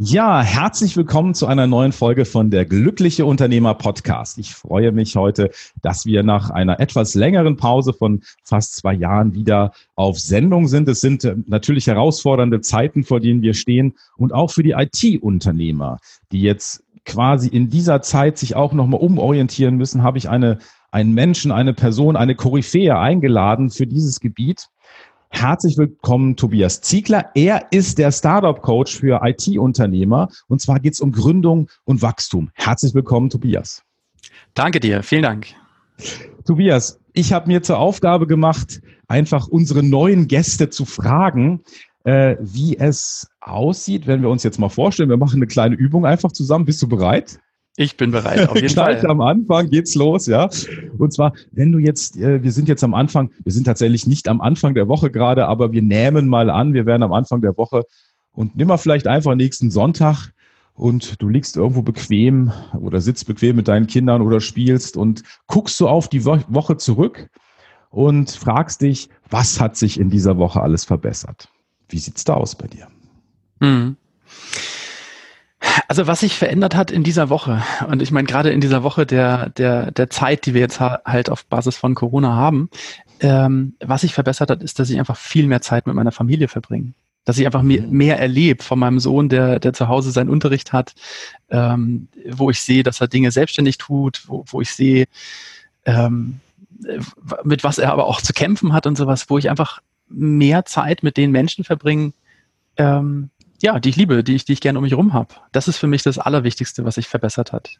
Ja, 0.00 0.42
herzlich 0.42 0.96
willkommen 0.96 1.34
zu 1.34 1.48
einer 1.48 1.66
neuen 1.66 1.90
Folge 1.90 2.24
von 2.24 2.52
der 2.52 2.64
Glückliche 2.64 3.26
Unternehmer 3.26 3.74
Podcast. 3.74 4.38
Ich 4.38 4.54
freue 4.54 4.92
mich 4.92 5.16
heute, 5.16 5.50
dass 5.82 6.06
wir 6.06 6.22
nach 6.22 6.50
einer 6.50 6.78
etwas 6.78 7.16
längeren 7.16 7.56
Pause 7.56 7.92
von 7.92 8.22
fast 8.44 8.76
zwei 8.76 8.94
Jahren 8.94 9.34
wieder 9.34 9.72
auf 9.96 10.20
Sendung 10.20 10.68
sind. 10.68 10.88
Es 10.88 11.00
sind 11.00 11.24
äh, 11.24 11.34
natürlich 11.46 11.88
herausfordernde 11.88 12.60
Zeiten, 12.60 13.02
vor 13.02 13.18
denen 13.18 13.42
wir 13.42 13.54
stehen 13.54 13.94
und 14.16 14.32
auch 14.32 14.52
für 14.52 14.62
die 14.62 14.76
IT-Unternehmer, 14.78 15.98
die 16.30 16.42
jetzt 16.42 16.84
quasi 17.04 17.48
in 17.48 17.68
dieser 17.68 18.00
Zeit 18.00 18.38
sich 18.38 18.54
auch 18.54 18.72
nochmal 18.72 19.00
umorientieren 19.00 19.74
müssen, 19.74 20.04
habe 20.04 20.18
ich 20.18 20.28
eine, 20.28 20.58
einen 20.92 21.12
Menschen, 21.12 21.50
eine 21.50 21.74
Person, 21.74 22.14
eine 22.14 22.36
Koryphäe 22.36 22.96
eingeladen 22.96 23.70
für 23.70 23.88
dieses 23.88 24.20
Gebiet. 24.20 24.68
Herzlich 25.30 25.76
willkommen, 25.76 26.36
Tobias 26.36 26.80
Ziegler. 26.80 27.30
Er 27.34 27.68
ist 27.70 27.98
der 27.98 28.10
Startup-Coach 28.10 28.98
für 28.98 29.20
IT-Unternehmer 29.22 30.28
und 30.48 30.60
zwar 30.60 30.80
geht 30.80 30.94
es 30.94 31.00
um 31.00 31.12
Gründung 31.12 31.68
und 31.84 32.02
Wachstum. 32.02 32.50
Herzlich 32.54 32.94
willkommen, 32.94 33.30
Tobias. 33.30 33.82
Danke 34.54 34.80
dir, 34.80 35.02
vielen 35.02 35.22
Dank. 35.22 35.48
Tobias, 36.44 36.98
ich 37.12 37.32
habe 37.32 37.48
mir 37.48 37.62
zur 37.62 37.78
Aufgabe 37.78 38.26
gemacht, 38.26 38.80
einfach 39.06 39.48
unsere 39.48 39.82
neuen 39.82 40.28
Gäste 40.28 40.70
zu 40.70 40.84
fragen, 40.84 41.62
äh, 42.04 42.36
wie 42.40 42.78
es 42.78 43.28
aussieht, 43.40 44.06
wenn 44.06 44.22
wir 44.22 44.30
uns 44.30 44.42
jetzt 44.42 44.58
mal 44.58 44.68
vorstellen, 44.68 45.10
wir 45.10 45.16
machen 45.16 45.36
eine 45.36 45.46
kleine 45.46 45.76
Übung 45.76 46.06
einfach 46.06 46.32
zusammen. 46.32 46.64
Bist 46.64 46.80
du 46.82 46.88
bereit? 46.88 47.38
Ich 47.80 47.96
bin 47.96 48.10
bereit, 48.10 48.48
auf 48.48 48.56
jeden 48.60 48.74
Gleich 48.74 49.00
Fall. 49.00 49.10
am 49.10 49.20
Anfang 49.20 49.70
geht's 49.70 49.94
los, 49.94 50.26
ja. 50.26 50.48
Und 50.98 51.12
zwar, 51.12 51.32
wenn 51.52 51.70
du 51.70 51.78
jetzt, 51.78 52.16
äh, 52.16 52.42
wir 52.42 52.50
sind 52.50 52.68
jetzt 52.68 52.82
am 52.82 52.92
Anfang, 52.92 53.30
wir 53.44 53.52
sind 53.52 53.64
tatsächlich 53.64 54.04
nicht 54.04 54.26
am 54.26 54.40
Anfang 54.40 54.74
der 54.74 54.88
Woche 54.88 55.12
gerade, 55.12 55.46
aber 55.46 55.70
wir 55.70 55.80
nehmen 55.80 56.26
mal 56.26 56.50
an, 56.50 56.74
wir 56.74 56.86
werden 56.86 57.04
am 57.04 57.12
Anfang 57.12 57.40
der 57.40 57.56
Woche 57.56 57.84
und 58.32 58.56
nimm 58.56 58.66
mal 58.66 58.78
vielleicht 58.78 59.06
einfach 59.06 59.36
nächsten 59.36 59.70
Sonntag 59.70 60.32
und 60.74 61.22
du 61.22 61.28
liegst 61.28 61.56
irgendwo 61.56 61.82
bequem 61.82 62.50
oder 62.80 63.00
sitzt 63.00 63.28
bequem 63.28 63.54
mit 63.54 63.68
deinen 63.68 63.86
Kindern 63.86 64.22
oder 64.22 64.40
spielst 64.40 64.96
und 64.96 65.22
guckst 65.46 65.76
so 65.76 65.88
auf 65.88 66.08
die 66.08 66.24
Woche 66.24 66.78
zurück 66.78 67.28
und 67.90 68.28
fragst 68.32 68.82
dich, 68.82 69.08
was 69.30 69.60
hat 69.60 69.76
sich 69.76 70.00
in 70.00 70.10
dieser 70.10 70.36
Woche 70.36 70.60
alles 70.60 70.84
verbessert? 70.84 71.48
Wie 71.88 71.98
sieht's 71.98 72.24
da 72.24 72.34
aus 72.34 72.56
bei 72.56 72.66
dir? 72.66 72.88
Mhm. 73.60 73.96
Also 75.86 76.06
was 76.06 76.20
sich 76.20 76.36
verändert 76.36 76.74
hat 76.74 76.90
in 76.90 77.04
dieser 77.04 77.28
Woche, 77.28 77.62
und 77.86 78.02
ich 78.02 78.10
meine 78.10 78.26
gerade 78.26 78.50
in 78.50 78.60
dieser 78.60 78.82
Woche 78.82 79.06
der, 79.06 79.50
der, 79.50 79.90
der 79.90 80.10
Zeit, 80.10 80.46
die 80.46 80.54
wir 80.54 80.60
jetzt 80.60 80.80
halt 80.80 81.30
auf 81.30 81.44
Basis 81.46 81.76
von 81.76 81.94
Corona 81.94 82.34
haben, 82.34 82.70
ähm, 83.20 83.74
was 83.80 84.02
sich 84.02 84.14
verbessert 84.14 84.50
hat, 84.50 84.62
ist, 84.62 84.78
dass 84.78 84.90
ich 84.90 84.98
einfach 84.98 85.16
viel 85.16 85.46
mehr 85.46 85.60
Zeit 85.60 85.86
mit 85.86 85.94
meiner 85.94 86.12
Familie 86.12 86.48
verbringe. 86.48 86.92
Dass 87.24 87.38
ich 87.38 87.46
einfach 87.46 87.62
mehr, 87.62 87.82
mhm. 87.82 87.90
mehr 87.90 88.18
erlebe 88.18 88.62
von 88.62 88.78
meinem 88.78 89.00
Sohn, 89.00 89.28
der, 89.28 89.58
der 89.58 89.72
zu 89.72 89.88
Hause 89.88 90.10
seinen 90.10 90.30
Unterricht 90.30 90.72
hat, 90.72 90.94
ähm, 91.50 92.08
wo 92.30 92.50
ich 92.50 92.60
sehe, 92.60 92.82
dass 92.82 93.00
er 93.00 93.08
Dinge 93.08 93.30
selbstständig 93.30 93.78
tut, 93.78 94.22
wo, 94.26 94.44
wo 94.48 94.60
ich 94.60 94.70
sehe, 94.70 95.06
ähm, 95.84 96.40
mit 97.44 97.64
was 97.64 97.78
er 97.78 97.92
aber 97.92 98.06
auch 98.06 98.22
zu 98.22 98.32
kämpfen 98.32 98.72
hat 98.72 98.86
und 98.86 98.96
sowas, 98.96 99.28
wo 99.28 99.36
ich 99.36 99.50
einfach 99.50 99.80
mehr 100.08 100.64
Zeit 100.64 101.02
mit 101.02 101.16
den 101.16 101.30
Menschen 101.30 101.64
verbringe, 101.64 102.12
ähm, 102.76 103.30
ja, 103.60 103.80
die 103.80 103.88
ich 103.90 103.96
liebe, 103.96 104.22
die 104.24 104.34
ich, 104.34 104.44
die 104.44 104.52
ich 104.52 104.60
gerne 104.60 104.78
um 104.78 104.82
mich 104.82 104.92
herum 104.92 105.12
habe. 105.12 105.34
Das 105.52 105.68
ist 105.68 105.78
für 105.78 105.86
mich 105.86 106.02
das 106.02 106.18
Allerwichtigste, 106.18 106.84
was 106.84 106.96
sich 106.96 107.08
verbessert 107.08 107.52
hat. 107.52 107.78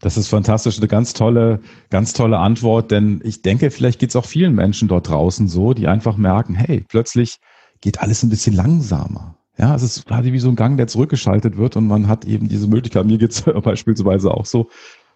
Das 0.00 0.16
ist 0.16 0.28
fantastisch, 0.28 0.78
eine 0.78 0.88
ganz 0.88 1.14
tolle, 1.14 1.60
ganz 1.88 2.12
tolle 2.12 2.38
Antwort, 2.38 2.90
denn 2.90 3.20
ich 3.24 3.42
denke, 3.42 3.70
vielleicht 3.70 3.98
geht 3.98 4.10
es 4.10 4.16
auch 4.16 4.26
vielen 4.26 4.54
Menschen 4.54 4.88
dort 4.88 5.08
draußen 5.08 5.48
so, 5.48 5.72
die 5.72 5.88
einfach 5.88 6.16
merken, 6.16 6.54
hey, 6.54 6.84
plötzlich 6.86 7.38
geht 7.80 8.00
alles 8.00 8.22
ein 8.22 8.28
bisschen 8.28 8.54
langsamer. 8.54 9.36
Ja, 9.58 9.74
es 9.74 9.82
ist 9.82 10.06
quasi 10.06 10.32
wie 10.32 10.38
so 10.38 10.50
ein 10.50 10.56
Gang, 10.56 10.76
der 10.76 10.86
zurückgeschaltet 10.86 11.56
wird 11.56 11.76
und 11.76 11.86
man 11.86 12.08
hat 12.08 12.26
eben 12.26 12.48
diese 12.48 12.68
Möglichkeit. 12.68 13.06
Mir 13.06 13.16
geht 13.16 13.30
es 13.30 13.42
beispielsweise 13.62 14.30
auch 14.30 14.44
so, 14.44 14.68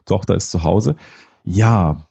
Tochter 0.06 0.34
ist 0.34 0.50
zu 0.50 0.64
Hause. 0.64 0.96
Ja, 1.44 2.06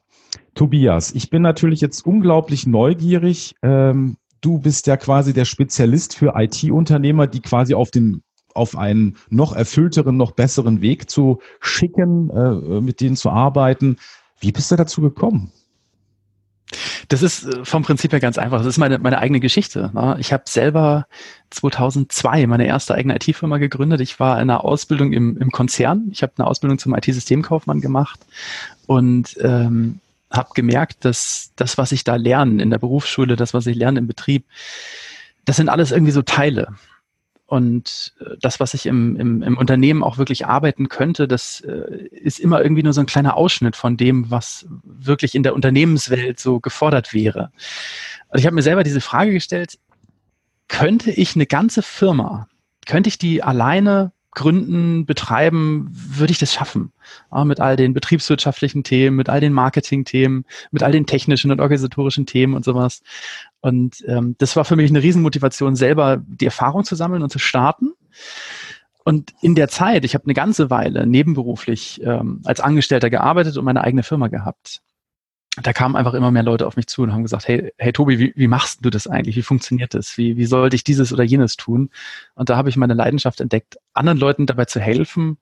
Tobias, 0.54 1.12
ich 1.12 1.32
bin 1.32 1.42
natürlich 1.42 1.82
jetzt 1.82 2.06
unglaublich 2.06 2.68
neugierig. 2.68 3.56
Ähm, 3.64 4.18
du 4.42 4.60
bist 4.60 4.88
ja 4.88 4.98
quasi 4.98 5.34
der 5.34 5.46
Spezialist 5.46 6.16
für 6.16 6.34
IT-Unternehmer, 6.36 7.28
die 7.28 7.42
quasi 7.42 7.74
auf 7.74 7.92
den 7.92 8.24
auf 8.56 8.76
einen 8.76 9.18
noch 9.30 9.54
erfüllteren, 9.54 10.18
noch 10.18 10.32
besseren 10.32 10.82
Weg 10.82 11.10
zu 11.10 11.40
schicken, 11.62 12.30
äh, 12.32 12.82
mit 12.82 13.00
denen 13.00 13.16
zu 13.16 13.30
arbeiten. 13.30 13.98
Wie 14.40 14.52
bist 14.52 14.72
du 14.72 14.76
dazu 14.76 15.02
gekommen? 15.02 15.52
Das 17.08 17.22
ist 17.22 17.46
äh, 17.46 17.66
vom 17.66 17.84
Prinzip 17.84 18.12
her 18.12 18.20
ganz 18.20 18.38
einfach. 18.38 18.60
Das 18.60 18.68
ist 18.68 18.78
meine, 18.78 19.00
meine 19.00 19.20
eigene 19.20 19.40
Geschichte. 19.40 19.92
Ne? 19.94 20.18
Ich 20.20 20.34
habe 20.34 20.44
selber 20.48 21.08
2002 21.52 22.48
meine 22.48 22.68
erste 22.68 22.96
eigene 22.96 23.16
IT-Firma 23.16 23.58
gegründet. 23.58 24.02
Ich 24.02 24.20
war 24.20 24.36
in 24.36 24.50
einer 24.50 24.64
Ausbildung 24.64 25.14
im, 25.14 25.38
im 25.38 25.52
Konzern. 25.52 26.10
Ich 26.12 26.22
habe 26.22 26.34
eine 26.38 26.48
Ausbildung 26.48 26.80
zum 26.80 26.96
IT-Systemkaufmann 26.96 27.82
gemacht 27.82 28.20
und 28.88 29.38
ähm, 29.42 30.00
habe 30.32 30.50
gemerkt, 30.54 31.06
dass 31.06 31.52
das, 31.56 31.78
was 31.78 31.92
ich 31.92 32.04
da 32.04 32.16
lerne 32.16 32.62
in 32.62 32.70
der 32.70 32.78
Berufsschule, 32.78 33.36
das, 33.36 33.54
was 33.54 33.66
ich 33.66 33.76
lerne 33.76 34.00
im 34.00 34.08
Betrieb, 34.08 34.46
das 35.46 35.58
sind 35.58 35.70
alles 35.70 35.92
irgendwie 35.92 36.12
so 36.12 36.22
Teile. 36.22 36.76
Und 37.50 38.14
äh, 38.20 38.36
das, 38.40 38.60
was 38.60 38.76
ich 38.76 38.86
im, 38.86 39.16
im, 39.16 39.42
im 39.42 39.58
Unternehmen 39.58 40.04
auch 40.04 40.20
wirklich 40.20 40.46
arbeiten 40.46 40.88
könnte, 40.88 41.28
das 41.28 41.62
äh, 41.62 42.08
ist 42.12 42.40
immer 42.40 42.62
irgendwie 42.62 42.84
nur 42.84 42.94
so 42.94 43.02
ein 43.02 43.08
kleiner 43.08 43.36
Ausschnitt 43.36 43.76
von 43.76 43.98
dem, 43.98 44.30
was 44.30 44.68
wirklich 44.84 45.34
in 45.34 45.42
der 45.42 45.56
Unternehmenswelt 45.56 46.40
so 46.40 46.60
gefordert 46.60 47.12
wäre. 47.12 47.52
Also 48.30 48.42
ich 48.42 48.46
habe 48.46 48.54
mir 48.54 48.62
selber 48.62 48.84
diese 48.84 49.02
Frage 49.02 49.32
gestellt, 49.32 49.80
könnte 50.68 51.10
ich 51.10 51.36
eine 51.36 51.48
ganze 51.48 51.82
Firma, 51.82 52.48
könnte 52.86 53.08
ich 53.08 53.18
die 53.18 53.42
alleine 53.42 54.12
gründen, 54.32 55.06
betreiben, 55.06 55.90
würde 55.92 56.32
ich 56.32 56.40
das 56.40 56.54
schaffen. 56.54 56.92
Ja, 57.32 57.46
mit 57.46 57.60
all 57.60 57.76
den 57.76 57.94
betriebswirtschaftlichen 57.94 58.84
Themen, 58.84 59.16
mit 59.16 59.30
all 59.30 59.40
den 59.40 59.54
Marketing-Themen, 59.54 60.46
mit 60.72 60.84
all 60.84 60.92
den 60.92 61.06
technischen 61.06 61.52
und 61.52 61.60
organisatorischen 61.60 62.26
Themen 62.26 62.54
und 62.54 62.64
sowas. 62.64 63.02
Und 63.62 64.04
ähm, 64.08 64.36
das 64.38 64.56
war 64.56 64.66
für 64.66 64.76
mich 64.76 64.90
eine 64.90 65.02
Riesenmotivation, 65.02 65.76
selber 65.76 66.22
die 66.26 66.46
Erfahrung 66.46 66.84
zu 66.84 66.96
sammeln 66.96 67.24
und 67.24 67.32
zu 67.32 67.40
starten. 67.40 67.94
Und 69.04 69.34
in 69.42 69.56
der 69.56 69.70
Zeit, 69.70 70.06
ich 70.06 70.14
habe 70.14 70.26
eine 70.26 70.34
ganze 70.36 70.70
Weile 70.70 71.08
nebenberuflich 71.08 72.02
ähm, 72.04 72.42
als 72.46 72.60
Angestellter 72.60 73.10
gearbeitet 73.10 73.58
und 73.58 73.66
meine 73.66 73.84
eigene 73.84 74.04
Firma 74.04 74.28
gehabt 74.28 74.82
da 75.64 75.74
kamen 75.74 75.96
einfach 75.96 76.14
immer 76.14 76.32
mehr 76.32 76.44
Leute 76.44 76.68
auf 76.68 76.76
mich 76.76 76.88
zu 76.88 77.02
und 77.02 77.14
haben 77.14 77.24
gesagt, 77.24 77.48
hey, 77.48 77.74
hey 77.78 77.92
Tobi, 77.92 78.20
wie, 78.20 78.34
wie 78.36 78.48
machst 78.48 78.86
du 78.86 78.90
das 78.90 79.08
eigentlich? 79.08 79.36
Wie 79.36 79.42
funktioniert 79.42 79.94
das? 79.94 80.18
Wie, 80.18 80.38
wie 80.38 80.46
sollte 80.46 80.76
ich 80.76 80.84
dieses 80.84 81.12
oder 81.14 81.24
jenes 81.24 81.58
tun? 81.58 81.90
Und 82.36 82.50
da 82.50 82.58
habe 82.58 82.70
ich 82.70 82.78
meine 82.78 82.94
Leidenschaft 82.94 83.42
entdeckt, 83.42 83.78
anderen 83.94 84.20
Leuten 84.20 84.46
dabei 84.46 84.66
zu 84.66 84.80
helfen, 84.80 85.38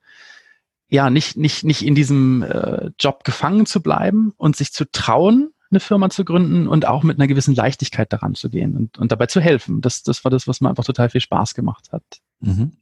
ja, 0.90 1.10
nicht, 1.10 1.36
nicht, 1.36 1.64
nicht 1.64 1.86
in 1.86 1.96
diesem 1.96 2.44
äh, 2.44 2.92
Job 3.00 3.24
gefangen 3.24 3.66
zu 3.66 3.82
bleiben 3.82 4.34
und 4.38 4.56
sich 4.56 4.72
zu 4.72 4.90
trauen, 4.90 5.52
eine 5.70 5.82
Firma 5.82 6.10
zu 6.10 6.24
gründen 6.24 6.68
und 6.68 6.88
auch 6.88 7.04
mit 7.04 7.20
einer 7.20 7.28
gewissen 7.28 7.54
Leichtigkeit 7.54 8.14
daran 8.14 8.36
zu 8.36 8.50
gehen 8.50 8.78
und, 8.78 8.98
und 8.98 9.12
dabei 9.12 9.26
zu 9.26 9.42
helfen. 9.42 9.82
Das, 9.82 10.04
das 10.04 10.24
war 10.24 10.32
das, 10.32 10.48
was 10.48 10.62
mir 10.62 10.70
einfach 10.70 10.86
total 10.86 11.10
viel 11.10 11.20
Spaß 11.20 11.56
gemacht 11.56 11.90
hat. 11.92 12.04
Mhm. 12.40 12.74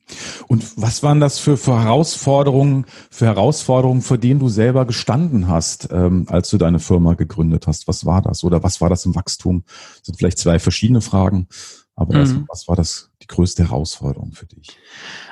Und 0.47 0.81
was 0.81 1.01
waren 1.01 1.19
das 1.19 1.39
für, 1.39 1.55
für 1.57 1.81
Herausforderungen, 1.81 2.85
für 3.09 3.25
Herausforderungen, 3.25 4.01
vor 4.01 4.17
denen 4.17 4.39
du 4.39 4.49
selber 4.49 4.85
gestanden 4.85 5.47
hast, 5.47 5.89
ähm, 5.91 6.25
als 6.29 6.49
du 6.49 6.57
deine 6.57 6.79
Firma 6.79 7.13
gegründet 7.13 7.66
hast? 7.67 7.88
Was 7.88 8.05
war 8.05 8.21
das? 8.21 8.43
Oder 8.43 8.63
was 8.63 8.81
war 8.81 8.89
das 8.89 9.05
im 9.05 9.16
Wachstum? 9.16 9.63
Das 9.66 10.01
sind 10.03 10.17
vielleicht 10.17 10.39
zwei 10.39 10.59
verschiedene 10.59 11.01
Fragen, 11.01 11.47
aber 11.96 12.16
das, 12.16 12.34
mhm. 12.34 12.46
was 12.49 12.67
war 12.67 12.75
das 12.75 13.11
die 13.22 13.28
größte 13.28 13.63
Herausforderung 13.63 14.34
für 14.34 14.46
dich? 14.46 14.78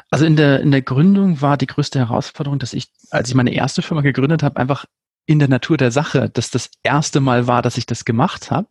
Also 0.10 0.26
in 0.26 0.36
der, 0.36 0.62
in 0.62 0.72
der 0.72 0.82
Gründung 0.82 1.42
war 1.42 1.58
die 1.58 1.68
größte 1.68 2.00
Herausforderung, 2.00 2.60
dass 2.60 2.74
ich, 2.74 2.88
als 3.10 3.30
ich 3.30 3.36
meine 3.36 3.54
erste 3.54 3.82
Firma 3.82 4.02
gegründet 4.02 4.44
habe, 4.44 4.58
einfach 4.58 4.86
in 5.26 5.40
der 5.40 5.48
Natur 5.48 5.78
der 5.78 5.92
Sache, 5.92 6.30
dass 6.30 6.52
das 6.52 6.70
erste 6.84 7.20
Mal 7.20 7.48
war, 7.48 7.62
dass 7.62 7.78
ich 7.78 7.86
das 7.86 8.04
gemacht 8.04 8.52
habe 8.52 8.68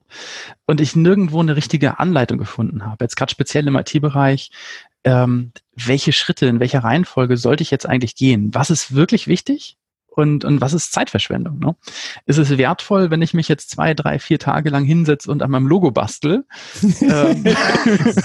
und 0.66 0.80
ich 0.80 0.94
nirgendwo 0.94 1.40
eine 1.40 1.56
richtige 1.56 1.98
Anleitung 1.98 2.38
gefunden 2.38 2.84
habe. 2.84 3.04
Jetzt 3.04 3.16
gerade 3.16 3.30
speziell 3.30 3.66
im 3.66 3.76
IT-Bereich, 3.76 4.50
ähm, 5.04 5.52
welche 5.74 6.12
Schritte, 6.12 6.46
in 6.46 6.60
welcher 6.60 6.84
Reihenfolge 6.84 7.36
sollte 7.36 7.62
ich 7.62 7.70
jetzt 7.70 7.86
eigentlich 7.86 8.14
gehen? 8.16 8.54
Was 8.54 8.70
ist 8.70 8.94
wirklich 8.94 9.26
wichtig 9.26 9.76
und, 10.14 10.44
und 10.44 10.60
was 10.60 10.74
ist 10.74 10.92
Zeitverschwendung? 10.92 11.58
Ne? 11.58 11.74
Ist 12.26 12.38
es 12.38 12.58
wertvoll, 12.58 13.10
wenn 13.10 13.22
ich 13.22 13.32
mich 13.32 13.48
jetzt 13.48 13.70
zwei, 13.70 13.94
drei, 13.94 14.18
vier 14.18 14.38
Tage 14.38 14.68
lang 14.68 14.84
hinsetze 14.84 15.30
und 15.30 15.42
an 15.42 15.50
meinem 15.50 15.66
Logo 15.66 15.90
bastel? 15.90 16.44
Ähm. 17.00 17.44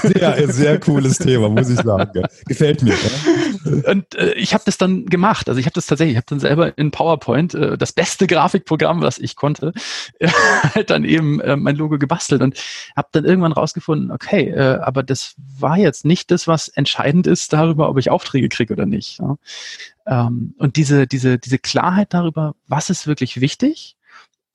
sehr, 0.02 0.52
sehr 0.52 0.80
cooles 0.80 1.18
Thema, 1.18 1.50
muss 1.50 1.70
ich 1.70 1.80
sagen. 1.80 2.24
Gefällt 2.46 2.84
mir. 2.84 2.94
Ja? 2.94 3.92
Und 3.92 4.16
äh, 4.16 4.34
ich 4.34 4.54
habe 4.54 4.64
das 4.66 4.78
dann 4.78 5.06
gemacht. 5.06 5.48
Also 5.48 5.60
ich 5.60 5.66
habe 5.66 5.74
das 5.74 5.86
tatsächlich, 5.86 6.14
ich 6.14 6.18
habe 6.18 6.28
dann 6.28 6.40
selber 6.40 6.78
in 6.78 6.92
PowerPoint 6.92 7.54
äh, 7.54 7.78
das 7.78 7.94
beste 7.94 8.28
Grafikprogramm, 8.28 9.02
was 9.02 9.18
ich 9.18 9.36
konnte, 9.36 9.72
äh, 10.20 10.28
halt 10.76 10.90
dann 10.90 11.06
eben 11.06 11.40
äh, 11.40 11.56
mein 11.56 11.78
Logo 11.78 11.98
gebastelt 11.98 12.42
und 12.42 12.62
habe 12.96 13.08
dann 13.14 13.24
irgendwann 13.24 13.54
rausgefunden, 13.54 14.12
okay, 14.12 14.50
äh, 14.50 14.80
aber 14.82 15.04
das 15.04 15.36
war 15.38 15.78
jetzt 15.78 16.04
nicht 16.04 16.32
das, 16.32 16.48
was 16.48 16.68
entscheidend 16.68 17.28
ist 17.28 17.54
darüber, 17.54 17.90
ob 17.90 17.98
ich 17.98 18.10
Aufträge 18.10 18.50
kriege 18.50 18.74
oder 18.74 18.86
nicht. 18.86 19.20
Ja? 19.20 19.38
Ähm, 20.08 20.56
und 20.58 20.78
diese, 20.78 21.06
diese, 21.06 21.38
diese 21.38 21.60
Klarheit 21.60 22.14
darüber, 22.14 22.56
was 22.68 22.90
ist 22.90 23.08
wirklich 23.08 23.42
wichtig 23.42 23.98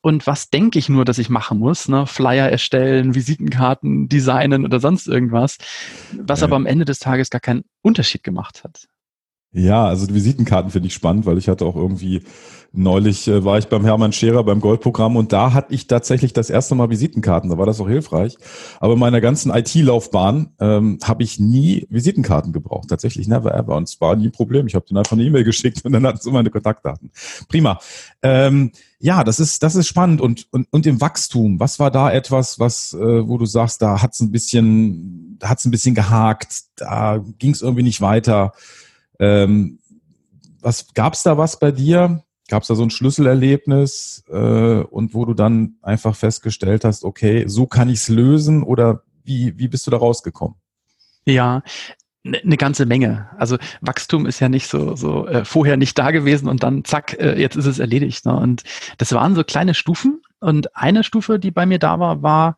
und 0.01 0.27
was 0.27 0.51
denke 0.51 0.79
ich 0.79 0.89
nur, 0.89 1.05
dass 1.05 1.19
ich 1.19 1.29
machen 1.29 1.59
muss, 1.59 1.89
ne? 1.89 2.07
Flyer 2.07 2.51
erstellen, 2.51 3.15
Visitenkarten 3.15 4.09
designen 4.09 4.65
oder 4.65 4.81
sonst 4.81 5.07
irgendwas, 5.07 5.59
was 6.13 6.41
ja. 6.41 6.47
aber 6.47 6.57
am 6.57 6.67
Ende 6.67 6.85
des 6.85 6.99
Tages 6.99 7.31
gar 7.31 7.41
keinen 7.41 7.65
Unterschied 7.83 8.25
gemacht 8.25 8.65
hat. 8.65 8.89
Ja, 9.53 9.85
also 9.85 10.07
die 10.07 10.15
Visitenkarten 10.15 10.71
finde 10.71 10.89
ich 10.89 10.95
spannend, 10.95 11.27
weil 11.27 11.37
ich 11.37 11.49
hatte 11.49 11.67
auch 11.67 11.77
irgendwie 11.77 12.23
neulich 12.73 13.29
äh, 13.29 13.45
war 13.45 13.59
ich 13.59 13.67
beim 13.67 13.85
Hermann 13.85 14.13
Scherer 14.13 14.45
beim 14.45 14.61
Goldprogramm 14.61 15.17
und 15.17 15.33
da 15.33 15.53
hatte 15.53 15.75
ich 15.75 15.87
tatsächlich 15.87 16.33
das 16.33 16.49
erste 16.49 16.75
Mal 16.75 16.89
Visitenkarten. 16.89 17.51
Da 17.51 17.59
war 17.59 17.67
das 17.67 17.81
auch 17.81 17.89
hilfreich. 17.89 18.39
Aber 18.81 18.95
in 18.95 18.99
meiner 18.99 19.21
ganzen 19.21 19.53
IT-Laufbahn 19.55 20.55
ähm, 20.59 20.99
habe 21.05 21.23
ich 21.23 21.39
nie 21.39 21.87
Visitenkarten 21.91 22.53
gebraucht. 22.53 22.89
Tatsächlich 22.89 23.29
never 23.29 23.55
ever. 23.55 23.77
Und 23.77 23.89
es 23.89 24.01
war 24.01 24.17
nie 24.17 24.29
ein 24.29 24.33
Problem. 24.33 24.67
Ich 24.67 24.75
habe 24.75 24.87
denen 24.87 24.99
einfach 24.99 25.13
eine 25.13 25.25
E-Mail 25.25 25.45
geschickt 25.45 25.85
und 25.85 25.93
dann 25.93 26.07
hatten 26.07 26.19
sie 26.19 26.31
meine 26.31 26.51
Kontaktdaten. 26.51 27.11
Prima. 27.49 27.79
Ähm, 28.23 28.73
ja, 29.01 29.23
das 29.23 29.39
ist 29.39 29.63
das 29.63 29.75
ist 29.75 29.89
spannend 29.89 30.21
und 30.21 30.47
und 30.51 30.67
und 30.71 30.87
im 30.87 31.01
Wachstum. 31.01 31.61
Was 31.61 31.79
war 31.79 31.91
da 31.91 32.11
etwas, 32.11 32.59
was 32.59 32.95
äh, 32.95 33.29
wo 33.29 33.37
du 33.37 33.45
sagst, 33.45 33.83
da 33.83 34.01
hat's 34.01 34.21
ein 34.21 34.31
bisschen, 34.31 35.37
da 35.39 35.51
hat's 35.51 35.67
ein 35.67 35.73
bisschen 35.73 35.95
gehakt, 35.95 36.63
da 36.77 37.23
ging 37.39 37.51
es 37.51 37.61
irgendwie 37.61 37.83
nicht 37.83 38.01
weiter. 38.01 38.53
Ähm, 39.23 39.79
was 40.61 40.93
gab's 40.95 41.23
da 41.23 41.39
was 41.39 41.59
bei 41.61 41.71
dir? 41.71 42.25
Gab 42.49 42.63
es 42.63 42.69
da 42.69 42.75
so 42.75 42.83
ein 42.83 42.91
Schlüsselerlebnis 42.91 44.25
äh, 44.29 44.83
und 44.83 45.15
wo 45.15 45.25
du 45.25 45.33
dann 45.33 45.77
einfach 45.81 46.17
festgestellt 46.17 46.85
hast, 46.85 47.05
okay, 47.05 47.45
so 47.47 47.67
kann 47.67 47.89
ich 47.89 48.01
es 48.01 48.09
lösen 48.09 48.65
oder 48.65 49.05
wie, 49.25 49.57
wie 49.59 49.69
bist 49.69 49.87
du 49.87 49.93
da 49.93 49.97
rausgekommen? 49.97 50.57
Ja, 51.25 51.63
eine 52.25 52.41
ne 52.43 52.57
ganze 52.57 52.85
Menge. 52.85 53.29
Also 53.39 53.59
Wachstum 53.81 54.27
ist 54.27 54.41
ja 54.41 54.49
nicht 54.49 54.67
so, 54.67 54.97
so 54.97 55.29
äh, 55.29 55.45
vorher 55.45 55.77
nicht 55.77 55.97
da 55.99 56.11
gewesen 56.11 56.49
und 56.49 56.65
dann 56.65 56.85
zack, 56.85 57.17
äh, 57.21 57.41
jetzt 57.41 57.57
ist 57.57 57.67
es 57.67 57.79
erledigt. 57.79 58.27
Ne? 58.27 58.37
Und 58.37 58.65
das 58.99 59.13
waren 59.13 59.37
so 59.37 59.45
kleine 59.45 59.75
Stufen. 59.75 60.21
Und 60.41 60.77
eine 60.77 61.05
Stufe, 61.05 61.39
die 61.39 61.53
bei 61.53 61.65
mir 61.65 61.79
da 61.79 62.01
war, 62.01 62.23
war, 62.23 62.57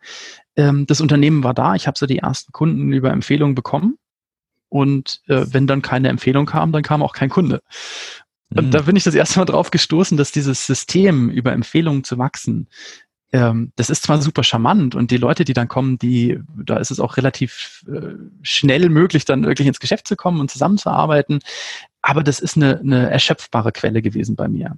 ähm, 0.56 0.86
das 0.86 1.02
Unternehmen 1.02 1.44
war 1.44 1.52
da, 1.52 1.74
ich 1.74 1.86
habe 1.86 1.98
so 1.98 2.06
die 2.06 2.20
ersten 2.20 2.52
Kunden 2.52 2.90
über 2.94 3.10
Empfehlungen 3.10 3.54
bekommen. 3.54 3.98
Und 4.74 5.20
äh, 5.28 5.46
wenn 5.50 5.68
dann 5.68 5.82
keine 5.82 6.08
Empfehlung 6.08 6.46
kam, 6.46 6.72
dann 6.72 6.82
kam 6.82 7.00
auch 7.00 7.12
kein 7.12 7.28
Kunde. 7.28 7.62
Und 8.52 8.66
mhm. 8.66 8.70
da 8.72 8.82
bin 8.82 8.96
ich 8.96 9.04
das 9.04 9.14
erste 9.14 9.38
Mal 9.38 9.44
drauf 9.44 9.70
gestoßen, 9.70 10.16
dass 10.16 10.32
dieses 10.32 10.66
System 10.66 11.30
über 11.30 11.52
Empfehlungen 11.52 12.02
zu 12.02 12.18
wachsen, 12.18 12.66
ähm, 13.30 13.70
das 13.76 13.88
ist 13.88 14.02
zwar 14.02 14.20
super 14.20 14.42
charmant 14.42 14.96
und 14.96 15.12
die 15.12 15.16
Leute, 15.16 15.44
die 15.44 15.52
dann 15.52 15.68
kommen, 15.68 15.96
die, 15.98 16.40
da 16.56 16.78
ist 16.78 16.90
es 16.90 16.98
auch 16.98 17.16
relativ 17.16 17.84
äh, 17.86 18.14
schnell 18.42 18.88
möglich, 18.88 19.24
dann 19.24 19.44
wirklich 19.44 19.68
ins 19.68 19.78
Geschäft 19.78 20.08
zu 20.08 20.16
kommen 20.16 20.40
und 20.40 20.50
zusammenzuarbeiten. 20.50 21.38
Aber 22.02 22.24
das 22.24 22.40
ist 22.40 22.56
eine, 22.56 22.80
eine 22.80 23.10
erschöpfbare 23.10 23.70
Quelle 23.70 24.02
gewesen 24.02 24.34
bei 24.34 24.48
mir. 24.48 24.76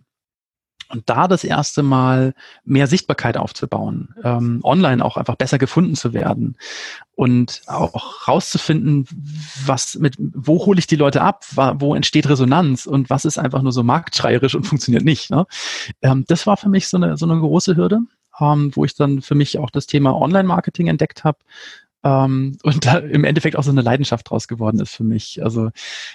Und 0.88 1.08
da 1.08 1.28
das 1.28 1.44
erste 1.44 1.82
Mal 1.82 2.34
mehr 2.64 2.86
Sichtbarkeit 2.86 3.36
aufzubauen, 3.36 4.14
ähm, 4.22 4.60
online 4.62 5.04
auch 5.04 5.16
einfach 5.16 5.34
besser 5.34 5.58
gefunden 5.58 5.96
zu 5.96 6.12
werden 6.12 6.56
und 7.14 7.62
auch 7.66 8.28
rauszufinden, 8.28 9.06
was 9.64 9.96
mit, 9.96 10.14
wo 10.18 10.64
hole 10.64 10.78
ich 10.78 10.86
die 10.86 10.96
Leute 10.96 11.22
ab, 11.22 11.44
wo 11.78 11.94
entsteht 11.94 12.28
Resonanz 12.28 12.86
und 12.86 13.10
was 13.10 13.24
ist 13.24 13.38
einfach 13.38 13.62
nur 13.62 13.72
so 13.72 13.82
marktschreierisch 13.82 14.54
und 14.54 14.64
funktioniert 14.66 15.04
nicht. 15.04 15.30
Ne? 15.30 15.46
Ähm, 16.02 16.24
das 16.28 16.46
war 16.46 16.56
für 16.56 16.68
mich 16.68 16.88
so 16.88 16.96
eine, 16.96 17.16
so 17.16 17.26
eine 17.26 17.40
große 17.40 17.76
Hürde, 17.76 18.00
ähm, 18.40 18.70
wo 18.74 18.84
ich 18.84 18.94
dann 18.94 19.22
für 19.22 19.34
mich 19.34 19.58
auch 19.58 19.70
das 19.70 19.86
Thema 19.86 20.14
Online-Marketing 20.14 20.86
entdeckt 20.86 21.24
habe, 21.24 21.38
ähm, 22.04 22.56
und 22.62 22.86
da 22.86 22.98
im 22.98 23.24
Endeffekt 23.24 23.56
auch 23.56 23.64
so 23.64 23.72
eine 23.72 23.82
Leidenschaft 23.82 24.30
draus 24.30 24.46
geworden 24.46 24.78
ist 24.78 24.94
für 24.94 25.02
mich. 25.02 25.42
Also 25.42 25.70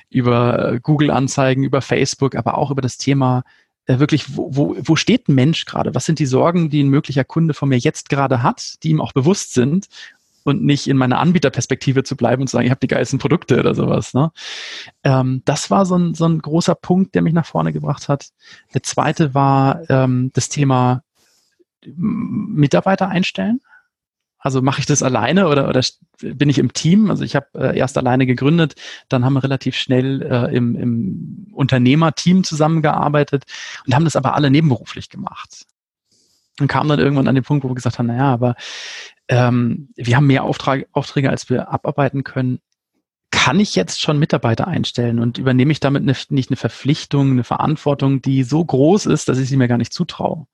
über 0.10 0.80
Google-Anzeigen, 0.82 1.64
über 1.64 1.82
Facebook, 1.82 2.36
aber 2.36 2.58
auch 2.58 2.72
über 2.72 2.82
das 2.82 2.98
Thema 2.98 3.40
äh, 3.40 3.42
wirklich, 3.88 4.38
wo, 4.38 4.56
wo, 4.56 4.76
wo 4.80 4.96
steht 4.96 5.28
ein 5.28 5.36
Mensch 5.36 5.66
gerade? 5.66 5.96
Was 5.96 6.06
sind 6.06 6.20
die 6.20 6.26
Sorgen, 6.26 6.70
die 6.70 6.84
ein 6.84 6.90
möglicher 6.90 7.24
Kunde 7.24 7.54
von 7.54 7.70
mir 7.70 7.78
jetzt 7.78 8.10
gerade 8.10 8.44
hat, 8.44 8.84
die 8.84 8.90
ihm 8.90 9.02
auch 9.02 9.14
bewusst 9.14 9.54
sind 9.54 9.88
und 10.44 10.64
nicht 10.64 10.88
in 10.88 10.98
meiner 10.98 11.20
Anbieterperspektive 11.20 12.04
zu 12.04 12.16
bleiben 12.16 12.42
und 12.42 12.48
zu 12.48 12.54
sagen, 12.54 12.66
ich 12.66 12.72
habe 12.72 12.80
die 12.80 12.88
geilsten 12.88 13.20
Produkte 13.20 13.60
oder 13.60 13.76
sowas. 13.76 14.14
Ne? 14.14 14.32
Ähm, 15.04 15.42
das 15.46 15.70
war 15.70 15.86
so 15.86 15.96
ein, 15.96 16.14
so 16.14 16.26
ein 16.26 16.40
großer 16.40 16.76
Punkt, 16.76 17.16
der 17.16 17.22
mich 17.22 17.34
nach 17.34 17.46
vorne 17.46 17.74
gebracht 17.74 18.08
hat. 18.08 18.30
Der 18.74 18.84
zweite 18.84 19.34
war 19.34 19.90
ähm, 19.90 20.32
das 20.34 20.50
Thema 20.50 21.04
Mitarbeiter 21.86 23.10
einstellen. 23.10 23.62
Also 24.42 24.62
mache 24.62 24.80
ich 24.80 24.88
das 24.88 25.04
alleine 25.04 25.48
oder, 25.48 25.70
oder 25.70 25.82
bin 26.20 26.50
ich 26.50 26.58
im 26.58 26.74
Team? 26.74 27.12
Also 27.12 27.24
ich 27.24 27.36
habe 27.36 27.48
äh, 27.54 27.78
erst 27.78 27.98
alleine 27.98 28.26
gegründet, 28.26 28.76
dann 29.08 29.24
haben 29.24 29.34
wir 29.34 29.44
relativ 29.44 29.76
schnell 29.76 30.24
äh, 30.24 30.56
im, 30.56 30.76
im 30.76 31.48
Unternehmerteam 31.54 32.44
zusammengearbeitet 32.44 33.44
und 33.86 33.94
haben 33.94 34.04
das 34.04 34.16
aber 34.16 34.34
alle 34.34 34.50
nebenberuflich 34.50 35.10
gemacht. 35.10 35.68
Und 36.60 36.68
kam 36.68 36.88
dann 36.90 37.00
irgendwann 37.00 37.28
an 37.28 37.36
den 37.36 37.44
Punkt, 37.44 37.64
wo 37.64 37.70
wir 37.70 37.76
gesagt 37.76 38.00
haben, 38.00 38.08
naja, 38.08 38.34
aber 38.34 38.56
ähm, 39.30 39.90
wir 39.96 40.18
haben 40.18 40.28
mehr 40.28 40.44
Auftrag, 40.44 40.88
Aufträge, 40.92 41.30
als 41.30 41.50
wir 41.50 41.72
abarbeiten 41.72 42.24
können. 42.24 42.60
Kann 43.30 43.60
ich 43.60 43.76
jetzt 43.76 44.02
schon 44.02 44.20
Mitarbeiter 44.20 44.68
einstellen 44.68 45.20
und 45.20 45.38
übernehme 45.38 45.72
ich 45.72 45.80
damit 45.80 46.02
eine, 46.02 46.16
nicht 46.30 46.50
eine 46.50 46.58
Verpflichtung, 46.58 47.32
eine 47.32 47.44
Verantwortung, 47.44 48.22
die 48.22 48.44
so 48.44 48.64
groß 48.64 49.06
ist, 49.06 49.30
dass 49.30 49.38
ich 49.38 49.48
sie 49.48 49.56
mir 49.56 49.68
gar 49.68 49.78
nicht 49.78 49.94
zutraue? 49.94 50.48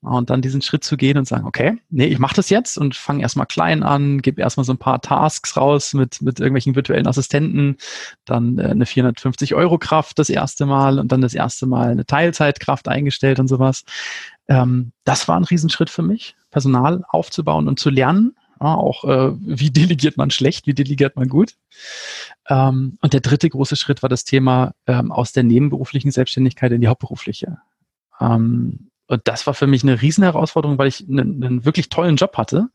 Und 0.00 0.30
dann 0.30 0.42
diesen 0.42 0.62
Schritt 0.62 0.84
zu 0.84 0.96
gehen 0.96 1.18
und 1.18 1.26
sagen, 1.26 1.44
okay, 1.44 1.76
nee, 1.90 2.06
ich 2.06 2.20
mache 2.20 2.36
das 2.36 2.50
jetzt 2.50 2.78
und 2.78 2.94
fange 2.94 3.20
erstmal 3.20 3.46
klein 3.46 3.82
an, 3.82 4.22
gebe 4.22 4.40
erstmal 4.40 4.64
so 4.64 4.72
ein 4.72 4.78
paar 4.78 5.00
Tasks 5.00 5.56
raus 5.56 5.92
mit, 5.92 6.22
mit 6.22 6.38
irgendwelchen 6.38 6.76
virtuellen 6.76 7.08
Assistenten, 7.08 7.76
dann 8.24 8.58
äh, 8.58 8.66
eine 8.66 8.86
450 8.86 9.56
Euro 9.56 9.76
Kraft 9.76 10.20
das 10.20 10.30
erste 10.30 10.66
Mal 10.66 11.00
und 11.00 11.10
dann 11.10 11.20
das 11.20 11.34
erste 11.34 11.66
Mal 11.66 11.90
eine 11.90 12.06
Teilzeitkraft 12.06 12.86
eingestellt 12.86 13.40
und 13.40 13.48
sowas. 13.48 13.84
Ähm, 14.46 14.92
das 15.02 15.26
war 15.26 15.36
ein 15.36 15.44
Riesenschritt 15.44 15.90
für 15.90 16.02
mich, 16.02 16.36
Personal 16.52 17.02
aufzubauen 17.08 17.66
und 17.66 17.80
zu 17.80 17.90
lernen. 17.90 18.36
Auch 18.60 19.04
äh, 19.04 19.32
wie 19.40 19.70
delegiert 19.70 20.16
man 20.16 20.30
schlecht, 20.30 20.66
wie 20.66 20.74
delegiert 20.74 21.16
man 21.16 21.28
gut. 21.28 21.54
Ähm, 22.48 22.98
und 23.00 23.12
der 23.12 23.20
dritte 23.20 23.48
große 23.48 23.76
Schritt 23.76 24.02
war 24.02 24.08
das 24.08 24.24
Thema 24.24 24.74
ähm, 24.86 25.12
aus 25.12 25.32
der 25.32 25.44
nebenberuflichen 25.44 26.10
Selbstständigkeit 26.10 26.72
in 26.72 26.80
die 26.80 26.88
hauptberufliche. 26.88 27.58
Und 29.08 29.22
das 29.24 29.46
war 29.46 29.54
für 29.54 29.66
mich 29.66 29.82
eine 29.82 30.00
Riesenherausforderung, 30.00 30.78
weil 30.78 30.88
ich 30.88 31.08
einen, 31.08 31.42
einen 31.42 31.64
wirklich 31.64 31.88
tollen 31.88 32.16
Job 32.16 32.36
hatte. 32.36 32.68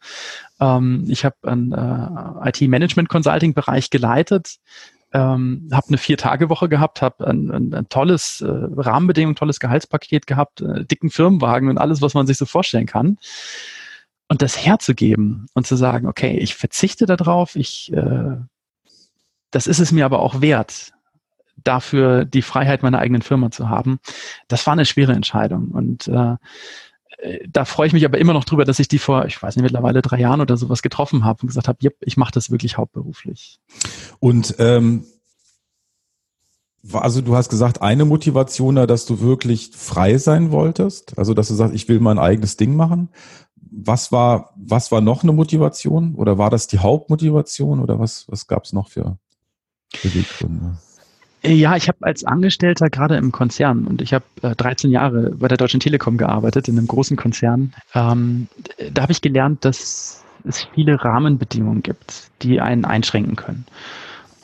Ähm, 0.59 1.06
ich 1.07 1.24
habe 1.25 1.35
einen 1.44 1.71
äh, 1.71 2.50
IT-Management-Consulting-Bereich 2.50 3.91
geleitet, 3.91 4.57
ähm, 5.13 5.69
habe 5.72 5.89
eine 5.89 6.00
Vier-Tage-Woche 6.00 6.69
gehabt, 6.69 7.03
habe 7.03 7.27
ein, 7.27 7.51
ein, 7.51 7.74
ein, 7.75 7.88
tolles 7.88 8.41
äh, 8.41 8.48
Rahmenbedingungen, 8.50 9.36
tolles 9.36 9.60
Gehaltspaket 9.60 10.25
gehabt, 10.25 10.62
äh, 10.62 10.84
dicken 10.86 11.12
Firmenwagen 11.12 11.69
und 11.69 11.77
alles, 11.77 12.01
was 12.01 12.15
man 12.15 12.25
sich 12.25 12.38
so 12.38 12.48
vorstellen 12.48 12.88
kann. 12.88 13.19
Und 14.27 14.41
das 14.41 14.57
herzugeben 14.65 15.46
und 15.53 15.67
zu 15.67 15.75
sagen, 15.75 16.07
okay, 16.07 16.39
ich 16.39 16.55
verzichte 16.55 17.05
darauf, 17.05 17.55
ich, 17.55 17.93
äh, 17.93 18.38
das 19.51 19.67
ist 19.67 19.79
es 19.79 19.91
mir 19.91 20.05
aber 20.05 20.19
auch 20.19 20.41
wert 20.41 20.93
dafür 21.63 22.25
die 22.25 22.41
Freiheit 22.41 22.84
meiner 22.84 23.00
eigenen 23.00 23.22
Firma 23.22 23.51
zu 23.51 23.70
haben. 23.70 24.00
Das 24.48 24.65
war 24.65 24.74
eine 24.74 24.86
schwere 24.86 25.13
Entscheidung 25.13 25.70
und 25.70 26.08
äh, 26.08 26.36
da 27.48 27.65
freue 27.65 27.88
ich 27.88 27.93
mich 27.93 28.05
aber 28.05 28.17
immer 28.17 28.34
noch 28.34 28.43
drüber, 28.43 28.65
dass 28.65 28.79
ich 28.79 28.88
die 28.88 29.00
vor, 29.00 29.25
ich 29.25 29.41
weiß 29.41 29.55
nicht, 29.55 29.63
mittlerweile 29.63 30.01
drei 30.01 30.20
Jahren 30.20 30.41
oder 30.41 30.58
sowas 30.58 30.82
getroffen 30.82 31.24
habe 31.24 31.41
und 31.41 31.48
gesagt 31.48 31.67
habe, 31.67 31.79
yep, 31.82 31.96
ich 32.01 32.17
mache 32.17 32.32
das 32.32 32.51
wirklich 32.51 32.77
hauptberuflich. 32.77 33.60
Und 34.20 34.55
ähm, 34.60 35.05
also 36.91 37.22
du 37.22 37.36
hast 37.36 37.50
gesagt, 37.50 37.82
eine 37.82 38.05
Motivation, 38.05 38.75
dass 38.75 39.05
du 39.05 39.22
wirklich 39.22 39.72
frei 39.74 40.17
sein 40.17 40.51
wolltest, 40.51 41.17
also 41.17 41.34
dass 41.34 41.48
du 41.48 41.53
sagst, 41.53 41.74
ich 41.74 41.88
will 41.88 42.00
mein 42.00 42.20
eigenes 42.20 42.58
Ding 42.58 42.75
machen. 42.75 43.10
Was 43.55 44.12
war, 44.12 44.53
was 44.58 44.91
war 44.91 45.01
noch 45.01 45.24
eine 45.24 45.32
Motivation 45.32 46.15
oder 46.15 46.38
war 46.38 46.50
das 46.50 46.67
die 46.67 46.79
Hauptmotivation 46.79 47.79
oder 47.79 48.00
was, 48.00 48.25
was 48.27 48.48
gab 48.48 48.65
es 48.65 48.74
noch 48.74 48.89
für 48.89 49.17
Beweggründe? 50.03 50.77
Ja, 51.45 51.75
ich 51.75 51.89
habe 51.89 51.97
als 52.01 52.23
Angestellter 52.23 52.89
gerade 52.89 53.17
im 53.17 53.33
Konzern 53.33 53.85
und 53.85 54.01
ich 54.01 54.13
habe 54.13 54.23
äh, 54.41 54.55
13 54.55 54.91
Jahre 54.91 55.31
bei 55.31 55.50
der 55.50 55.57
Deutschen 55.57 55.81
Telekom 55.81 56.17
gearbeitet, 56.17 56.69
in 56.69 56.77
einem 56.77 56.88
großen 56.88 57.17
Konzern. 57.17 57.73
Ähm, 57.93 58.47
da 58.91 59.01
habe 59.01 59.12
ich 59.12 59.21
gelernt, 59.21 59.65
dass 59.65 60.23
es 60.45 60.67
viele 60.73 61.03
Rahmenbedingungen 61.03 61.83
gibt, 61.83 62.29
die 62.41 62.62
einen 62.62 62.85
einschränken 62.85 63.35
können. 63.35 63.65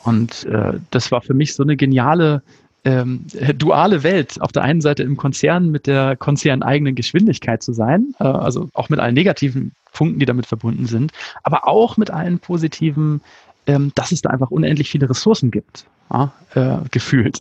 Und 0.04 0.44
äh, 0.44 0.74
das 0.90 1.10
war 1.10 1.22
für 1.22 1.34
mich 1.34 1.54
so 1.54 1.62
eine 1.62 1.76
geniale 1.76 2.42
ähm, 2.84 3.26
duale 3.56 4.02
Welt, 4.02 4.40
auf 4.40 4.52
der 4.52 4.62
einen 4.62 4.80
Seite 4.80 5.02
im 5.02 5.16
Konzern 5.16 5.70
mit 5.70 5.86
der 5.86 6.16
konzerneigenen 6.16 6.94
Geschwindigkeit 6.94 7.62
zu 7.62 7.72
sein, 7.72 8.14
äh, 8.18 8.24
also 8.24 8.68
auch 8.74 8.88
mit 8.88 9.00
allen 9.00 9.14
negativen 9.14 9.72
Punkten, 9.92 10.18
die 10.18 10.26
damit 10.26 10.46
verbunden 10.46 10.86
sind, 10.86 11.12
aber 11.42 11.66
auch 11.66 11.96
mit 11.96 12.10
allen 12.10 12.38
positiven, 12.38 13.20
ähm, 13.66 13.92
dass 13.94 14.12
es 14.12 14.22
da 14.22 14.30
einfach 14.30 14.50
unendlich 14.50 14.90
viele 14.90 15.10
Ressourcen 15.10 15.50
gibt, 15.50 15.86
ja, 16.10 16.32
äh, 16.54 16.88
gefühlt. 16.90 17.40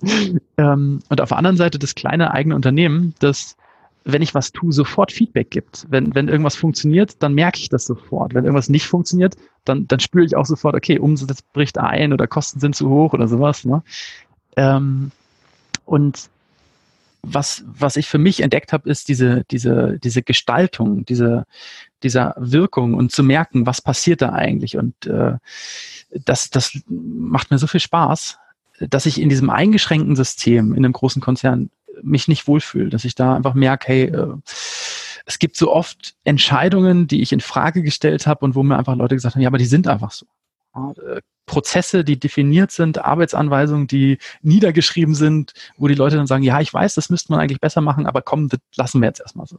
Ähm, 0.58 1.02
und 1.10 1.22
auf 1.22 1.30
der 1.30 1.38
anderen 1.38 1.58
Seite 1.58 1.80
das 1.80 1.96
kleine 1.96 2.34
eigene 2.34 2.56
Unternehmen, 2.56 3.16
das 3.20 3.56
wenn 4.06 4.22
ich 4.22 4.34
was 4.34 4.52
tue, 4.52 4.72
sofort 4.72 5.12
Feedback 5.12 5.52
gibt. 5.52 5.86
Wenn, 5.90 6.16
wenn 6.16 6.28
irgendwas 6.28 6.56
funktioniert, 6.56 7.22
dann 7.22 7.34
merke 7.34 7.60
ich 7.60 7.70
das 7.70 7.86
sofort. 7.86 8.34
Wenn 8.34 8.46
irgendwas 8.46 8.70
nicht 8.70 8.88
funktioniert, 8.88 9.36
dann, 9.66 9.88
dann 9.88 10.00
spüre 10.00 10.26
ich 10.26 10.36
auch 10.36 10.46
sofort, 10.46 10.76
okay, 10.76 11.00
Umsatz 11.00 11.42
bricht 11.42 11.78
ein 11.78 12.14
oder 12.14 12.28
Kosten 12.28 12.60
sind 12.60 12.76
zu 12.76 12.90
hoch 12.90 13.14
oder 13.14 13.28
sowas. 13.28 13.66
Ne? 13.66 13.84
Ähm, 14.56 15.12
und 15.86 16.30
was, 17.22 17.64
was 17.68 17.98
ich 17.98 18.08
für 18.08 18.18
mich 18.18 18.42
entdeckt 18.42 18.72
habe, 18.72 18.90
ist 18.90 19.10
diese, 19.10 19.44
diese, 19.52 20.00
diese 20.00 20.22
Gestaltung, 20.22 21.06
diese, 21.06 21.46
dieser 22.02 22.34
Wirkung 22.38 22.94
und 22.94 23.12
zu 23.12 23.24
merken, 23.24 23.66
was 23.66 23.82
passiert 23.82 24.22
da 24.22 24.32
eigentlich. 24.32 24.78
Und 24.78 25.06
äh, 25.06 25.34
das, 26.26 26.50
das 26.50 26.80
macht 26.88 27.52
mir 27.52 27.58
so 27.58 27.68
viel 27.68 27.82
Spaß, 27.82 28.38
dass 28.90 29.06
ich 29.06 29.20
in 29.20 29.30
diesem 29.30 29.50
eingeschränkten 29.50 30.16
System, 30.16 30.74
in 30.74 30.86
einem 30.86 30.94
großen 30.94 31.22
Konzern, 31.22 31.70
mich 32.02 32.28
nicht 32.28 32.48
wohlfühle, 32.48 32.90
dass 32.90 33.04
ich 33.04 33.16
da 33.16 33.36
einfach 33.36 33.54
merke, 33.54 33.88
hey, 33.88 34.04
äh, 34.06 34.36
es 35.26 35.38
gibt 35.38 35.58
so 35.58 35.72
oft 35.72 36.16
Entscheidungen, 36.24 37.08
die 37.08 37.22
ich 37.22 37.32
in 37.32 37.42
Frage 37.42 37.84
gestellt 37.84 38.26
habe 38.26 38.46
und 38.46 38.56
wo 38.56 38.64
mir 38.64 38.78
einfach 38.78 38.96
Leute 38.96 39.16
gesagt 39.16 39.36
haben, 39.36 39.42
ja, 39.42 39.50
aber 39.50 39.58
die 39.58 39.66
sind 39.66 39.88
einfach 39.88 40.12
so. 40.12 40.26
Äh, 40.76 41.22
Prozesse, 41.46 42.04
die 42.04 42.20
definiert 42.20 42.72
sind, 42.72 43.00
Arbeitsanweisungen, 43.00 43.88
die 43.88 44.20
niedergeschrieben 44.42 45.16
sind, 45.16 45.54
wo 45.78 45.88
die 45.88 45.96
Leute 45.96 46.16
dann 46.16 46.28
sagen, 46.28 46.44
ja, 46.44 46.62
ich 46.62 46.72
weiß, 46.72 46.94
das 46.94 47.10
müsste 47.10 47.32
man 47.32 47.42
eigentlich 47.42 47.60
besser 47.60 47.82
machen, 47.82 48.06
aber 48.06 48.22
komm, 48.22 48.50
das 48.50 48.60
lassen 48.76 49.02
wir 49.02 49.08
jetzt 49.08 49.20
erstmal 49.20 49.48
so. 49.48 49.58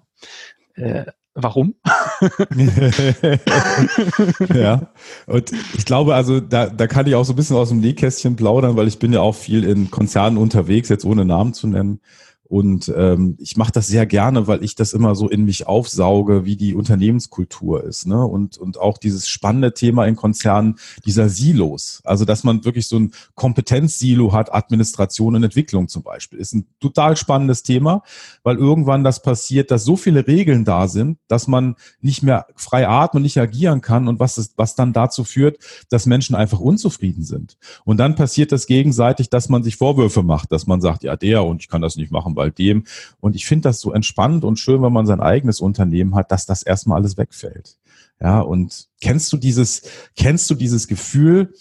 Warum? 1.34 1.74
ja, 4.54 4.92
und 5.26 5.52
ich 5.76 5.84
glaube, 5.84 6.14
also 6.14 6.40
da, 6.40 6.66
da 6.66 6.86
kann 6.86 7.06
ich 7.06 7.14
auch 7.14 7.24
so 7.24 7.32
ein 7.32 7.36
bisschen 7.36 7.56
aus 7.56 7.68
dem 7.68 7.80
Nähkästchen 7.80 8.36
plaudern, 8.36 8.76
weil 8.76 8.88
ich 8.88 8.98
bin 8.98 9.12
ja 9.12 9.20
auch 9.20 9.34
viel 9.34 9.64
in 9.64 9.90
Konzernen 9.90 10.38
unterwegs, 10.38 10.88
jetzt 10.88 11.04
ohne 11.04 11.24
Namen 11.24 11.54
zu 11.54 11.68
nennen. 11.68 12.00
Und 12.50 12.92
ähm, 12.96 13.36
ich 13.38 13.56
mache 13.56 13.70
das 13.70 13.86
sehr 13.86 14.06
gerne, 14.06 14.48
weil 14.48 14.64
ich 14.64 14.74
das 14.74 14.92
immer 14.92 15.14
so 15.14 15.28
in 15.28 15.44
mich 15.44 15.68
aufsauge, 15.68 16.44
wie 16.44 16.56
die 16.56 16.74
Unternehmenskultur 16.74 17.84
ist. 17.84 18.08
Ne? 18.08 18.26
Und, 18.26 18.58
und 18.58 18.76
auch 18.76 18.98
dieses 18.98 19.28
spannende 19.28 19.72
Thema 19.72 20.04
in 20.06 20.16
Konzernen, 20.16 20.74
dieser 21.04 21.28
Silos. 21.28 22.00
Also, 22.02 22.24
dass 22.24 22.42
man 22.42 22.64
wirklich 22.64 22.88
so 22.88 22.98
ein 22.98 23.12
Kompetenzsilo 23.36 24.32
hat, 24.32 24.52
Administration 24.52 25.36
und 25.36 25.44
Entwicklung 25.44 25.86
zum 25.86 26.02
Beispiel. 26.02 26.40
Ist 26.40 26.52
ein 26.52 26.66
total 26.80 27.16
spannendes 27.16 27.62
Thema, 27.62 28.02
weil 28.42 28.56
irgendwann 28.56 29.04
das 29.04 29.22
passiert, 29.22 29.70
dass 29.70 29.84
so 29.84 29.94
viele 29.94 30.26
Regeln 30.26 30.64
da 30.64 30.88
sind, 30.88 31.18
dass 31.28 31.46
man 31.46 31.76
nicht 32.00 32.24
mehr 32.24 32.46
frei 32.56 32.88
atmen, 32.88 33.22
nicht 33.22 33.38
agieren 33.38 33.80
kann 33.80 34.08
und 34.08 34.18
was, 34.18 34.38
ist, 34.38 34.54
was 34.56 34.74
dann 34.74 34.92
dazu 34.92 35.22
führt, 35.22 35.58
dass 35.88 36.04
Menschen 36.04 36.34
einfach 36.34 36.58
unzufrieden 36.58 37.22
sind. 37.22 37.58
Und 37.84 37.98
dann 37.98 38.16
passiert 38.16 38.50
das 38.50 38.66
gegenseitig, 38.66 39.30
dass 39.30 39.48
man 39.48 39.62
sich 39.62 39.76
Vorwürfe 39.76 40.24
macht, 40.24 40.50
dass 40.50 40.66
man 40.66 40.80
sagt, 40.80 41.04
ja, 41.04 41.14
der 41.14 41.44
und 41.44 41.62
ich 41.62 41.68
kann 41.68 41.80
das 41.80 41.94
nicht 41.94 42.10
machen, 42.10 42.39
bei 42.40 42.48
dem. 42.48 42.84
Und 43.20 43.36
ich 43.36 43.44
finde 43.44 43.68
das 43.68 43.80
so 43.80 43.92
entspannt 43.92 44.44
und 44.44 44.58
schön, 44.58 44.82
wenn 44.82 44.94
man 44.94 45.04
sein 45.04 45.20
eigenes 45.20 45.60
Unternehmen 45.60 46.14
hat, 46.14 46.32
dass 46.32 46.46
das 46.46 46.62
erstmal 46.62 46.96
alles 46.96 47.18
wegfällt. 47.18 47.76
Ja, 48.18 48.40
und 48.40 48.88
kennst 49.02 49.30
du 49.30 49.36
dieses, 49.36 49.82
kennst 50.16 50.48
du 50.48 50.54
dieses 50.54 50.88
Gefühl, 50.88 51.52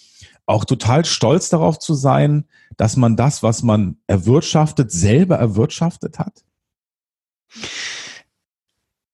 auch 0.45 0.63
total 0.63 1.03
stolz 1.03 1.50
darauf 1.50 1.79
zu 1.79 1.95
sein, 1.95 2.45
dass 2.77 2.95
man 2.95 3.17
das, 3.17 3.43
was 3.43 3.62
man 3.62 3.98
erwirtschaftet, 4.07 4.89
selber 4.89 5.36
erwirtschaftet 5.36 6.17
hat? 6.17 6.45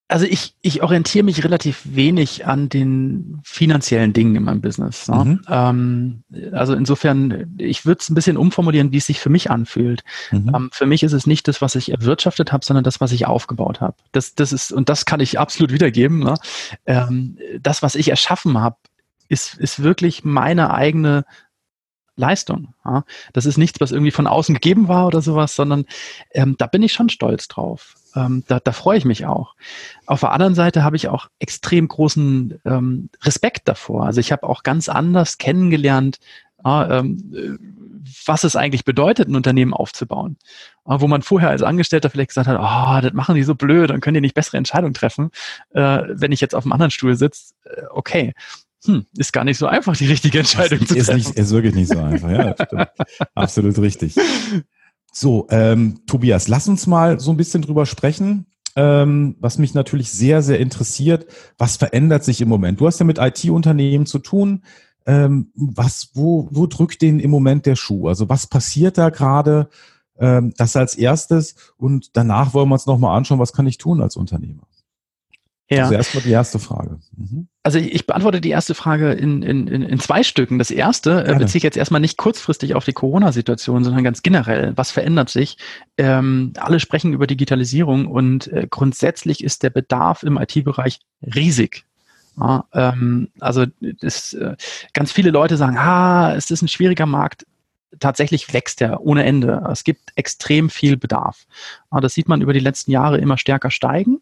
Also 0.08 0.26
ich, 0.26 0.56
ich 0.62 0.84
orientiere 0.84 1.26
mich 1.26 1.44
relativ 1.44 1.82
wenig 1.84 2.46
an 2.46 2.70
den 2.70 3.40
finanziellen 3.44 4.14
Dingen 4.14 4.36
in 4.36 4.44
meinem 4.44 4.62
Business. 4.62 5.08
Ne? 5.08 5.26
Mhm. 5.26 5.42
Ähm, 5.50 6.24
also 6.54 6.74
insofern, 6.76 7.56
ich 7.58 7.86
würde 7.86 8.00
es 8.02 8.10
ein 8.10 8.16
bisschen 8.16 8.38
umformulieren, 8.38 8.92
wie 8.92 8.98
es 8.98 9.08
sich 9.08 9.20
für 9.20 9.30
mich 9.30 9.50
anfühlt. 9.50 10.04
Mhm. 10.32 10.52
Ähm, 10.56 10.70
für 10.72 10.86
mich 10.86 11.02
ist 11.02 11.14
es 11.14 11.26
nicht 11.26 11.48
das, 11.48 11.60
was 11.62 11.74
ich 11.74 11.92
erwirtschaftet 11.92 12.52
habe, 12.52 12.64
sondern 12.64 12.84
das, 12.84 13.02
was 13.02 13.12
ich 13.12 13.26
aufgebaut 13.26 13.82
habe. 13.82 13.96
Das, 14.12 14.36
das 14.36 14.54
ist, 14.54 14.72
und 14.72 14.90
das 14.90 15.06
kann 15.06 15.22
ich 15.22 15.40
absolut 15.40 15.72
wiedergeben. 15.72 16.20
Ne? 16.20 16.36
Ähm, 16.86 17.40
das, 17.60 17.82
was 17.82 17.96
ich 17.96 18.10
erschaffen 18.10 18.60
habe, 18.60 18.78
ist, 19.28 19.56
ist 19.56 19.82
wirklich 19.82 20.24
meine 20.24 20.72
eigene 20.72 21.26
Leistung. 22.16 22.76
Ja? 22.86 23.06
Das 23.34 23.48
ist 23.48 23.58
nichts, 23.58 23.82
was 23.82 23.92
irgendwie 23.92 24.12
von 24.12 24.28
außen 24.28 24.54
gegeben 24.54 24.88
war 24.88 25.08
oder 25.08 25.24
sowas, 25.24 25.56
sondern 25.56 25.86
ähm, 26.32 26.56
da 26.60 26.68
bin 26.68 26.84
ich 26.84 26.94
schon 26.94 27.10
stolz 27.10 27.48
drauf. 27.48 27.96
Ähm, 28.16 28.44
da, 28.48 28.60
da 28.60 28.72
freue 28.72 28.98
ich 28.98 29.06
mich 29.06 29.26
auch. 29.26 29.56
Auf 30.06 30.22
der 30.22 30.32
anderen 30.32 30.56
Seite 30.56 30.84
habe 30.84 30.96
ich 30.96 31.08
auch 31.08 31.30
extrem 31.40 31.88
großen 31.88 32.60
ähm, 32.66 33.10
Respekt 33.24 33.68
davor. 33.68 34.06
Also 34.06 34.20
ich 34.20 34.32
habe 34.32 34.44
auch 34.44 34.64
ganz 34.64 34.90
anders 34.90 35.38
kennengelernt, 35.38 36.20
äh, 36.66 37.00
äh, 37.00 37.58
was 38.26 38.44
es 38.44 38.56
eigentlich 38.56 38.86
bedeutet, 38.86 39.28
ein 39.28 39.36
Unternehmen 39.36 39.74
aufzubauen. 39.74 40.38
Äh, 40.88 41.00
wo 41.00 41.08
man 41.08 41.22
vorher 41.22 41.50
als 41.50 41.64
Angestellter 41.64 42.10
vielleicht 42.10 42.30
gesagt 42.30 42.48
hat, 42.48 42.60
oh, 42.60 43.02
das 43.02 43.14
machen 43.14 43.36
die 43.36 43.44
so 43.44 43.56
blöd, 43.56 43.90
dann 43.90 44.02
können 44.02 44.16
die 44.16 44.22
nicht 44.22 44.36
bessere 44.36 44.58
Entscheidungen 44.58 44.94
treffen. 44.94 45.32
Äh, 45.72 46.04
wenn 46.08 46.32
ich 46.32 46.42
jetzt 46.42 46.56
auf 46.56 46.64
einem 46.64 46.74
anderen 46.74 46.92
Stuhl 46.92 47.16
sitze, 47.16 47.54
äh, 47.66 47.84
okay. 47.92 48.34
Hm, 48.86 49.06
ist 49.18 49.34
gar 49.34 49.44
nicht 49.44 49.58
so 49.58 49.66
einfach, 49.66 49.98
die 49.98 50.06
richtige 50.06 50.40
Entscheidung 50.40 50.80
ist, 50.80 50.90
zu 50.90 50.96
treffen. 50.96 51.18
Ist, 51.18 51.28
nicht, 51.30 51.40
ist 51.40 51.52
wirklich 51.52 51.74
nicht 51.74 51.92
so 51.92 52.00
einfach, 52.00 52.30
ja. 52.30 52.56
Absolut 53.34 53.80
richtig. 53.80 54.16
So, 55.18 55.48
ähm, 55.50 56.02
Tobias, 56.08 56.50
lass 56.50 56.68
uns 56.68 56.88
mal 56.88 57.22
so 57.22 57.32
ein 57.32 57.38
bisschen 57.38 57.62
drüber 57.62 57.86
sprechen. 57.86 58.48
Ähm, 58.76 59.38
was 59.40 59.58
mich 59.58 59.74
natürlich 59.74 60.12
sehr, 60.12 60.42
sehr 60.42 60.60
interessiert, 60.60 61.28
was 61.58 61.78
verändert 61.78 62.26
sich 62.26 62.42
im 62.42 62.50
Moment? 62.50 62.82
Du 62.82 62.86
hast 62.86 63.00
ja 63.00 63.06
mit 63.06 63.18
IT-Unternehmen 63.18 64.08
zu 64.08 64.20
tun. 64.20 64.64
Ähm, 65.06 65.54
was, 65.56 66.10
wo, 66.16 66.50
wo 66.52 66.68
drückt 66.68 67.02
denen 67.02 67.22
im 67.22 67.32
Moment 67.32 67.66
der 67.66 67.78
Schuh? 67.78 68.10
Also 68.10 68.28
was 68.28 68.48
passiert 68.48 68.98
da 68.98 69.10
gerade? 69.10 69.70
Ähm, 70.20 70.54
das 70.58 70.76
als 70.76 70.96
erstes 70.96 71.56
und 71.78 72.18
danach 72.18 72.54
wollen 72.54 72.68
wir 72.68 72.74
uns 72.74 72.86
nochmal 72.86 73.18
anschauen, 73.18 73.40
was 73.40 73.54
kann 73.54 73.68
ich 73.68 73.78
tun 73.78 74.02
als 74.02 74.18
Unternehmer? 74.18 74.65
Ja. 75.70 75.84
Also 75.84 75.96
erstmal 75.96 76.24
die 76.24 76.32
erste 76.32 76.60
Frage. 76.60 77.00
Mhm. 77.18 77.48
Also 77.64 77.80
ich 77.80 78.06
beantworte 78.06 78.40
die 78.40 78.52
erste 78.52 78.76
Frage 78.76 79.14
in, 79.14 79.42
in, 79.42 79.68
in 79.68 80.00
zwei 80.00 80.22
Stücken. 80.22 80.60
Das 80.60 80.70
erste 80.70 81.26
äh, 81.26 81.36
beziehe 81.36 81.58
ich 81.58 81.64
jetzt 81.64 81.78
erstmal 81.78 82.02
nicht 82.02 82.18
kurzfristig 82.18 82.76
auf 82.76 82.86
die 82.86 82.94
Corona-Situation, 82.94 83.84
sondern 83.84 84.04
ganz 84.04 84.22
generell. 84.22 84.74
Was 84.76 84.92
verändert 84.92 85.30
sich? 85.30 85.58
Ähm, 85.98 86.54
alle 86.58 86.80
sprechen 86.80 87.14
über 87.14 87.26
Digitalisierung 87.26 88.06
und 88.06 88.48
äh, 88.54 88.68
grundsätzlich 88.70 89.44
ist 89.44 89.64
der 89.64 89.72
Bedarf 89.72 90.22
im 90.22 90.38
IT-Bereich 90.38 91.00
riesig. 91.24 91.86
Ja, 92.38 92.66
ähm, 92.74 93.30
also 93.40 93.66
das, 93.80 94.34
äh, 94.34 94.56
ganz 94.94 95.12
viele 95.12 95.32
Leute 95.32 95.58
sagen, 95.58 95.78
ah, 95.78 96.36
es 96.36 96.52
ist 96.52 96.62
ein 96.62 96.68
schwieriger 96.68 97.08
Markt 97.08 97.46
tatsächlich 98.00 98.54
wächst 98.54 98.82
er 98.82 99.02
ohne 99.02 99.24
Ende. 99.24 99.64
Es 99.72 99.84
gibt 99.84 100.12
extrem 100.16 100.70
viel 100.70 100.98
Bedarf. 100.98 101.46
Das 101.92 102.14
sieht 102.14 102.28
man 102.28 102.42
über 102.42 102.54
die 102.54 102.60
letzten 102.60 102.92
Jahre 102.92 103.18
immer 103.18 103.38
stärker 103.38 103.72
steigen. 103.72 104.22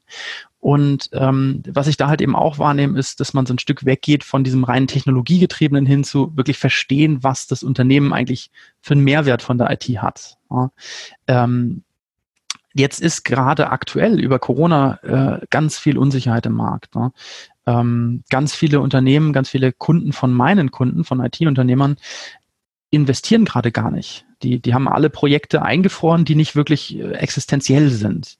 Und 0.63 1.10
ähm, 1.12 1.62
was 1.67 1.88
ich 1.88 1.98
da 1.98 2.08
halt 2.08 2.22
eben 2.22 2.38
auch 2.38 2.58
wahrnehme, 2.58 2.98
ist, 2.98 3.20
dass 3.20 3.34
man 3.34 3.46
so 3.46 3.53
ein 3.53 3.60
Stück 3.60 3.84
weggeht 3.84 4.24
von 4.24 4.46
diesem 4.46 4.63
reinen 4.63 4.88
Technologiegetriebenen 4.88 5.86
hin 5.86 6.05
zu 6.05 6.38
wirklich 6.38 6.58
verstehen, 6.58 7.22
was 7.22 7.48
das 7.48 7.63
Unternehmen 7.63 8.13
eigentlich 8.13 8.50
für 8.79 8.93
einen 8.93 9.03
Mehrwert 9.03 9.41
von 9.41 9.58
der 9.58 9.70
IT 9.72 9.84
hat. 10.01 10.38
Ja. 10.50 10.72
Ähm, 11.27 11.84
jetzt 12.74 13.01
ist 13.01 13.25
gerade 13.25 13.72
aktuell 13.72 14.22
über 14.22 14.39
Corona 14.39 15.00
äh, 15.03 15.46
ganz 15.50 15.77
viel 15.77 15.98
Unsicherheit 15.98 16.46
im 16.46 16.53
Markt. 16.53 16.96
Ne? 16.96 17.12
Ähm, 17.65 18.24
ganz 18.29 18.55
viele 18.55 18.79
Unternehmen, 18.79 19.34
ganz 19.34 19.50
viele 19.50 19.74
Kunden 19.74 20.13
von 20.13 20.32
meinen 20.32 20.72
Kunden, 20.72 21.03
von 21.03 21.20
IT-Unternehmern, 21.20 21.98
investieren 22.89 23.43
gerade 23.43 23.74
gar 23.74 23.91
nicht. 23.91 24.25
Die, 24.43 24.62
die 24.62 24.74
haben 24.74 24.88
alle 24.88 25.10
Projekte 25.10 25.62
eingefroren, 25.62 26.24
die 26.24 26.36
nicht 26.36 26.55
wirklich 26.55 26.98
äh, 26.98 27.15
existenziell 27.15 27.89
sind. 27.89 28.38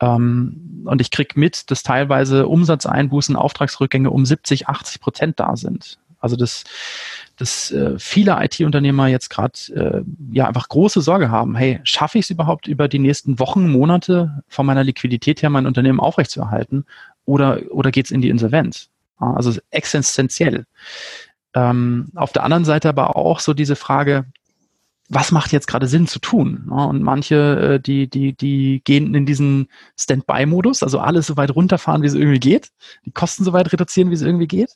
Ähm, 0.00 0.84
und 0.84 1.00
ich 1.00 1.10
kriege 1.10 1.38
mit, 1.38 1.70
dass 1.70 1.82
teilweise 1.82 2.46
Umsatzeinbußen, 2.46 3.36
Auftragsrückgänge 3.36 4.10
um 4.10 4.24
70, 4.24 4.68
80 4.68 5.00
Prozent 5.00 5.40
da 5.40 5.56
sind. 5.56 5.98
Also 6.20 6.36
dass, 6.36 6.64
dass 7.36 7.70
äh, 7.70 7.98
viele 7.98 8.36
IT-Unternehmer 8.42 9.06
jetzt 9.08 9.30
gerade 9.30 9.58
äh, 9.74 10.02
ja 10.32 10.46
einfach 10.46 10.68
große 10.68 11.00
Sorge 11.00 11.30
haben, 11.30 11.56
hey, 11.56 11.80
schaffe 11.82 12.18
ich 12.18 12.26
es 12.26 12.30
überhaupt 12.30 12.68
über 12.68 12.88
die 12.88 12.98
nächsten 12.98 13.38
Wochen, 13.38 13.70
Monate 13.70 14.42
von 14.46 14.66
meiner 14.66 14.84
Liquidität 14.84 15.42
her 15.42 15.50
mein 15.50 15.66
Unternehmen 15.66 16.00
aufrechtzuerhalten 16.00 16.84
oder, 17.24 17.60
oder 17.70 17.90
geht 17.90 18.06
es 18.06 18.10
in 18.10 18.20
die 18.20 18.28
Insolvenz? 18.28 18.90
Also 19.16 19.58
existenziell. 19.70 20.66
Ähm, 21.54 22.10
auf 22.14 22.32
der 22.32 22.44
anderen 22.44 22.64
Seite 22.64 22.88
aber 22.88 23.16
auch 23.16 23.40
so 23.40 23.54
diese 23.54 23.76
Frage, 23.76 24.26
was 25.12 25.32
macht 25.32 25.50
jetzt 25.52 25.66
gerade 25.66 25.88
Sinn 25.88 26.06
zu 26.06 26.20
tun? 26.20 26.68
Und 26.70 27.02
manche, 27.02 27.74
äh, 27.74 27.80
die, 27.80 28.08
die, 28.08 28.32
die 28.32 28.80
gehen 28.84 29.14
in 29.14 29.26
diesen 29.26 29.66
Standby-Modus, 29.98 30.84
also 30.84 31.00
alles 31.00 31.26
so 31.26 31.36
weit 31.36 31.54
runterfahren, 31.54 32.02
wie 32.02 32.06
es 32.06 32.14
irgendwie 32.14 32.38
geht, 32.38 32.70
die 33.04 33.10
Kosten 33.10 33.44
so 33.44 33.52
weit 33.52 33.72
reduzieren, 33.72 34.10
wie 34.10 34.14
es 34.14 34.22
irgendwie 34.22 34.46
geht, 34.46 34.70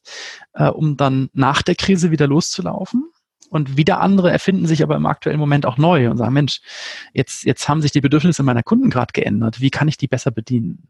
äh, 0.55 0.69
um 0.69 0.97
dann 0.97 1.31
nach 1.35 1.62
der 1.62 1.76
Krise 1.76 2.11
wieder 2.11 2.26
loszulaufen. 2.26 3.11
Und 3.49 3.76
wieder 3.76 4.00
andere 4.00 4.33
erfinden 4.33 4.67
sich 4.67 4.83
aber 4.83 4.97
im 4.97 5.07
aktuellen 5.07 5.38
Moment 5.38 5.67
auch 5.67 5.79
neu 5.79 6.11
und 6.11 6.17
sagen, 6.17 6.35
Mensch, 6.35 6.61
jetzt, 7.12 7.45
jetzt 7.45 7.69
haben 7.69 7.81
sich 7.81 7.93
die 7.93 8.00
Bedürfnisse 8.00 8.43
meiner 8.43 8.64
Kunden 8.64 8.91
gerade 8.91 9.12
geändert. 9.12 9.61
Wie 9.61 9.71
kann 9.71 9.87
ich 9.87 9.97
die 9.97 10.09
besser 10.09 10.33
bedienen? 10.33 10.88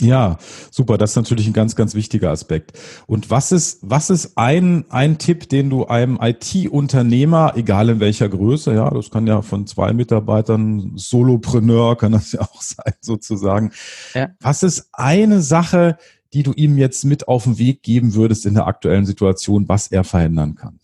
Ja, 0.00 0.38
super. 0.70 0.98
Das 0.98 1.10
ist 1.10 1.16
natürlich 1.16 1.46
ein 1.46 1.52
ganz, 1.52 1.76
ganz 1.76 1.94
wichtiger 1.94 2.30
Aspekt. 2.30 2.78
Und 3.06 3.30
was 3.30 3.52
ist, 3.52 3.78
was 3.82 4.10
ist 4.10 4.36
ein, 4.36 4.84
ein 4.90 5.18
Tipp, 5.18 5.48
den 5.48 5.70
du 5.70 5.86
einem 5.86 6.18
IT-Unternehmer, 6.20 7.52
egal 7.56 7.88
in 7.88 8.00
welcher 8.00 8.28
Größe, 8.28 8.74
ja, 8.74 8.90
das 8.90 9.10
kann 9.10 9.26
ja 9.26 9.42
von 9.42 9.66
zwei 9.66 9.92
Mitarbeitern, 9.92 10.92
Solopreneur 10.96 11.96
kann 11.96 12.12
das 12.12 12.32
ja 12.32 12.40
auch 12.40 12.62
sein, 12.62 12.94
sozusagen. 13.00 13.72
Ja. 14.14 14.30
Was 14.40 14.62
ist 14.62 14.88
eine 14.92 15.40
Sache, 15.40 15.98
die 16.32 16.42
du 16.42 16.52
ihm 16.52 16.78
jetzt 16.78 17.04
mit 17.04 17.28
auf 17.28 17.44
den 17.44 17.58
Weg 17.58 17.82
geben 17.82 18.14
würdest 18.14 18.46
in 18.46 18.54
der 18.54 18.66
aktuellen 18.66 19.04
Situation, 19.06 19.68
was 19.68 19.88
er 19.88 20.02
verändern 20.02 20.54
kann? 20.54 20.80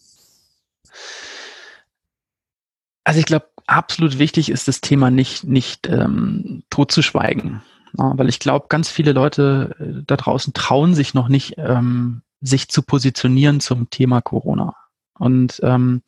Also 3.04 3.20
ich 3.20 3.26
glaube, 3.26 3.48
absolut 3.66 4.18
wichtig 4.18 4.50
ist 4.50 4.68
das 4.68 4.82
Thema 4.82 5.10
nicht, 5.10 5.44
nicht 5.44 5.88
ähm, 5.88 6.62
totzuschweigen. 6.68 7.62
Weil 7.92 8.28
ich 8.28 8.38
glaube, 8.38 8.66
ganz 8.68 8.88
viele 8.88 9.12
Leute 9.12 9.76
äh, 9.78 10.02
da 10.06 10.16
draußen 10.16 10.52
trauen 10.52 10.94
sich 10.94 11.14
noch 11.14 11.28
nicht, 11.28 11.54
ähm, 11.56 12.22
sich 12.40 12.68
zu 12.68 12.82
positionieren 12.82 13.60
zum 13.60 13.90
Thema 13.90 14.20
Corona. 14.20 14.74
Und 15.18 15.60
ähm, 15.64 16.02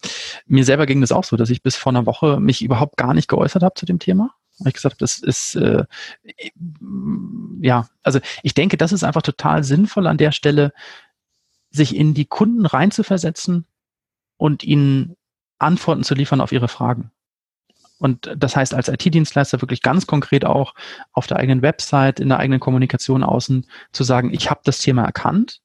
mir 0.47 0.65
selber 0.65 0.87
ging 0.87 1.01
das 1.01 1.13
auch 1.13 1.25
so, 1.25 1.37
dass 1.37 1.51
ich 1.51 1.63
bis 1.63 1.77
vor 1.77 1.93
einer 1.93 2.07
Woche 2.07 2.39
mich 2.39 2.63
überhaupt 2.63 2.97
gar 2.97 3.13
nicht 3.13 3.29
geäußert 3.29 3.63
habe 3.63 3.75
zu 3.75 3.87
dem 3.87 3.99
Thema. 3.99 4.35
Ich 4.65 4.75
gesagt, 4.75 5.01
das 5.01 5.19
ist 5.19 5.57
äh, 5.57 5.85
ja, 7.63 7.89
also 8.03 8.21
ich 8.43 8.55
denke, 8.55 8.77
das 8.77 8.93
ist 8.93 9.05
einfach 9.05 9.23
total 9.23 9.65
sinnvoll 9.65 10.07
an 10.07 10.19
der 10.19 10.33
Stelle, 10.33 10.73
sich 11.71 11.97
in 11.97 12.15
die 12.15 12.27
Kunden 12.27 12.67
reinzuversetzen 12.67 13.67
und 14.37 14.65
ihnen 14.65 15.17
Antworten 15.59 16.03
zu 16.03 16.15
liefern 16.15 16.41
auf 16.41 16.53
ihre 16.53 16.69
Fragen. 16.69 17.11
Und 18.01 18.35
das 18.37 18.57
heißt, 18.57 18.75
als 18.75 18.89
IT-Dienstleister 18.89 19.61
wirklich 19.61 19.83
ganz 19.83 20.07
konkret 20.07 20.45
auch 20.45 20.75
auf 21.13 21.27
der 21.27 21.37
eigenen 21.37 21.63
Website, 21.63 22.19
in 22.19 22.31
der 22.31 22.39
eigenen 22.39 22.59
Kommunikation 22.59 23.23
außen 23.23 23.67
zu 23.93 24.05
sagen, 24.05 24.33
ich 24.33 24.51
habe 24.51 24.61
das 24.65 24.79
Thema 24.79 25.05
erkannt. 25.05 25.61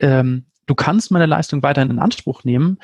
Ähm, 0.00 0.46
du 0.66 0.74
kannst 0.74 1.10
meine 1.10 1.26
Leistung 1.26 1.62
weiterhin 1.62 1.90
in 1.90 2.00
Anspruch 2.00 2.44
nehmen. 2.44 2.78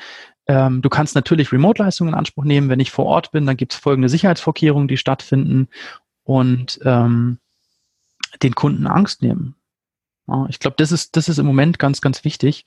Ähm, 0.47 0.81
du 0.81 0.89
kannst 0.89 1.15
natürlich 1.15 1.51
Remote-Leistungen 1.51 2.13
in 2.13 2.17
Anspruch 2.17 2.45
nehmen. 2.45 2.69
Wenn 2.69 2.79
ich 2.79 2.91
vor 2.91 3.05
Ort 3.05 3.31
bin, 3.31 3.45
dann 3.45 3.57
gibt 3.57 3.73
es 3.73 3.79
folgende 3.79 4.09
Sicherheitsvorkehrungen, 4.09 4.87
die 4.87 4.97
stattfinden 4.97 5.67
und 6.23 6.79
ähm, 6.83 7.39
den 8.41 8.55
Kunden 8.55 8.87
Angst 8.87 9.21
nehmen. 9.21 9.55
Ja, 10.27 10.45
ich 10.49 10.59
glaube, 10.59 10.75
das 10.77 10.91
ist, 10.91 11.17
das 11.17 11.27
ist 11.27 11.37
im 11.37 11.45
Moment 11.45 11.79
ganz, 11.79 12.01
ganz 12.01 12.23
wichtig. 12.23 12.65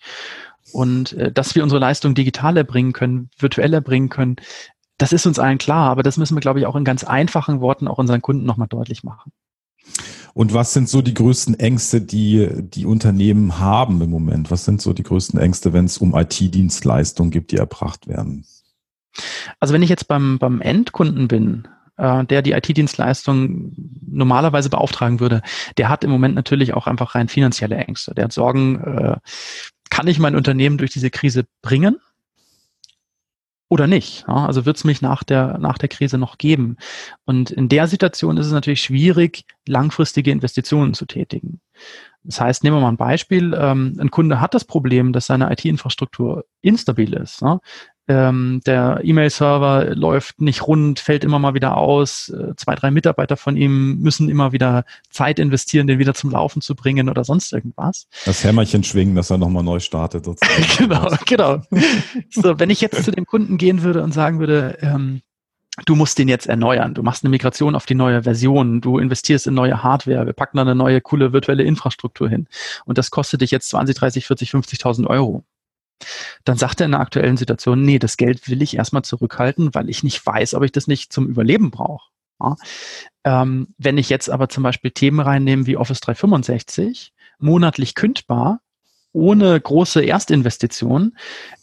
Und 0.73 1.13
äh, 1.15 1.33
dass 1.33 1.55
wir 1.55 1.63
unsere 1.63 1.81
Leistung 1.81 2.15
digital 2.15 2.57
erbringen 2.57 2.93
können, 2.93 3.31
virtuell 3.39 3.73
erbringen 3.73 4.09
können, 4.09 4.37
das 4.99 5.13
ist 5.13 5.27
uns 5.27 5.39
allen 5.39 5.59
klar, 5.59 5.91
aber 5.91 6.03
das 6.03 6.17
müssen 6.17 6.37
wir, 6.37 6.41
glaube 6.41 6.61
ich, 6.61 6.67
auch 6.67 6.77
in 6.77 6.85
ganz 6.85 7.05
einfachen 7.05 7.61
Worten 7.61 7.89
auch 7.89 7.99
unseren 7.99 8.23
Kunden 8.23 8.45
nochmal 8.45 8.69
deutlich 8.69 9.05
machen. 9.05 9.33
Und 10.35 10.53
was 10.53 10.75
sind 10.75 10.89
so 10.89 11.01
die 11.01 11.15
größten 11.15 11.59
Ängste, 11.59 12.03
die 12.03 12.49
die 12.53 12.85
Unternehmen 12.85 13.59
haben 13.59 14.03
im 14.03 14.11
Moment? 14.11 14.51
Was 14.51 14.67
sind 14.67 14.83
so 14.83 14.93
die 14.93 15.03
größten 15.03 15.41
Ängste, 15.41 15.73
wenn 15.73 15.87
es 15.87 15.99
um 15.99 16.15
IT-Dienstleistungen 16.15 17.31
gibt, 17.31 17.53
die 17.53 17.57
erbracht 17.57 18.07
werden? 18.07 18.45
Also 19.61 19.73
wenn 19.73 19.83
ich 19.83 19.89
jetzt 19.89 20.09
beim, 20.09 20.39
beim 20.39 20.61
Endkunden 20.61 21.27
bin, 21.29 21.69
äh, 21.97 22.25
der 22.25 22.43
die 22.43 22.53
IT-Dienstleistung 22.53 23.73
normalerweise 24.07 24.69
beauftragen 24.69 25.21
würde, 25.21 25.41
der 25.79 25.89
hat 25.89 26.05
im 26.05 26.11
Moment 26.11 26.35
natürlich 26.35 26.75
auch 26.75 26.87
einfach 26.87 27.15
rein 27.15 27.29
finanzielle 27.29 27.77
Ängste. 27.77 28.15
Der 28.15 28.25
hat 28.25 28.33
Sorgen, 28.33 28.81
äh, 28.83 29.17
kann 29.89 30.07
ich 30.07 30.19
mein 30.19 30.37
Unternehmen 30.37 30.77
durch 30.77 30.91
diese 30.91 31.11
Krise 31.11 31.47
bringen? 31.63 31.97
Oder 33.69 33.87
nicht. 33.87 34.25
Ja, 34.29 34.47
also 34.47 34.65
wird 34.65 34.77
es 34.77 34.85
mich 34.85 35.03
nach 35.03 35.25
der, 35.25 35.59
nach 35.59 35.79
der 35.79 35.89
Krise 35.89 36.19
noch 36.19 36.39
geben. 36.39 36.77
Und 37.25 37.51
in 37.51 37.69
der 37.69 37.89
Situation 37.89 38.37
ist 38.37 38.47
es 38.47 38.53
natürlich 38.53 38.83
schwierig, 38.83 39.45
langfristige 39.67 40.31
Investitionen 40.31 40.95
zu 40.95 41.07
tätigen. 41.07 41.61
Das 42.23 42.41
heißt, 42.41 42.65
nehmen 42.65 42.77
wir 42.77 42.81
mal 42.81 42.89
ein 42.89 42.97
Beispiel. 42.97 43.55
Ähm, 43.59 43.97
ein 44.01 44.11
Kunde 44.11 44.41
hat 44.41 44.55
das 44.55 44.65
Problem, 44.65 45.13
dass 45.13 45.27
seine 45.27 45.51
IT-Infrastruktur 45.53 46.45
instabil 46.61 47.15
ist. 47.15 47.41
Ja? 47.41 47.61
Ähm, 48.09 48.61
der 48.67 49.01
E-Mail-Server 49.03 49.95
läuft 49.97 50.41
nicht 50.41 50.67
rund, 50.67 51.01
fällt 51.01 51.25
immer 51.25 51.39
mal 51.41 51.55
wieder 51.55 51.77
aus. 51.77 52.29
Äh, 52.29 52.55
zwei, 52.57 52.77
drei 52.77 52.91
Mitarbeiter 52.91 53.37
von 53.37 53.57
ihm 53.57 53.99
müssen 53.99 54.29
immer 54.29 54.53
wieder 54.53 54.85
Zeit 55.11 55.39
investieren, 55.41 55.89
den 55.89 55.99
wieder 55.99 56.15
zum 56.15 56.31
Laufen 56.31 56.63
zu 56.63 56.77
bringen 56.77 57.09
oder 57.09 57.25
sonst 57.25 57.53
irgendwas. 57.53 58.07
Das 58.25 58.45
Hämmerchen 58.45 58.85
schwingen, 58.85 59.17
dass 59.17 59.31
er 59.31 59.39
nochmal 59.39 59.65
neu 59.65 59.81
startet. 59.81 60.27
genau, 60.79 61.09
genau. 61.27 61.63
So, 62.31 62.59
wenn 62.61 62.71
ich 62.71 62.81
jetzt 62.81 63.03
zu 63.05 63.11
dem 63.11 63.27
Kunden 63.27 63.59
gehen 63.59 63.83
würde 63.83 64.03
und 64.05 64.13
sagen 64.13 64.39
würde, 64.39 64.79
ähm, 64.83 65.23
du 65.85 65.97
musst 65.97 66.19
den 66.19 66.29
jetzt 66.29 66.47
erneuern. 66.47 66.95
Du 66.95 67.03
machst 67.03 67.25
eine 67.25 67.31
Migration 67.31 67.75
auf 67.75 67.87
die 67.87 67.97
neue 67.97 68.23
Version. 68.23 68.81
Du 68.81 68.99
investierst 68.99 69.49
in 69.49 69.55
neue 69.55 69.83
Hardware. 69.83 70.27
Wir 70.27 70.33
packen 70.33 70.59
da 70.59 70.63
eine 70.63 70.77
neue, 70.77 71.01
coole 71.01 71.33
virtuelle 71.33 71.65
Infrastruktur 71.65 72.29
hin. 72.29 72.47
Und 72.85 72.99
das 72.99 73.11
kostet 73.11 73.41
dich 73.41 73.51
jetzt 73.51 73.69
20, 73.71 73.97
30, 73.97 74.27
40, 74.27 74.51
50.000 74.51 75.07
Euro 75.09 75.45
dann 76.45 76.57
sagt 76.57 76.81
er 76.81 76.87
in 76.87 76.93
der 76.93 77.01
aktuellen 77.01 77.37
Situation, 77.37 77.83
nee, 77.83 77.99
das 77.99 78.17
Geld 78.17 78.49
will 78.49 78.63
ich 78.63 78.77
erstmal 78.77 79.03
zurückhalten, 79.03 79.75
weil 79.75 79.89
ich 79.91 80.03
nicht 80.03 80.25
weiß, 80.25 80.55
ob 80.55 80.63
ich 80.63 80.73
das 80.73 80.87
nicht 80.87 81.13
zum 81.13 81.27
Überleben 81.27 81.71
brauche. 81.71 82.11
Ja. 82.41 82.57
Ähm, 83.25 83.69
wenn 83.79 83.99
ich 83.99 84.11
jetzt 84.11 84.29
aber 84.31 84.49
zum 84.49 84.63
Beispiel 84.63 84.91
Themen 84.91 85.21
reinnehme 85.21 85.67
wie 85.67 85.77
Office 85.77 86.01
365, 86.01 87.13
monatlich 87.39 87.95
kündbar, 87.95 88.61
ohne 89.13 89.59
große 89.59 90.05
Erstinvestition, 90.05 91.17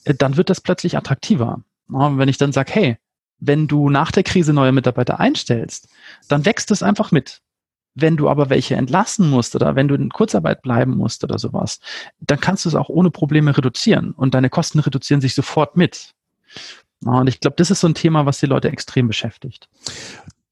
äh, 0.06 0.16
dann 0.16 0.38
wird 0.38 0.50
das 0.50 0.62
plötzlich 0.62 0.98
attraktiver. 0.98 1.64
Ja, 1.90 2.18
wenn 2.18 2.30
ich 2.30 2.38
dann 2.38 2.52
sage, 2.52 2.72
hey, 2.74 2.98
wenn 3.40 3.68
du 3.68 3.90
nach 3.90 4.12
der 4.12 4.24
Krise 4.24 4.54
neue 4.54 4.72
Mitarbeiter 4.72 5.20
einstellst, 5.20 5.90
dann 6.28 6.46
wächst 6.46 6.72
es 6.72 6.82
einfach 6.82 7.12
mit. 7.12 7.42
Wenn 7.96 8.18
du 8.18 8.30
aber 8.30 8.50
welche 8.50 8.76
entlassen 8.76 9.30
musst 9.30 9.56
oder 9.56 9.76
wenn 9.76 9.88
du 9.88 9.96
in 9.96 10.10
Kurzarbeit 10.10 10.62
bleiben 10.62 10.98
musst 10.98 11.24
oder 11.24 11.38
sowas, 11.38 11.80
dann 12.20 12.40
kannst 12.40 12.66
du 12.66 12.70
es 12.70 12.76
auch 12.76 12.90
ohne 12.90 13.12
Probleme 13.12 13.56
reduzieren 13.56 14.12
und 14.12 14.34
deine 14.34 14.50
Kosten 14.50 14.80
reduzieren 14.80 15.22
sich 15.22 15.36
sofort 15.36 15.78
mit. 15.78 16.14
Und 17.06 17.28
ich 17.28 17.40
glaube, 17.40 17.56
das 17.58 17.70
ist 17.70 17.82
so 17.82 17.88
ein 17.88 17.96
Thema, 17.96 18.26
was 18.26 18.40
die 18.40 18.46
Leute 18.46 18.70
extrem 18.70 19.08
beschäftigt. 19.08 19.68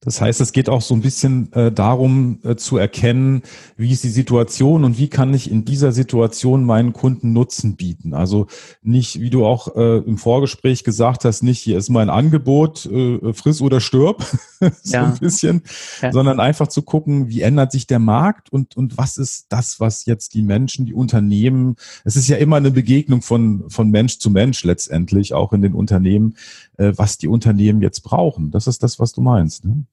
Das 0.03 0.19
heißt, 0.19 0.41
es 0.41 0.51
geht 0.51 0.67
auch 0.67 0.81
so 0.81 0.95
ein 0.95 1.01
bisschen 1.01 1.53
äh, 1.53 1.71
darum 1.71 2.39
äh, 2.43 2.55
zu 2.55 2.77
erkennen, 2.77 3.43
wie 3.77 3.91
ist 3.91 4.03
die 4.03 4.09
Situation 4.09 4.83
und 4.83 4.97
wie 4.97 5.09
kann 5.09 5.31
ich 5.31 5.51
in 5.51 5.63
dieser 5.63 5.91
Situation 5.91 6.65
meinen 6.65 6.91
Kunden 6.91 7.33
Nutzen 7.33 7.75
bieten. 7.75 8.15
Also 8.15 8.47
nicht, 8.81 9.21
wie 9.21 9.29
du 9.29 9.45
auch 9.45 9.75
äh, 9.75 9.97
im 9.99 10.17
Vorgespräch 10.17 10.83
gesagt 10.83 11.23
hast, 11.23 11.43
nicht 11.43 11.59
hier 11.59 11.77
ist 11.77 11.89
mein 11.89 12.09
Angebot, 12.09 12.87
äh, 12.87 13.31
friss 13.33 13.61
oder 13.61 13.79
stirb, 13.79 14.25
so 14.59 14.93
ja. 14.93 15.05
ein 15.05 15.19
bisschen, 15.19 15.61
ja. 16.01 16.11
sondern 16.11 16.39
einfach 16.39 16.67
zu 16.67 16.81
gucken, 16.81 17.29
wie 17.29 17.41
ändert 17.41 17.71
sich 17.71 17.85
der 17.85 17.99
Markt 17.99 18.51
und, 18.51 18.75
und 18.75 18.97
was 18.97 19.17
ist 19.17 19.47
das, 19.49 19.79
was 19.79 20.07
jetzt 20.07 20.33
die 20.33 20.41
Menschen, 20.41 20.87
die 20.87 20.95
Unternehmen, 20.95 21.75
es 22.05 22.15
ist 22.15 22.27
ja 22.27 22.37
immer 22.37 22.55
eine 22.55 22.71
Begegnung 22.71 23.21
von, 23.21 23.69
von 23.69 23.91
Mensch 23.91 24.17
zu 24.17 24.31
Mensch 24.31 24.63
letztendlich, 24.63 25.35
auch 25.35 25.53
in 25.53 25.61
den 25.61 25.75
Unternehmen, 25.75 26.33
äh, 26.77 26.91
was 26.95 27.19
die 27.19 27.27
Unternehmen 27.27 27.83
jetzt 27.83 28.01
brauchen. 28.01 28.49
Das 28.49 28.65
ist 28.65 28.81
das, 28.81 28.97
was 28.97 29.13
du 29.13 29.21
meinst. 29.21 29.63
Ne? 29.63 29.85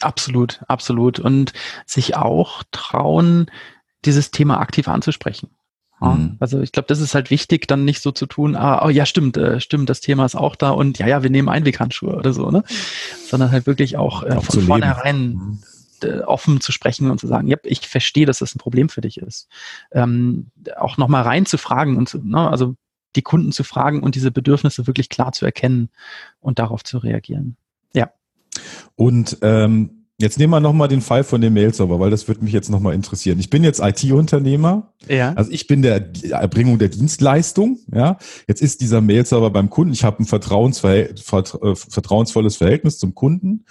Absolut, 0.00 0.60
absolut. 0.68 1.18
Und 1.18 1.52
sich 1.86 2.16
auch 2.16 2.62
trauen, 2.70 3.50
dieses 4.04 4.30
Thema 4.30 4.60
aktiv 4.60 4.88
anzusprechen. 4.88 5.50
Ja, 6.00 6.10
mhm. 6.10 6.36
Also 6.38 6.60
ich 6.60 6.72
glaube, 6.72 6.86
das 6.86 7.00
ist 7.00 7.14
halt 7.14 7.30
wichtig, 7.30 7.66
dann 7.66 7.84
nicht 7.84 8.02
so 8.02 8.12
zu 8.12 8.26
tun, 8.26 8.54
ah, 8.54 8.84
oh 8.84 8.88
ja, 8.88 9.04
stimmt, 9.04 9.36
äh, 9.36 9.60
stimmt, 9.60 9.90
das 9.90 10.00
Thema 10.00 10.24
ist 10.24 10.36
auch 10.36 10.54
da 10.54 10.70
und 10.70 10.98
ja, 10.98 11.08
ja, 11.08 11.22
wir 11.22 11.30
nehmen 11.30 11.48
Einweghandschuhe 11.48 12.14
oder 12.14 12.32
so, 12.32 12.50
ne? 12.50 12.62
Sondern 13.26 13.50
halt 13.50 13.66
wirklich 13.66 13.96
auch, 13.96 14.22
äh, 14.22 14.40
von 14.40 14.62
vornherein 14.62 15.28
mhm. 15.30 15.58
äh, 16.02 16.20
offen 16.20 16.60
zu 16.60 16.70
sprechen 16.70 17.10
und 17.10 17.18
zu 17.18 17.26
sagen, 17.26 17.48
ja, 17.48 17.56
ich 17.64 17.88
verstehe, 17.88 18.26
dass 18.26 18.38
das 18.38 18.54
ein 18.54 18.58
Problem 18.58 18.88
für 18.88 19.00
dich 19.00 19.18
ist. 19.18 19.48
Ähm, 19.90 20.50
auch 20.76 20.98
nochmal 20.98 21.22
rein 21.22 21.46
zu 21.46 21.58
fragen 21.58 21.96
und 21.96 22.08
zu, 22.08 22.18
ne, 22.18 22.48
also 22.48 22.76
die 23.16 23.22
Kunden 23.22 23.50
zu 23.50 23.64
fragen 23.64 24.02
und 24.02 24.14
diese 24.14 24.30
Bedürfnisse 24.30 24.86
wirklich 24.86 25.08
klar 25.08 25.32
zu 25.32 25.44
erkennen 25.44 25.88
und 26.40 26.60
darauf 26.60 26.84
zu 26.84 26.98
reagieren. 26.98 27.56
Und 28.96 29.38
ähm, 29.42 29.98
Jetzt 30.20 30.36
nehmen 30.36 30.52
wir 30.52 30.58
nochmal 30.58 30.88
den 30.88 31.00
Fall 31.00 31.22
von 31.22 31.40
dem 31.40 31.54
Mail-Server, 31.54 32.00
weil 32.00 32.10
das 32.10 32.26
würde 32.26 32.42
mich 32.42 32.52
jetzt 32.52 32.70
nochmal 32.70 32.94
interessieren. 32.94 33.38
Ich 33.38 33.50
bin 33.50 33.62
jetzt 33.62 33.78
IT-Unternehmer. 33.78 34.92
Ja. 35.06 35.32
Also 35.34 35.52
ich 35.52 35.68
bin 35.68 35.80
der 35.80 36.10
Erbringung 36.28 36.80
der 36.80 36.88
Dienstleistung. 36.88 37.78
Ja. 37.94 38.18
Jetzt 38.48 38.60
ist 38.60 38.80
dieser 38.80 39.00
Mail-Server 39.00 39.50
beim 39.50 39.70
Kunden. 39.70 39.92
Ich 39.92 40.02
habe 40.02 40.20
ein 40.20 40.26
Vertrauensverhält 40.26 41.20
äh, 41.20 41.76
vertrauensvolles 41.76 42.56
Verhältnis 42.56 42.98
zum 42.98 43.14
Kunden. 43.14 43.64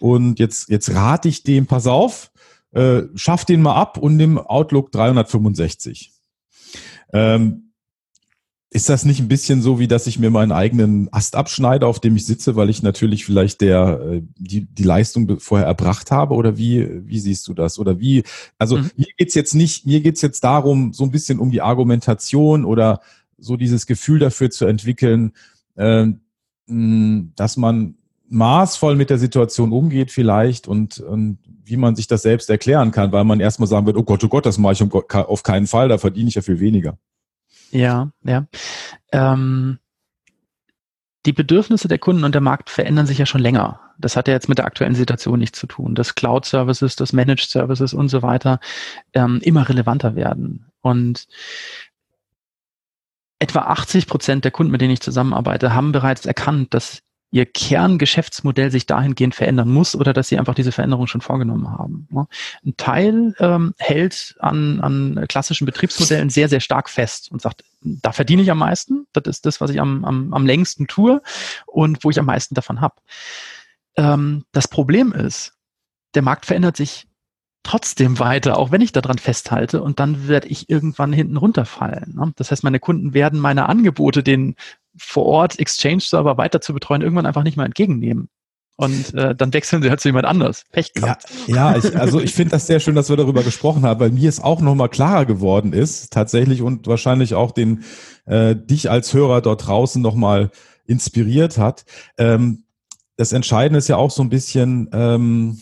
Und 0.00 0.40
jetzt, 0.40 0.68
jetzt 0.68 0.92
rate 0.92 1.28
ich 1.28 1.44
dem, 1.44 1.66
pass 1.66 1.86
auf, 1.86 2.32
äh, 2.72 3.02
schaff 3.14 3.44
den 3.44 3.62
mal 3.62 3.76
ab 3.76 3.96
und 3.96 4.16
nimm 4.16 4.36
Outlook 4.38 4.90
365. 4.90 6.10
Ähm, 7.12 7.63
ist 8.74 8.88
das 8.88 9.04
nicht 9.04 9.20
ein 9.20 9.28
bisschen 9.28 9.62
so, 9.62 9.78
wie 9.78 9.86
dass 9.86 10.08
ich 10.08 10.18
mir 10.18 10.30
meinen 10.30 10.50
eigenen 10.50 11.08
Ast 11.12 11.36
abschneide, 11.36 11.86
auf 11.86 12.00
dem 12.00 12.16
ich 12.16 12.26
sitze, 12.26 12.56
weil 12.56 12.68
ich 12.68 12.82
natürlich 12.82 13.24
vielleicht 13.24 13.60
der 13.60 14.00
äh, 14.00 14.22
die, 14.36 14.66
die 14.66 14.82
Leistung 14.82 15.38
vorher 15.38 15.68
erbracht 15.68 16.10
habe? 16.10 16.34
Oder 16.34 16.58
wie, 16.58 17.06
wie 17.08 17.20
siehst 17.20 17.46
du 17.46 17.54
das? 17.54 17.78
Oder 17.78 18.00
wie, 18.00 18.24
also 18.58 18.78
mhm. 18.78 18.90
mir 18.96 19.06
geht's 19.16 19.36
jetzt 19.36 19.54
nicht, 19.54 19.86
mir 19.86 20.00
geht's 20.00 20.22
jetzt 20.22 20.42
darum, 20.42 20.92
so 20.92 21.04
ein 21.04 21.12
bisschen 21.12 21.38
um 21.38 21.52
die 21.52 21.62
Argumentation 21.62 22.64
oder 22.64 23.00
so 23.38 23.56
dieses 23.56 23.86
Gefühl 23.86 24.18
dafür 24.18 24.50
zu 24.50 24.66
entwickeln, 24.66 25.34
äh, 25.76 26.06
dass 26.66 27.56
man 27.56 27.94
maßvoll 28.28 28.96
mit 28.96 29.08
der 29.08 29.18
Situation 29.18 29.70
umgeht 29.70 30.10
vielleicht 30.10 30.66
und, 30.66 30.98
und 30.98 31.38
wie 31.64 31.76
man 31.76 31.94
sich 31.94 32.08
das 32.08 32.22
selbst 32.22 32.50
erklären 32.50 32.90
kann, 32.90 33.12
weil 33.12 33.22
man 33.22 33.38
erstmal 33.38 33.68
sagen 33.68 33.86
wird, 33.86 33.96
oh 33.96 34.02
Gott, 34.02 34.24
oh 34.24 34.28
Gott, 34.28 34.46
das 34.46 34.58
mache 34.58 34.72
ich 34.72 34.82
auf 34.82 35.42
keinen 35.44 35.68
Fall, 35.68 35.88
da 35.88 35.98
verdiene 35.98 36.28
ich 36.28 36.34
ja 36.34 36.42
viel 36.42 36.58
weniger. 36.58 36.98
Ja, 37.74 38.12
ja. 38.22 38.46
Ähm, 39.10 39.78
die 41.26 41.32
Bedürfnisse 41.32 41.88
der 41.88 41.98
Kunden 41.98 42.22
und 42.24 42.32
der 42.32 42.40
Markt 42.40 42.70
verändern 42.70 43.06
sich 43.06 43.18
ja 43.18 43.26
schon 43.26 43.40
länger. 43.40 43.80
Das 43.98 44.16
hat 44.16 44.28
ja 44.28 44.34
jetzt 44.34 44.48
mit 44.48 44.58
der 44.58 44.66
aktuellen 44.66 44.94
Situation 44.94 45.40
nichts 45.40 45.58
zu 45.58 45.66
tun, 45.66 45.94
dass 45.94 46.14
Cloud-Services, 46.14 46.94
dass 46.94 47.12
Managed 47.12 47.48
Services 47.48 47.92
und 47.92 48.08
so 48.08 48.22
weiter 48.22 48.60
ähm, 49.12 49.40
immer 49.42 49.68
relevanter 49.68 50.14
werden. 50.14 50.70
Und 50.82 51.26
etwa 53.40 53.60
80 53.60 54.06
Prozent 54.06 54.44
der 54.44 54.52
Kunden, 54.52 54.70
mit 54.70 54.80
denen 54.80 54.92
ich 54.92 55.00
zusammenarbeite, 55.00 55.74
haben 55.74 55.90
bereits 55.90 56.26
erkannt, 56.26 56.74
dass 56.74 57.02
ihr 57.34 57.46
Kerngeschäftsmodell 57.46 58.70
sich 58.70 58.86
dahingehend 58.86 59.34
verändern 59.34 59.68
muss 59.68 59.96
oder 59.96 60.12
dass 60.12 60.28
sie 60.28 60.38
einfach 60.38 60.54
diese 60.54 60.70
Veränderung 60.70 61.08
schon 61.08 61.20
vorgenommen 61.20 61.68
haben. 61.68 62.06
Ein 62.64 62.76
Teil 62.76 63.34
ähm, 63.40 63.74
hält 63.76 64.36
an, 64.38 64.78
an 64.80 65.24
klassischen 65.28 65.64
Betriebsmodellen 65.64 66.30
sehr, 66.30 66.48
sehr 66.48 66.60
stark 66.60 66.88
fest 66.88 67.32
und 67.32 67.42
sagt, 67.42 67.64
da 67.80 68.12
verdiene 68.12 68.42
ich 68.42 68.52
am 68.52 68.58
meisten, 68.58 69.08
das 69.12 69.24
ist 69.26 69.46
das, 69.46 69.60
was 69.60 69.70
ich 69.70 69.80
am, 69.80 70.04
am, 70.04 70.32
am 70.32 70.46
längsten 70.46 70.86
tue 70.86 71.22
und 71.66 72.04
wo 72.04 72.10
ich 72.10 72.20
am 72.20 72.26
meisten 72.26 72.54
davon 72.54 72.80
habe. 72.80 72.94
Ähm, 73.96 74.44
das 74.52 74.68
Problem 74.68 75.12
ist, 75.12 75.54
der 76.14 76.22
Markt 76.22 76.46
verändert 76.46 76.76
sich 76.76 77.08
trotzdem 77.64 78.20
weiter, 78.20 78.58
auch 78.58 78.70
wenn 78.70 78.80
ich 78.80 78.92
daran 78.92 79.18
festhalte 79.18 79.82
und 79.82 79.98
dann 79.98 80.28
werde 80.28 80.46
ich 80.46 80.70
irgendwann 80.70 81.12
hinten 81.12 81.36
runterfallen. 81.36 82.14
Ne? 82.14 82.32
Das 82.36 82.52
heißt, 82.52 82.62
meine 82.62 82.78
Kunden 82.78 83.12
werden 83.12 83.40
meine 83.40 83.68
Angebote, 83.68 84.22
den 84.22 84.54
vor 84.96 85.26
Ort 85.26 85.58
Exchange-Server 85.58 86.36
weiter 86.36 86.60
zu 86.60 86.72
betreuen, 86.72 87.02
irgendwann 87.02 87.26
einfach 87.26 87.42
nicht 87.42 87.56
mehr 87.56 87.66
entgegennehmen. 87.66 88.28
Und 88.76 89.14
äh, 89.14 89.36
dann 89.36 89.52
wechseln 89.52 89.82
sie 89.82 89.90
halt 89.90 90.00
zu 90.00 90.08
jemand 90.08 90.26
anders. 90.26 90.64
Pech 90.72 90.92
gehabt. 90.92 91.26
Ja, 91.46 91.72
ja 91.72 91.78
ich, 91.78 91.96
also 91.96 92.20
ich 92.20 92.34
finde 92.34 92.52
das 92.52 92.66
sehr 92.66 92.80
schön, 92.80 92.96
dass 92.96 93.08
wir 93.08 93.16
darüber 93.16 93.44
gesprochen 93.44 93.84
haben, 93.84 94.00
weil 94.00 94.10
mir 94.10 94.28
es 94.28 94.42
auch 94.42 94.60
nochmal 94.60 94.88
klarer 94.88 95.26
geworden 95.26 95.72
ist, 95.72 96.12
tatsächlich 96.12 96.60
und 96.60 96.88
wahrscheinlich 96.88 97.34
auch 97.34 97.52
den 97.52 97.84
äh, 98.26 98.56
dich 98.56 98.90
als 98.90 99.14
Hörer 99.14 99.42
dort 99.42 99.66
draußen 99.66 100.02
nochmal 100.02 100.50
inspiriert 100.86 101.56
hat. 101.56 101.84
Ähm, 102.18 102.64
das 103.16 103.32
Entscheidende 103.32 103.78
ist 103.78 103.88
ja 103.88 103.96
auch 103.96 104.10
so 104.10 104.22
ein 104.22 104.28
bisschen, 104.28 104.90
ähm, 104.92 105.60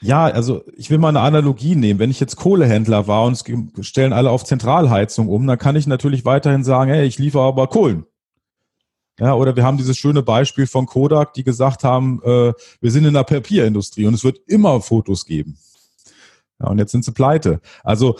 ja, 0.00 0.24
also 0.24 0.62
ich 0.76 0.90
will 0.90 0.98
mal 0.98 1.08
eine 1.08 1.20
Analogie 1.20 1.74
nehmen. 1.74 1.98
Wenn 1.98 2.10
ich 2.10 2.20
jetzt 2.20 2.36
Kohlehändler 2.36 3.06
war 3.06 3.24
und 3.24 3.42
stellen 3.80 4.12
alle 4.12 4.30
auf 4.30 4.44
Zentralheizung 4.44 5.28
um, 5.28 5.46
dann 5.46 5.58
kann 5.58 5.76
ich 5.76 5.86
natürlich 5.86 6.24
weiterhin 6.24 6.64
sagen, 6.64 6.90
hey, 6.90 7.06
ich 7.06 7.18
liefere 7.18 7.44
aber 7.44 7.68
Kohlen. 7.68 8.04
Ja, 9.18 9.34
oder 9.34 9.56
wir 9.56 9.64
haben 9.64 9.78
dieses 9.78 9.96
schöne 9.96 10.22
Beispiel 10.22 10.66
von 10.66 10.84
Kodak, 10.84 11.32
die 11.32 11.44
gesagt 11.44 11.84
haben, 11.84 12.20
äh, 12.22 12.52
wir 12.80 12.90
sind 12.90 13.06
in 13.06 13.14
der 13.14 13.24
Papierindustrie 13.24 14.06
und 14.06 14.12
es 14.12 14.24
wird 14.24 14.40
immer 14.46 14.82
Fotos 14.82 15.24
geben. 15.24 15.56
Ja, 16.60 16.68
und 16.68 16.78
jetzt 16.78 16.92
sind 16.92 17.04
sie 17.04 17.12
pleite. 17.12 17.60
Also 17.82 18.16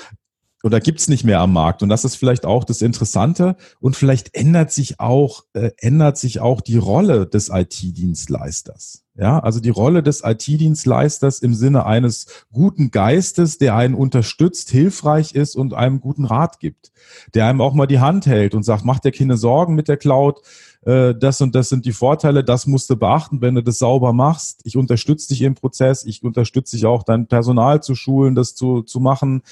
oder 0.63 0.81
gibt's 0.81 1.07
nicht 1.07 1.23
mehr 1.23 1.41
am 1.41 1.53
Markt. 1.53 1.83
Und 1.83 1.91
das 1.91 2.05
ist 2.05 2.17
vielleicht 2.17 2.45
auch 2.45 2.65
das 2.65 2.83
Interessante. 2.83 3.57
Und 3.79 3.95
vielleicht 3.95 4.35
ändert 4.35 4.73
sich 4.73 4.99
auch, 4.99 5.45
äh, 5.53 5.71
ändert 5.79 6.19
sich 6.19 6.41
auch 6.41 6.61
die 6.61 6.77
Rolle 6.77 7.27
des 7.27 7.51
IT-Dienstleisters. 7.51 9.06
Ja, 9.19 9.39
also 9.39 9.61
die 9.61 9.71
Rolle 9.71 10.03
des 10.03 10.23
IT-Dienstleisters 10.25 11.39
im 11.39 11.55
Sinne 11.55 11.87
eines 11.87 12.27
guten 12.53 12.91
Geistes, 12.91 13.57
der 13.57 13.75
einen 13.75 13.95
unterstützt, 13.95 14.71
hilfreich 14.71 15.35
ist 15.35 15.57
und 15.57 15.73
einem 15.73 16.01
guten 16.01 16.27
Rat 16.27 16.61
gibt, 16.61 16.93
der 17.35 17.47
einem 17.47 17.63
auch 17.63 17.73
mal 17.73 17.87
die 17.87 18.01
Hand 18.01 18.27
hält 18.27 18.55
und 18.55 18.63
sagt, 18.63 18.85
mach 18.85 18.99
dir 18.99 19.13
keine 19.13 19.39
Sorgen 19.39 19.75
mit 19.75 19.89
der 19.89 19.97
Cloud, 19.97 20.43
äh, 20.85 21.15
das 21.15 21.41
und 21.41 21.55
das 21.55 21.71
sind 21.71 21.87
die 21.87 21.93
Vorteile, 21.93 22.45
das 22.45 22.67
musst 22.67 22.91
du 22.91 22.97
beachten, 22.97 23.41
wenn 23.41 23.55
du 23.55 23.63
das 23.63 23.79
sauber 23.79 24.13
machst. 24.13 24.61
Ich 24.65 24.77
unterstütze 24.77 25.29
dich 25.29 25.41
im 25.43 25.55
Prozess, 25.55 26.05
ich 26.05 26.23
unterstütze 26.23 26.77
dich 26.77 26.85
auch, 26.85 27.03
dein 27.03 27.27
Personal 27.27 27.83
zu 27.83 27.95
schulen, 27.95 28.35
das 28.35 28.55
zu, 28.55 28.83
zu 28.83 29.01
machen 29.01 29.43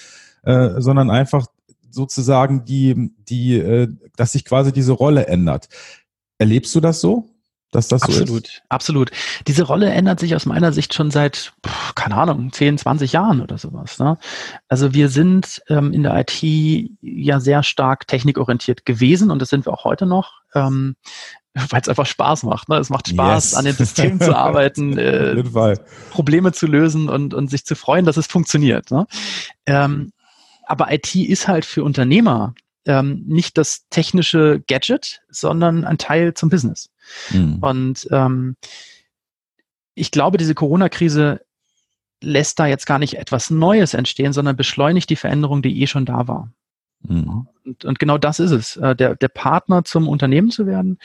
äh, 0.44 0.81
sondern 0.81 1.11
einfach 1.11 1.46
sozusagen 1.90 2.64
die, 2.64 3.12
die, 3.29 3.59
äh, 3.59 3.88
dass 4.16 4.33
sich 4.33 4.44
quasi 4.44 4.72
diese 4.72 4.92
Rolle 4.92 5.27
ändert. 5.27 5.68
Erlebst 6.38 6.74
du 6.74 6.81
das 6.81 7.00
so? 7.00 7.29
Dass 7.75 7.89
das 7.89 8.03
absolut, 8.03 8.29
so 8.29 8.37
ist? 8.37 8.63
absolut. 8.69 9.11
Diese 9.49 9.65
Rolle 9.65 9.91
ändert 9.91 10.21
sich 10.21 10.37
aus 10.37 10.47
meiner 10.47 10.73
Sicht 10.73 10.95
schon 10.95 11.11
seit, 11.11 11.53
keine 11.95 12.17
Ahnung, 12.17 12.53
10, 12.53 12.79
20 12.79 13.13
Jahren 13.13 13.41
oder 13.41 13.59
sowas. 13.59 13.99
Ne? 13.99 14.17
Also 14.69 14.95
wir 14.95 15.09
sind 15.09 15.61
ähm, 15.69 15.93
in 15.93 16.05
der 16.05 16.19
IT 16.21 16.43
ja 17.01 17.41
sehr 17.41 17.63
stark 17.63 18.07
technikorientiert 18.07 18.87
gewesen 18.87 19.31
und 19.31 19.43
das 19.43 19.49
sind 19.49 19.67
wir 19.67 19.73
auch 19.73 19.85
heute 19.85 20.07
noch. 20.07 20.41
Ähm, 20.55 20.95
weil 21.71 21.81
es 21.81 21.89
einfach 21.89 22.07
Spaß 22.07 22.43
macht. 22.45 22.69
Ne? 22.69 22.79
Es 22.79 22.91
macht 22.91 23.09
Spaß, 23.09 23.53
yes. 23.53 23.55
an 23.55 23.65
den 23.65 23.75
Systemen 23.75 24.21
zu 24.21 24.37
arbeiten, 24.37 24.99
äh, 24.99 25.43
Probleme 26.11 26.53
zu 26.53 26.67
lösen 26.67 27.09
und, 27.09 27.33
und 27.33 27.49
sich 27.49 27.65
zu 27.65 27.77
freuen, 27.77 28.05
dass 28.05 28.17
es 28.17 28.27
funktioniert. 28.27 28.91
Ne? 28.91 29.07
Ähm, 29.67 30.13
aber 30.67 30.93
IT 30.93 31.15
ist 31.15 31.47
halt 31.47 31.65
für 31.65 31.85
Unternehmer 31.85 32.55
ähm, 32.87 33.25
nicht 33.27 33.57
das 33.57 33.87
technische 33.91 34.63
Gadget, 34.67 35.23
sondern 35.31 35.85
ein 35.85 35.99
Teil 35.99 36.35
zum 36.35 36.49
Business. 36.49 36.91
Mhm. 37.31 37.59
Und 37.61 38.09
ähm, 38.11 38.57
ich 39.95 40.11
glaube, 40.11 40.38
diese 40.38 40.55
Corona-Krise 40.55 41.40
lässt 42.23 42.59
da 42.59 42.67
jetzt 42.67 42.87
gar 42.87 42.99
nicht 42.99 43.14
etwas 43.19 43.51
Neues 43.51 43.95
entstehen, 43.95 44.33
sondern 44.33 44.57
beschleunigt 44.57 45.11
die 45.11 45.17
Veränderung, 45.17 45.62
die 45.62 45.83
eh 45.83 45.87
schon 45.87 46.07
da 46.07 46.27
war. 46.27 46.51
Mhm. 47.03 47.49
Und, 47.64 47.85
und, 47.85 47.99
genau 47.99 48.19
das 48.19 48.40
ist 48.40 48.51
es, 48.51 48.77
äh, 48.77 48.97
der, 48.97 49.14
der 49.14 49.29
Partner 49.29 49.85
zum 49.85 50.09
Unternehmen 50.09 50.51
zu 50.51 50.67
werden, 50.67 50.99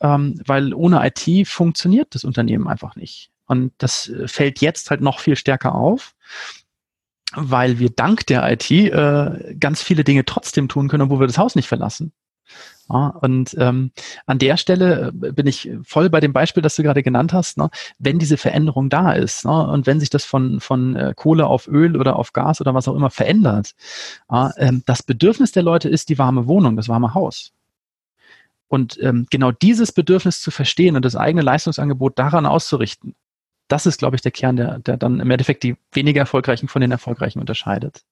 ähm, 0.00 0.40
weil 0.44 0.74
ohne 0.74 1.06
IT 1.06 1.48
funktioniert 1.48 2.14
das 2.14 2.24
Unternehmen 2.24 2.68
einfach 2.68 2.96
nicht. 2.96 3.30
Und 3.46 3.72
das 3.78 4.08
äh, 4.08 4.28
fällt 4.28 4.60
jetzt 4.60 4.90
halt 4.90 5.00
noch 5.00 5.20
viel 5.20 5.36
stärker 5.36 5.74
auf 5.74 6.14
weil 7.34 7.78
wir 7.78 7.90
dank 7.90 8.26
der 8.26 8.50
IT 8.50 8.70
äh, 8.70 9.54
ganz 9.58 9.82
viele 9.82 10.04
Dinge 10.04 10.24
trotzdem 10.24 10.68
tun 10.68 10.88
können, 10.88 11.04
obwohl 11.04 11.20
wir 11.20 11.26
das 11.26 11.38
Haus 11.38 11.54
nicht 11.54 11.68
verlassen. 11.68 12.12
Ja, 12.90 13.08
und 13.08 13.54
ähm, 13.58 13.90
an 14.26 14.38
der 14.38 14.56
Stelle 14.56 15.12
äh, 15.22 15.32
bin 15.32 15.46
ich 15.46 15.70
voll 15.82 16.08
bei 16.08 16.20
dem 16.20 16.32
Beispiel, 16.32 16.62
das 16.62 16.76
du 16.76 16.82
gerade 16.82 17.02
genannt 17.02 17.32
hast. 17.32 17.58
Ne? 17.58 17.68
Wenn 17.98 18.18
diese 18.18 18.38
Veränderung 18.38 18.88
da 18.88 19.12
ist 19.12 19.44
ne? 19.44 19.68
und 19.68 19.86
wenn 19.86 20.00
sich 20.00 20.08
das 20.08 20.24
von, 20.24 20.60
von 20.60 20.96
äh, 20.96 21.12
Kohle 21.14 21.46
auf 21.46 21.68
Öl 21.68 21.96
oder 21.96 22.16
auf 22.16 22.32
Gas 22.32 22.60
oder 22.60 22.74
was 22.74 22.88
auch 22.88 22.94
immer 22.94 23.10
verändert, 23.10 23.74
ja, 24.30 24.52
ähm, 24.56 24.82
das 24.86 25.02
Bedürfnis 25.02 25.52
der 25.52 25.62
Leute 25.62 25.88
ist 25.88 26.08
die 26.08 26.18
warme 26.18 26.46
Wohnung, 26.46 26.76
das 26.76 26.88
warme 26.88 27.12
Haus. 27.12 27.52
Und 28.68 28.98
ähm, 29.02 29.26
genau 29.30 29.50
dieses 29.50 29.92
Bedürfnis 29.92 30.40
zu 30.40 30.50
verstehen 30.50 30.96
und 30.96 31.04
das 31.04 31.16
eigene 31.16 31.42
Leistungsangebot 31.42 32.18
daran 32.18 32.46
auszurichten, 32.46 33.14
das 33.66 33.84
ist, 33.84 33.98
glaube 33.98 34.16
ich, 34.16 34.22
der 34.22 34.32
Kern, 34.32 34.56
der, 34.56 34.78
der 34.78 34.96
dann 34.96 35.20
im 35.20 35.30
Endeffekt 35.30 35.62
die 35.62 35.76
weniger 35.92 36.20
erfolgreichen 36.20 36.68
von 36.68 36.80
den 36.80 36.90
erfolgreichen 36.90 37.38
unterscheidet. 37.38 38.02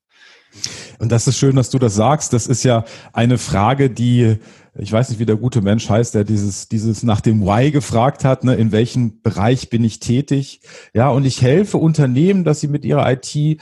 Und 0.99 1.13
das 1.13 1.27
ist 1.27 1.39
schön, 1.39 1.57
dass 1.57 1.71
du 1.71 1.79
das 1.79 1.95
sagst. 1.95 2.33
Das 2.33 2.47
ist 2.47 2.63
ja 2.63 2.85
eine 3.13 3.39
Frage, 3.39 3.91
die, 3.91 4.39
ich 4.79 4.93
weiß 4.93 5.11
nicht, 5.11 5.19
wie 5.19 5.27
der 5.27 5.37
gute 5.37 5.63
Mensch 5.63 5.89
heißt, 5.89 6.15
der 6.15 6.25
dieses, 6.25 6.69
dieses 6.69 7.03
nach 7.03 7.21
dem 7.21 7.43
Why 7.43 7.71
gefragt 7.71 8.25
hat, 8.25 8.45
ne, 8.45 8.55
in 8.55 8.73
welchem 8.73 9.23
Bereich 9.23 9.71
bin 9.71 9.85
ich 9.85 10.01
tätig? 10.01 10.61
Ja, 10.95 11.11
und 11.11 11.25
ich 11.25 11.43
helfe 11.43 11.79
Unternehmen, 11.79 12.45
dass 12.45 12.61
sie 12.61 12.69
mit 12.69 12.85
ihrer 12.85 13.11
IT 13.11 13.61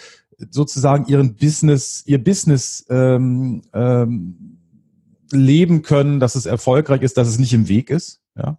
sozusagen 0.51 1.07
ihren 1.07 1.37
Business, 1.37 2.03
ihr 2.07 2.23
Business 2.23 2.85
ähm, 2.91 3.63
ähm, 3.73 4.59
leben 5.31 5.83
können, 5.83 6.21
dass 6.21 6.35
es 6.35 6.47
erfolgreich 6.47 7.03
ist, 7.03 7.17
dass 7.17 7.29
es 7.29 7.39
nicht 7.39 7.55
im 7.55 7.69
Weg 7.69 7.91
ist. 7.91 8.21
Ja 8.37 8.59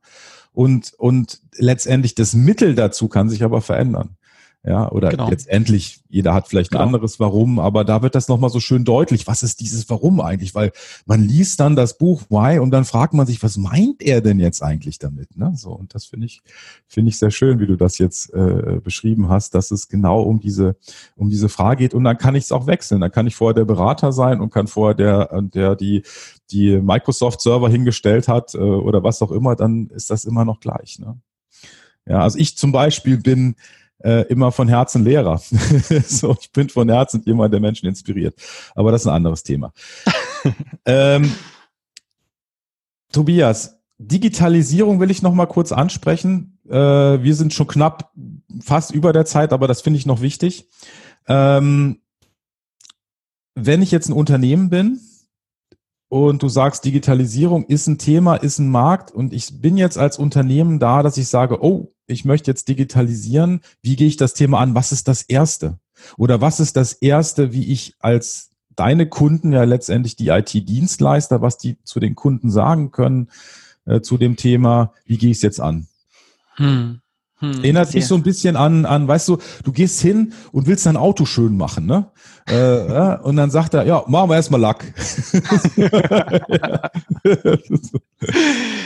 und, 0.55 0.93
und 0.97 1.41
letztendlich 1.57 2.15
das 2.15 2.33
Mittel 2.33 2.75
dazu 2.75 3.09
kann 3.09 3.29
sich 3.29 3.43
aber 3.43 3.61
verändern. 3.61 4.14
Ja, 4.67 4.91
oder 4.91 5.09
genau. 5.09 5.29
letztendlich, 5.29 5.99
jeder 6.09 6.33
hat 6.33 6.47
vielleicht 6.47 6.71
ein 6.71 6.79
genau. 6.79 6.85
anderes 6.85 7.19
Warum, 7.19 7.59
aber 7.59 7.83
da 7.83 8.01
wird 8.01 8.15
das 8.15 8.27
nochmal 8.27 8.49
so 8.49 8.59
schön 8.59 8.83
deutlich. 8.83 9.27
Was 9.27 9.43
ist 9.43 9.59
dieses 9.59 9.87
Warum 9.91 10.19
eigentlich? 10.19 10.55
Weil 10.55 10.71
man 11.05 11.21
liest 11.21 11.59
dann 11.59 11.75
das 11.75 11.99
Buch 11.99 12.23
Why 12.29 12.57
und 12.57 12.71
dann 12.71 12.83
fragt 12.83 13.13
man 13.13 13.27
sich, 13.27 13.43
was 13.43 13.57
meint 13.57 14.01
er 14.01 14.21
denn 14.21 14.39
jetzt 14.39 14.63
eigentlich 14.63 14.97
damit? 14.97 15.37
Ne? 15.37 15.53
So, 15.55 15.69
und 15.69 15.93
das 15.93 16.05
finde 16.05 16.25
ich, 16.25 16.41
finde 16.87 17.09
ich 17.09 17.19
sehr 17.19 17.29
schön, 17.29 17.59
wie 17.59 17.67
du 17.67 17.75
das 17.75 17.99
jetzt 17.99 18.33
äh, 18.33 18.79
beschrieben 18.83 19.29
hast, 19.29 19.53
dass 19.53 19.69
es 19.69 19.87
genau 19.87 20.23
um 20.23 20.39
diese, 20.39 20.77
um 21.15 21.29
diese 21.29 21.47
Frage 21.47 21.83
geht. 21.83 21.93
Und 21.93 22.03
dann 22.03 22.17
kann 22.17 22.33
ich 22.33 22.45
es 22.45 22.51
auch 22.51 22.65
wechseln. 22.65 23.01
Dann 23.01 23.11
kann 23.11 23.27
ich 23.27 23.35
vorher 23.35 23.53
der 23.53 23.65
Berater 23.65 24.11
sein 24.11 24.41
und 24.41 24.51
kann 24.51 24.65
vorher 24.65 24.95
der, 24.95 25.41
der 25.43 25.75
die, 25.75 26.01
die 26.49 26.79
Microsoft-Server 26.81 27.69
hingestellt 27.69 28.27
hat 28.27 28.55
äh, 28.55 28.57
oder 28.57 29.03
was 29.03 29.21
auch 29.21 29.31
immer, 29.31 29.55
dann 29.55 29.89
ist 29.89 30.09
das 30.09 30.25
immer 30.25 30.43
noch 30.43 30.59
gleich. 30.59 30.97
Ne? 30.97 31.19
Ja, 32.07 32.21
also 32.21 32.39
ich 32.39 32.57
zum 32.57 32.71
Beispiel 32.71 33.17
bin 33.17 33.55
äh, 33.99 34.21
immer 34.27 34.51
von 34.51 34.67
Herzen 34.67 35.03
Lehrer. 35.03 35.37
so, 36.07 36.35
ich 36.39 36.51
bin 36.51 36.69
von 36.69 36.89
Herzen 36.89 37.21
jemand, 37.25 37.53
der 37.53 37.61
Menschen 37.61 37.87
inspiriert. 37.87 38.35
Aber 38.75 38.91
das 38.91 39.01
ist 39.01 39.07
ein 39.07 39.15
anderes 39.15 39.43
Thema. 39.43 39.73
ähm, 40.85 41.31
Tobias, 43.11 43.79
Digitalisierung 43.97 44.99
will 44.99 45.11
ich 45.11 45.21
noch 45.21 45.33
mal 45.33 45.45
kurz 45.45 45.71
ansprechen. 45.71 46.59
Äh, 46.67 46.73
wir 46.75 47.35
sind 47.35 47.53
schon 47.53 47.67
knapp 47.67 48.11
fast 48.61 48.91
über 48.91 49.13
der 49.13 49.25
Zeit, 49.25 49.53
aber 49.53 49.67
das 49.67 49.81
finde 49.81 49.99
ich 49.99 50.05
noch 50.05 50.21
wichtig. 50.21 50.67
Ähm, 51.27 52.01
wenn 53.55 53.81
ich 53.81 53.91
jetzt 53.91 54.09
ein 54.09 54.13
Unternehmen 54.13 54.69
bin 54.69 54.99
und 56.15 56.43
du 56.43 56.47
sagst, 56.47 56.85
Digitalisierung 56.85 57.65
ist 57.65 57.87
ein 57.87 57.97
Thema, 57.97 58.37
ist 58.37 58.57
ein 58.59 58.71
Markt 58.71 59.11
und 59.11 59.33
ich 59.33 59.59
bin 59.59 59.75
jetzt 59.75 59.97
als 59.97 60.17
Unternehmen 60.17 60.79
da, 60.79 61.03
dass 61.03 61.17
ich 61.17 61.27
sage, 61.27 61.61
oh, 61.61 61.91
ich 62.07 62.23
möchte 62.23 62.49
jetzt 62.49 62.69
digitalisieren. 62.69 63.59
Wie 63.81 63.97
gehe 63.97 64.07
ich 64.07 64.15
das 64.15 64.33
Thema 64.33 64.59
an? 64.59 64.75
Was 64.75 64.93
ist 64.93 65.09
das 65.09 65.23
Erste? 65.23 65.77
Oder 66.15 66.39
was 66.39 66.61
ist 66.61 66.77
das 66.77 66.93
Erste, 66.93 67.51
wie 67.51 67.69
ich 67.69 67.95
als 67.99 68.51
deine 68.77 69.09
Kunden, 69.09 69.51
ja 69.51 69.65
letztendlich 69.65 70.15
die 70.15 70.29
IT-Dienstleister, 70.29 71.41
was 71.41 71.57
die 71.57 71.83
zu 71.83 71.99
den 71.99 72.15
Kunden 72.15 72.49
sagen 72.49 72.91
können 72.91 73.29
äh, 73.83 73.99
zu 73.99 74.17
dem 74.17 74.37
Thema, 74.37 74.93
wie 75.03 75.17
gehe 75.17 75.31
ich 75.31 75.37
es 75.39 75.43
jetzt 75.43 75.59
an? 75.59 75.87
Hm. 76.55 77.01
Hm, 77.39 77.63
Erinnert 77.63 77.93
mich 77.93 78.07
so 78.07 78.15
ein 78.15 78.23
bisschen 78.23 78.55
an, 78.55 78.85
an, 78.85 79.07
weißt 79.07 79.27
du, 79.27 79.37
du 79.63 79.71
gehst 79.73 80.01
hin 80.01 80.33
und 80.53 80.67
willst 80.67 80.85
dein 80.85 80.95
Auto 80.95 81.25
schön 81.25 81.57
machen, 81.57 81.85
ne? 81.85 82.05
Äh, 82.47 82.53
ja, 82.93 83.15
und 83.15 83.35
dann 83.35 83.51
sagt 83.51 83.73
er, 83.73 83.85
ja, 83.85 84.03
machen 84.07 84.29
wir 84.29 84.35
erstmal 84.35 84.61
Lack. 84.61 84.85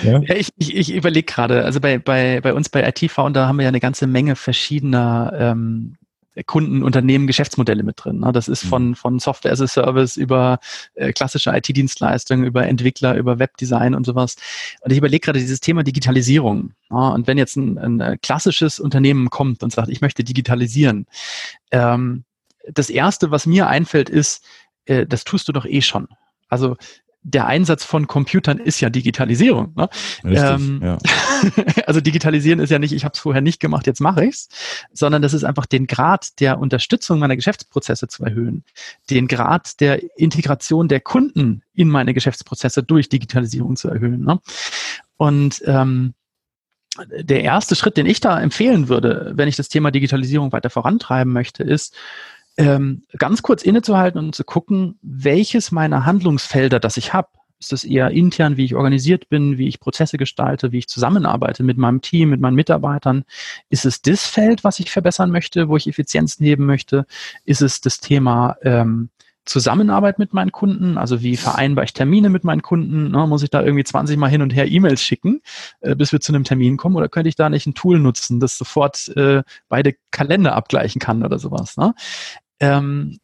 ja? 0.04 0.20
ja? 0.22 0.36
ich, 0.36 0.50
ich, 0.58 0.76
ich 0.76 0.96
überlege 0.96 1.32
gerade, 1.32 1.64
also 1.64 1.80
bei, 1.80 2.00
bei, 2.00 2.42
bei 2.42 2.54
uns 2.54 2.70
bei 2.70 2.88
IT-Founder 2.88 3.48
haben 3.48 3.58
wir 3.58 3.64
ja 3.64 3.70
eine 3.70 3.80
ganze 3.80 4.08
Menge 4.08 4.36
verschiedener 4.36 5.32
ähm, 5.38 5.98
Kunden, 6.44 6.84
Unternehmen, 6.84 7.28
Geschäftsmodelle 7.28 7.84
mit 7.84 8.04
drin. 8.04 8.20
Ne? 8.20 8.32
Das 8.32 8.48
ist 8.48 8.66
von, 8.66 8.90
mhm. 8.90 8.96
von 8.96 9.20
Software 9.20 9.52
as 9.52 9.62
a 9.62 9.68
Service 9.68 10.18
über 10.18 10.60
äh, 10.96 11.12
klassische 11.12 11.52
IT-Dienstleistungen, 11.52 12.46
über 12.46 12.68
Entwickler, 12.68 13.16
über 13.16 13.40
Webdesign 13.40 13.96
und 13.96 14.06
sowas. 14.06 14.36
Und 14.82 14.92
ich 14.92 14.98
überlege 14.98 15.26
gerade 15.26 15.40
dieses 15.40 15.60
Thema 15.60 15.84
Digitalisierung. 15.84 16.74
Ne? 16.90 17.12
Und 17.12 17.28
wenn 17.28 17.38
jetzt 17.38 17.56
ein, 17.56 17.78
ein 17.78 18.00
äh, 18.00 18.18
klassisches 18.22 18.80
Unternehmen 18.80 19.30
kommt 19.30 19.64
und 19.64 19.72
sagt, 19.72 19.90
ich 19.90 20.02
möchte 20.02 20.24
digitalisieren, 20.24 21.06
ähm, 21.72 22.24
das 22.72 22.90
Erste, 22.90 23.32
was 23.32 23.46
mir 23.46 23.68
einfällt, 23.68 24.10
ist, 24.10 24.46
äh, 24.86 25.06
das 25.06 25.24
tust 25.24 25.48
du 25.48 25.52
doch 25.52 25.66
eh 25.66 25.82
schon. 25.82 26.08
Also 26.50 26.78
der 27.30 27.48
Einsatz 27.48 27.84
von 27.84 28.08
Computern 28.08 28.58
ist 28.58 28.82
ja 28.82 28.90
Digitalisierung. 28.90 29.74
Ne? 29.76 29.90
Richtig, 30.24 30.50
ähm, 30.50 30.82
ja. 30.84 30.98
also 31.86 32.02
digitalisieren 32.02 32.60
ist 32.60 32.70
ja 32.70 32.80
nicht, 32.80 32.92
ich 32.92 33.06
habe 33.06 33.14
es 33.14 33.20
vorher 33.20 33.42
nicht 33.42 33.60
gemacht, 33.60 33.88
jetzt 33.88 34.02
mache 34.02 34.26
ich's, 34.26 34.50
sondern 34.94 35.22
das 35.22 35.34
ist 35.34 35.44
einfach 35.44 35.66
den 35.66 35.88
Grad 35.88 36.40
der 36.40 36.60
Unterstützung 36.60 37.20
meiner 37.20 37.36
Geschäftsprozesse 37.36 38.08
zu 38.08 38.24
erhöhen, 38.24 38.64
den 39.10 39.28
Grad 39.28 39.80
der 39.80 40.02
Integration 40.18 40.88
der 40.88 41.00
Kunden 41.00 41.64
in 41.74 41.90
meine 41.90 42.14
Geschäftsprozesse 42.14 42.84
durch 42.84 43.10
Digitalisierung 43.10 43.76
zu 43.76 43.90
erhöhen. 43.90 44.24
Ne? 44.24 44.40
Und 45.18 45.62
ähm, 45.66 46.14
der 47.08 47.44
erste 47.44 47.76
Schritt, 47.76 47.98
den 47.98 48.06
ich 48.06 48.20
da 48.20 48.40
empfehlen 48.42 48.90
würde, 48.90 49.34
wenn 49.36 49.48
ich 49.48 49.56
das 49.56 49.70
Thema 49.70 49.92
Digitalisierung 49.92 50.52
weiter 50.52 50.70
vorantreiben 50.70 51.32
möchte, 51.32 51.64
ist, 51.64 51.96
ähm, 52.60 53.04
ganz 53.18 53.42
kurz 53.42 53.64
innezuhalten 53.64 54.20
und 54.20 54.36
zu 54.36 54.44
gucken, 54.44 55.00
welches 55.02 55.72
meiner 55.72 56.06
Handlungsfelder, 56.06 56.82
das 56.82 56.98
ich 56.98 57.14
habe, 57.14 57.30
ist 57.58 57.72
das 57.72 57.86
eher 57.86 58.12
intern, 58.12 58.58
wie 58.58 58.66
ich 58.66 58.76
organisiert 58.76 59.30
bin, 59.30 59.58
wie 59.58 59.70
ich 59.70 59.80
Prozesse 59.80 60.18
gestalte, 60.18 60.74
wie 60.74 60.80
ich 60.80 60.90
zusammenarbeite 60.90 61.64
mit 61.64 61.78
meinem 61.78 62.02
Team, 62.02 62.30
mit 62.30 62.42
meinen 62.42 62.56
Mitarbeitern? 62.56 63.24
Ist 63.70 63.86
es 63.86 64.02
das 64.02 64.28
Feld, 64.28 64.66
was 64.66 64.80
ich 64.80 64.92
verbessern 64.92 65.32
möchte, 65.32 65.70
wo 65.70 65.78
ich 65.78 65.88
Effizienz 65.88 66.38
heben 66.40 66.66
möchte? 66.66 67.06
Ist 67.46 67.62
es 67.62 67.80
das 67.80 68.02
Thema 68.02 68.58
ähm, 68.62 69.10
Zusammenarbeit 69.50 70.20
mit 70.20 70.34
meinen 70.34 70.52
Kunden, 70.52 70.98
also 70.98 71.24
wie 71.24 71.36
vereinbare 71.36 71.86
ich 71.86 71.94
Termine 71.94 72.30
mit 72.30 72.44
meinen 72.44 72.62
Kunden, 72.62 73.10
ne, 73.12 73.26
muss 73.26 73.42
ich 73.42 73.50
da 73.50 73.64
irgendwie 73.64 73.84
20 73.84 74.16
Mal 74.18 74.30
hin 74.30 74.42
und 74.42 74.52
her 74.52 74.70
E-Mails 74.70 75.02
schicken, 75.02 75.42
äh, 75.82 75.96
bis 75.96 76.12
wir 76.12 76.20
zu 76.20 76.32
einem 76.32 76.44
Termin 76.44 76.78
kommen, 76.78 76.96
oder 76.96 77.10
könnte 77.10 77.30
ich 77.30 77.36
da 77.36 77.50
nicht 77.50 77.66
ein 77.66 77.74
Tool 77.74 78.00
nutzen, 78.00 78.40
das 78.40 78.58
sofort 78.58 79.10
äh, 79.18 79.42
beide 79.68 79.96
Kalender 80.12 80.56
abgleichen 80.56 81.00
kann 81.00 81.24
oder 81.24 81.40
sowas. 81.40 81.78
Ne? 81.78 81.96
Ähm, 82.60 83.20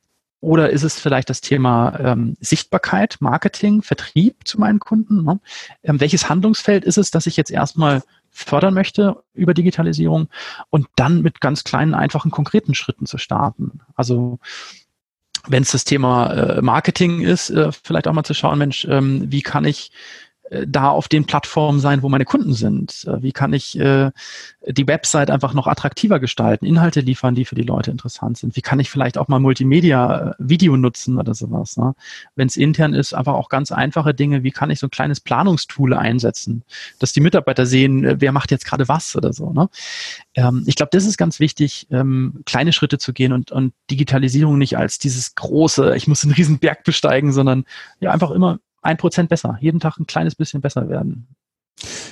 oder 0.45 0.69
ist 0.69 0.83
es 0.83 0.99
vielleicht 0.99 1.29
das 1.31 1.41
Thema 1.41 1.99
ähm, 1.99 2.37
Sichtbarkeit, 2.39 3.17
Marketing, 3.19 3.81
Vertrieb 3.81 4.47
zu 4.47 4.59
meinen 4.59 4.79
Kunden? 4.79 5.23
Ne? 5.23 5.39
Ähm, 5.81 5.99
welches 5.99 6.29
Handlungsfeld 6.29 6.85
ist 6.85 6.99
es, 6.99 7.09
das 7.09 7.25
ich 7.25 7.35
jetzt 7.35 7.49
erstmal 7.49 8.03
fördern 8.29 8.75
möchte 8.75 9.23
über 9.33 9.55
Digitalisierung 9.55 10.27
und 10.69 10.87
dann 10.95 11.23
mit 11.23 11.41
ganz 11.41 11.63
kleinen, 11.63 11.95
einfachen, 11.95 12.29
konkreten 12.29 12.75
Schritten 12.75 13.07
zu 13.07 13.17
starten? 13.17 13.79
Also 13.95 14.39
wenn 15.47 15.63
es 15.63 15.71
das 15.71 15.83
Thema 15.83 16.31
äh, 16.31 16.61
Marketing 16.61 17.21
ist, 17.21 17.49
äh, 17.49 17.71
vielleicht 17.71 18.07
auch 18.07 18.13
mal 18.13 18.23
zu 18.23 18.33
schauen, 18.33 18.59
Mensch, 18.59 18.85
ähm, 18.89 19.31
wie 19.31 19.41
kann 19.41 19.65
ich 19.65 19.91
da 20.51 20.89
auf 20.89 21.07
den 21.07 21.25
Plattformen 21.25 21.79
sein, 21.79 22.03
wo 22.03 22.09
meine 22.09 22.25
Kunden 22.25 22.53
sind? 22.53 23.05
Äh, 23.07 23.23
wie 23.23 23.31
kann 23.31 23.53
ich 23.53 23.79
äh, 23.79 24.11
die 24.67 24.87
Website 24.87 25.31
einfach 25.31 25.53
noch 25.53 25.67
attraktiver 25.67 26.19
gestalten, 26.19 26.65
Inhalte 26.65 27.01
liefern, 27.01 27.35
die 27.35 27.45
für 27.45 27.55
die 27.55 27.63
Leute 27.63 27.91
interessant 27.91 28.37
sind? 28.37 28.55
Wie 28.55 28.61
kann 28.61 28.79
ich 28.79 28.91
vielleicht 28.91 29.17
auch 29.17 29.27
mal 29.27 29.39
Multimedia-Video 29.39 30.77
nutzen 30.77 31.17
oder 31.17 31.33
sowas? 31.33 31.77
Ne? 31.77 31.95
Wenn 32.35 32.47
es 32.47 32.57
intern 32.57 32.93
ist, 32.93 33.13
einfach 33.13 33.33
auch 33.33 33.49
ganz 33.49 33.71
einfache 33.71 34.13
Dinge. 34.13 34.43
Wie 34.43 34.51
kann 34.51 34.69
ich 34.69 34.79
so 34.79 34.87
ein 34.87 34.91
kleines 34.91 35.19
Planungstool 35.19 35.93
einsetzen, 35.93 36.63
dass 36.99 37.11
die 37.11 37.21
Mitarbeiter 37.21 37.65
sehen, 37.65 38.21
wer 38.21 38.31
macht 38.31 38.51
jetzt 38.51 38.65
gerade 38.65 38.87
was 38.87 39.15
oder 39.15 39.33
so? 39.33 39.51
Ne? 39.51 39.69
Ähm, 40.35 40.63
ich 40.67 40.75
glaube, 40.75 40.91
das 40.91 41.05
ist 41.05 41.17
ganz 41.17 41.39
wichtig, 41.39 41.87
ähm, 41.89 42.41
kleine 42.45 42.71
Schritte 42.71 42.99
zu 42.99 43.13
gehen 43.13 43.33
und, 43.33 43.51
und 43.51 43.73
Digitalisierung 43.89 44.57
nicht 44.59 44.77
als 44.77 44.99
dieses 44.99 45.33
große, 45.33 45.95
ich 45.95 46.07
muss 46.07 46.23
einen 46.23 46.33
riesen 46.33 46.59
Berg 46.59 46.83
besteigen, 46.83 47.33
sondern 47.33 47.65
ja 47.99 48.11
einfach 48.11 48.29
immer 48.29 48.59
ein 48.85 48.97
Prozent 48.97 49.29
besser, 49.29 49.57
jeden 49.59 49.79
Tag 49.79 49.97
ein 49.99 50.07
kleines 50.07 50.35
bisschen 50.35 50.61
besser 50.61 50.87
werden. 50.89 51.27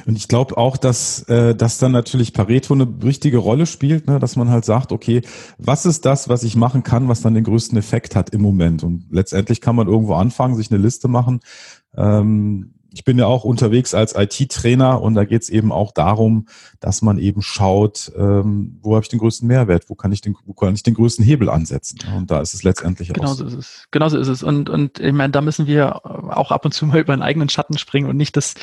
Und 0.05 0.17
ich 0.17 0.27
glaube 0.27 0.57
auch, 0.57 0.75
dass, 0.75 1.23
äh, 1.29 1.55
dass 1.55 1.77
dann 1.77 1.93
natürlich 1.93 2.33
Pareto 2.33 2.73
eine 2.73 3.01
wichtige 3.01 3.37
Rolle 3.37 3.65
spielt, 3.65 4.07
ne? 4.07 4.19
dass 4.19 4.35
man 4.35 4.49
halt 4.49 4.65
sagt, 4.65 4.91
okay, 4.91 5.21
was 5.57 5.85
ist 5.85 6.05
das, 6.05 6.27
was 6.27 6.43
ich 6.43 6.57
machen 6.57 6.83
kann, 6.83 7.07
was 7.07 7.21
dann 7.21 7.33
den 7.33 7.45
größten 7.45 7.77
Effekt 7.77 8.15
hat 8.15 8.31
im 8.31 8.41
Moment? 8.41 8.83
Und 8.83 9.05
letztendlich 9.09 9.61
kann 9.61 9.75
man 9.75 9.87
irgendwo 9.87 10.15
anfangen, 10.15 10.55
sich 10.55 10.69
eine 10.69 10.81
Liste 10.81 11.07
machen. 11.07 11.39
Ähm, 11.95 12.72
ich 12.93 13.03
bin 13.03 13.17
ja 13.17 13.25
auch 13.25 13.43
unterwegs 13.43 13.95
als 13.95 14.15
IT-Trainer 14.15 15.01
und 15.01 15.15
da 15.15 15.25
geht 15.25 15.41
es 15.41 15.49
eben 15.49 15.71
auch 15.71 15.91
darum, 15.91 16.47
dass 16.79 17.01
man 17.01 17.17
eben 17.17 17.41
schaut, 17.41 18.11
ähm, 18.15 18.77
wo 18.81 18.95
habe 18.95 19.03
ich 19.03 19.09
den 19.09 19.19
größten 19.19 19.47
Mehrwert, 19.47 19.89
wo 19.89 19.95
kann 19.95 20.11
ich 20.11 20.21
den, 20.21 20.35
wo 20.45 20.53
kann 20.53 20.75
ich 20.75 20.83
den 20.83 20.93
größten 20.93 21.25
Hebel 21.25 21.49
ansetzen. 21.49 21.99
Und 22.15 22.29
da 22.29 22.39
ist 22.39 22.53
es 22.53 22.63
letztendlich 22.63 23.11
genau 23.11 23.29
auch. 23.29 23.33
So 23.33 23.45
ist 23.45 23.53
es. 23.53 23.87
Genau 23.89 24.09
so 24.09 24.19
ist 24.19 24.27
es. 24.27 24.43
Und, 24.43 24.69
und 24.69 24.99
ich 24.99 25.11
meine, 25.11 25.31
da 25.31 25.41
müssen 25.41 25.65
wir 25.65 26.05
auch 26.05 26.51
ab 26.51 26.65
und 26.65 26.73
zu 26.73 26.85
mal 26.85 26.99
über 26.99 27.13
einen 27.13 27.23
eigenen 27.23 27.49
Schatten 27.49 27.77
springen 27.79 28.09
und 28.09 28.17
nicht 28.17 28.37
das, 28.37 28.53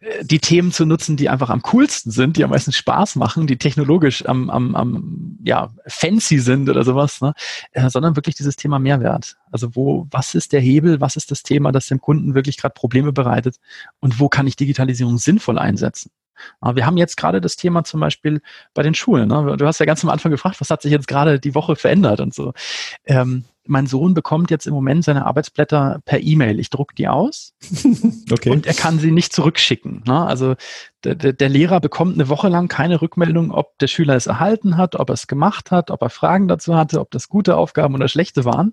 äh, 0.00 0.24
die 0.24 0.38
Themen 0.38 0.70
zu 0.70 0.86
nutzen, 0.86 1.16
die 1.16 1.28
einfach 1.28 1.50
am 1.50 1.62
coolsten 1.62 2.12
sind, 2.12 2.36
die 2.36 2.44
am 2.44 2.50
meisten 2.50 2.72
Spaß 2.72 3.16
machen, 3.16 3.48
die 3.48 3.58
technologisch 3.58 4.24
am, 4.26 4.50
am, 4.50 4.76
am 4.76 5.38
ja, 5.42 5.70
fancy 5.86 6.38
sind 6.38 6.68
oder 6.68 6.84
sowas, 6.84 7.20
ne? 7.20 7.34
Äh, 7.72 7.90
sondern 7.90 8.14
wirklich 8.14 8.36
dieses 8.36 8.54
Thema 8.54 8.78
Mehrwert. 8.78 9.36
Also 9.54 9.76
wo, 9.76 10.08
was 10.10 10.34
ist 10.34 10.52
der 10.52 10.60
Hebel, 10.60 11.00
was 11.00 11.14
ist 11.14 11.30
das 11.30 11.44
Thema, 11.44 11.70
das 11.70 11.86
dem 11.86 12.00
Kunden 12.00 12.34
wirklich 12.34 12.56
gerade 12.56 12.74
Probleme 12.74 13.12
bereitet 13.12 13.60
und 14.00 14.18
wo 14.18 14.28
kann 14.28 14.48
ich 14.48 14.56
Digitalisierung 14.56 15.16
sinnvoll 15.16 15.60
einsetzen? 15.60 16.10
Wir 16.74 16.84
haben 16.84 16.96
jetzt 16.96 17.16
gerade 17.16 17.40
das 17.40 17.54
Thema 17.54 17.84
zum 17.84 18.00
Beispiel 18.00 18.42
bei 18.74 18.82
den 18.82 18.94
Schulen. 18.94 19.28
Ne? 19.28 19.56
Du 19.56 19.64
hast 19.64 19.78
ja 19.78 19.86
ganz 19.86 20.02
am 20.02 20.10
Anfang 20.10 20.32
gefragt, 20.32 20.60
was 20.60 20.70
hat 20.70 20.82
sich 20.82 20.90
jetzt 20.90 21.06
gerade 21.06 21.38
die 21.38 21.54
Woche 21.54 21.76
verändert 21.76 22.18
und 22.18 22.34
so. 22.34 22.52
Ähm, 23.04 23.44
mein 23.64 23.86
Sohn 23.86 24.12
bekommt 24.12 24.50
jetzt 24.50 24.66
im 24.66 24.74
Moment 24.74 25.04
seine 25.04 25.24
Arbeitsblätter 25.24 26.00
per 26.04 26.20
E-Mail. 26.20 26.58
Ich 26.58 26.70
druck 26.70 26.96
die 26.96 27.06
aus 27.06 27.54
okay. 28.32 28.50
und 28.50 28.66
er 28.66 28.74
kann 28.74 28.98
sie 28.98 29.12
nicht 29.12 29.32
zurückschicken. 29.32 30.02
Ne? 30.04 30.26
Also 30.26 30.56
der, 31.04 31.32
der, 31.32 31.48
Lehrer 31.48 31.80
bekommt 31.80 32.14
eine 32.14 32.28
Woche 32.28 32.48
lang 32.48 32.68
keine 32.68 33.02
Rückmeldung, 33.02 33.50
ob 33.50 33.78
der 33.78 33.86
Schüler 33.86 34.16
es 34.16 34.26
erhalten 34.26 34.76
hat, 34.76 34.96
ob 34.96 35.10
er 35.10 35.14
es 35.14 35.26
gemacht 35.26 35.70
hat, 35.70 35.90
ob 35.90 36.02
er 36.02 36.10
Fragen 36.10 36.48
dazu 36.48 36.74
hatte, 36.74 37.00
ob 37.00 37.10
das 37.10 37.28
gute 37.28 37.56
Aufgaben 37.56 37.94
oder 37.94 38.08
schlechte 38.08 38.44
waren. 38.44 38.72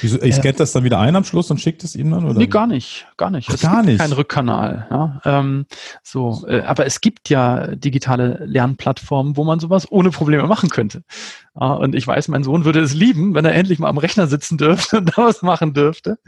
Wieso, 0.00 0.20
ich 0.22 0.38
äh, 0.38 0.52
das 0.52 0.72
dann 0.72 0.84
wieder 0.84 0.98
ein 0.98 1.14
am 1.14 1.24
Schluss 1.24 1.50
und 1.50 1.60
schickt 1.60 1.84
es 1.84 1.94
ihm 1.94 2.10
dann? 2.10 2.24
Oder? 2.24 2.38
Nee, 2.38 2.46
gar 2.46 2.66
nicht, 2.66 3.06
gar 3.16 3.30
nicht. 3.30 3.48
Ach, 3.50 3.54
es 3.54 3.60
gar 3.60 3.82
nicht. 3.82 3.98
keinen 3.98 4.12
Rückkanal. 4.12 4.86
Ja? 4.90 5.20
Ähm, 5.24 5.66
so, 6.02 6.46
äh, 6.48 6.62
aber 6.62 6.86
es 6.86 7.00
gibt 7.00 7.28
ja 7.28 7.74
digitale 7.74 8.42
Lernplattformen, 8.46 9.36
wo 9.36 9.44
man 9.44 9.60
sowas 9.60 9.90
ohne 9.90 10.10
Probleme 10.10 10.46
machen 10.46 10.70
könnte. 10.70 11.02
Ja, 11.58 11.72
und 11.72 11.94
ich 11.94 12.06
weiß, 12.06 12.28
mein 12.28 12.44
Sohn 12.44 12.66
würde 12.66 12.80
es 12.80 12.92
lieben, 12.92 13.34
wenn 13.34 13.46
er 13.46 13.54
endlich 13.54 13.78
mal 13.78 13.88
am 13.88 13.96
Rechner 13.96 14.26
sitzen 14.26 14.58
dürfte 14.58 14.98
und 14.98 15.06
da 15.16 15.22
was 15.24 15.40
machen 15.40 15.72
dürfte, 15.72 16.18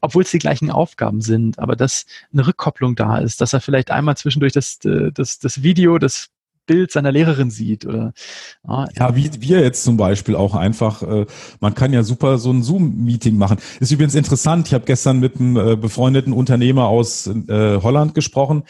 obwohl 0.00 0.22
es 0.22 0.30
die 0.30 0.38
gleichen 0.38 0.70
Aufgaben 0.70 1.20
sind. 1.20 1.58
Aber 1.58 1.74
dass 1.74 2.06
eine 2.32 2.46
Rückkopplung 2.46 2.94
da 2.94 3.18
ist, 3.18 3.40
dass 3.40 3.52
er 3.52 3.60
vielleicht 3.60 3.90
einmal 3.90 4.16
zwischendurch 4.16 4.52
das, 4.52 4.78
äh, 4.96 5.12
das, 5.12 5.38
das 5.38 5.62
Video, 5.62 5.98
das 5.98 6.28
Bild 6.66 6.90
seiner 6.90 7.12
Lehrerin 7.12 7.50
sieht 7.50 7.86
oder? 7.86 8.12
Ja 8.66 9.14
wie 9.14 9.30
wir 9.40 9.60
jetzt 9.60 9.84
zum 9.84 9.96
Beispiel 9.96 10.34
auch 10.34 10.54
einfach 10.54 11.02
äh, 11.02 11.26
man 11.60 11.74
kann 11.74 11.92
ja 11.92 12.02
super 12.02 12.38
so 12.38 12.52
ein 12.52 12.62
Zoom 12.62 13.04
Meeting 13.04 13.38
machen. 13.38 13.58
Ist 13.80 13.92
übrigens 13.92 14.14
interessant 14.14 14.66
ich 14.66 14.74
habe 14.74 14.84
gestern 14.84 15.20
mit 15.20 15.36
einem 15.36 15.56
äh, 15.56 15.76
befreundeten 15.76 16.32
Unternehmer 16.32 16.86
aus 16.86 17.26
äh, 17.26 17.80
Holland 17.80 18.14
gesprochen 18.14 18.64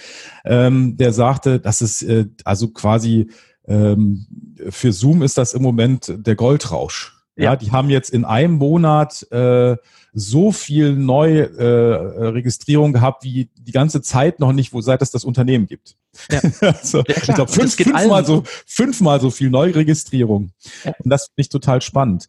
ähm, 0.45 0.97
der 0.99 1.12
sagte 1.12 1.59
dass 1.59 1.81
es 1.81 2.03
äh, 2.03 2.27
also 2.45 2.69
quasi 2.69 3.31
ähm, 3.67 4.27
für 4.69 4.93
Zoom 4.93 5.23
ist 5.23 5.39
das 5.39 5.55
im 5.55 5.62
Moment 5.62 6.12
der 6.15 6.37
Goldrausch 6.37 7.15
ja, 7.37 7.44
ja 7.44 7.57
die 7.57 7.70
haben 7.70 7.90
jetzt 7.90 8.11
in 8.11 8.25
einem 8.25 8.55
Monat 8.55 9.31
äh, 9.31 9.77
so 10.12 10.51
viel 10.51 10.94
Neuregistrierung 10.94 12.90
äh, 12.90 12.94
gehabt 12.94 13.22
wie 13.22 13.51
die 13.59 13.72
ganze 13.72 14.01
Zeit 14.01 14.40
noch 14.40 14.53
nicht, 14.53 14.72
wo 14.72 14.81
seit 14.81 15.03
es 15.03 15.11
das 15.11 15.25
Unternehmen 15.25 15.66
gibt. 15.66 15.96
Ja. 16.31 16.40
also, 16.61 16.99
ja, 17.07 17.16
ich 17.16 17.35
glaube, 17.35 17.53
fünf, 17.53 17.75
fünfmal, 17.75 18.25
so, 18.25 18.42
fünfmal 18.66 19.20
so 19.20 19.31
viel 19.31 19.51
Neuregistrierung. 19.51 20.53
Ja. 20.85 20.92
Und 20.99 21.11
das 21.11 21.27
finde 21.27 21.40
ich 21.42 21.49
total 21.51 21.83
spannend. 21.83 22.29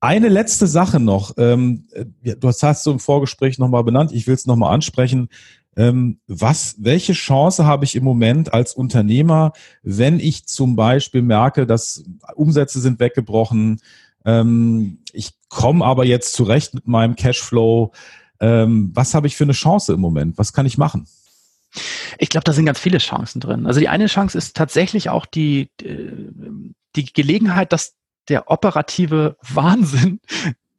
Eine 0.00 0.28
letzte 0.28 0.66
Sache 0.66 1.00
noch. 1.00 1.34
Ähm, 1.36 1.88
du 2.22 2.48
hast 2.48 2.86
du 2.86 2.92
im 2.92 3.00
Vorgespräch 3.00 3.58
nochmal 3.58 3.84
benannt. 3.84 4.12
Ich 4.12 4.26
will 4.26 4.34
es 4.34 4.46
nochmal 4.46 4.72
ansprechen. 4.72 5.28
Ähm, 5.76 6.18
was, 6.26 6.76
welche 6.78 7.12
Chance 7.12 7.66
habe 7.66 7.84
ich 7.84 7.94
im 7.94 8.04
Moment 8.04 8.54
als 8.54 8.74
Unternehmer, 8.74 9.52
wenn 9.82 10.18
ich 10.18 10.46
zum 10.46 10.76
Beispiel 10.76 11.22
merke, 11.22 11.66
dass 11.66 12.04
Umsätze 12.34 12.80
sind 12.80 13.00
weggebrochen, 13.00 13.80
ähm, 14.24 14.98
ich 15.12 15.30
komme 15.48 15.84
aber 15.84 16.04
jetzt 16.04 16.34
zurecht 16.34 16.74
mit 16.74 16.86
meinem 16.86 17.16
Cashflow. 17.16 17.92
Ähm, 18.40 18.90
was 18.94 19.14
habe 19.14 19.26
ich 19.26 19.36
für 19.36 19.44
eine 19.44 19.52
Chance 19.52 19.92
im 19.92 20.00
Moment? 20.00 20.38
Was 20.38 20.52
kann 20.52 20.66
ich 20.66 20.78
machen? 20.78 21.06
Ich 22.18 22.28
glaube, 22.28 22.44
da 22.44 22.52
sind 22.52 22.66
ganz 22.66 22.78
viele 22.78 22.98
Chancen 22.98 23.40
drin. 23.40 23.66
Also 23.66 23.80
die 23.80 23.88
eine 23.88 24.06
Chance 24.06 24.36
ist 24.36 24.56
tatsächlich 24.56 25.10
auch 25.10 25.26
die, 25.26 25.70
äh, 25.82 26.12
die 26.96 27.12
Gelegenheit, 27.12 27.72
dass 27.72 27.94
der 28.28 28.50
operative 28.50 29.36
Wahnsinn 29.42 30.20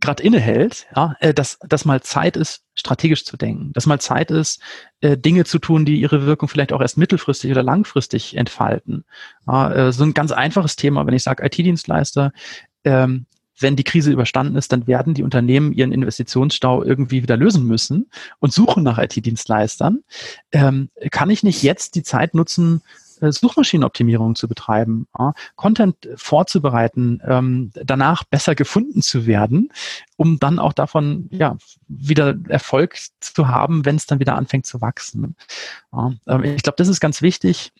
gerade 0.01 0.23
innehält, 0.23 0.87
ja, 0.95 1.15
äh, 1.19 1.33
dass, 1.33 1.59
dass 1.67 1.83
mal 1.83 2.01
Zeit 2.01 2.37
ist, 2.37 2.63
strategisch 2.73 3.25
zu 3.25 3.35
denken, 3.35 3.73
dass 3.73 3.85
mal 3.85 3.99
Zeit 3.99 4.31
ist, 4.31 4.61
äh, 5.01 5.17
Dinge 5.17 5.43
zu 5.43 5.59
tun, 5.59 5.83
die 5.83 5.99
ihre 5.99 6.25
Wirkung 6.25 6.47
vielleicht 6.47 6.71
auch 6.71 6.79
erst 6.79 6.97
mittelfristig 6.97 7.51
oder 7.51 7.63
langfristig 7.63 8.37
entfalten. 8.37 9.03
So 9.45 10.03
ein 10.03 10.13
ganz 10.13 10.31
einfaches 10.31 10.77
Thema, 10.77 11.05
wenn 11.05 11.13
ich 11.13 11.23
sage 11.23 11.43
IT-Dienstleister, 11.43 12.31
ähm, 12.89 13.25
wenn 13.59 13.75
die 13.75 13.83
Krise 13.83 14.11
überstanden 14.11 14.55
ist, 14.55 14.71
dann 14.71 14.87
werden 14.87 15.13
die 15.13 15.23
Unternehmen 15.23 15.73
ihren 15.73 15.91
Investitionsstau 15.91 16.83
irgendwie 16.83 17.21
wieder 17.21 17.37
lösen 17.37 17.65
müssen 17.65 18.09
und 18.39 18.53
suchen 18.53 18.83
nach 18.83 18.97
IT-Dienstleistern. 18.97 19.99
Ähm, 20.51 20.89
kann 21.11 21.29
ich 21.29 21.43
nicht 21.43 21.61
jetzt 21.61 21.95
die 21.95 22.03
Zeit 22.03 22.33
nutzen, 22.35 22.81
äh, 23.21 23.31
Suchmaschinenoptimierung 23.31 24.35
zu 24.35 24.47
betreiben, 24.47 25.07
ja, 25.17 25.33
Content 25.55 25.95
vorzubereiten, 26.15 27.21
ähm, 27.27 27.71
danach 27.73 28.23
besser 28.23 28.55
gefunden 28.55 29.01
zu 29.01 29.27
werden, 29.27 29.71
um 30.15 30.39
dann 30.39 30.57
auch 30.57 30.73
davon 30.73 31.27
ja 31.31 31.57
wieder 31.87 32.37
Erfolg 32.47 32.97
zu 33.19 33.49
haben, 33.49 33.83
wenn 33.85 33.97
es 33.97 34.05
dann 34.05 34.21
wieder 34.21 34.35
anfängt 34.35 34.65
zu 34.65 34.79
wachsen. 34.79 35.35
Ja, 35.91 36.13
äh, 36.27 36.55
ich 36.55 36.63
glaube, 36.63 36.77
das 36.77 36.87
ist 36.87 37.01
ganz 37.01 37.21
wichtig 37.21 37.73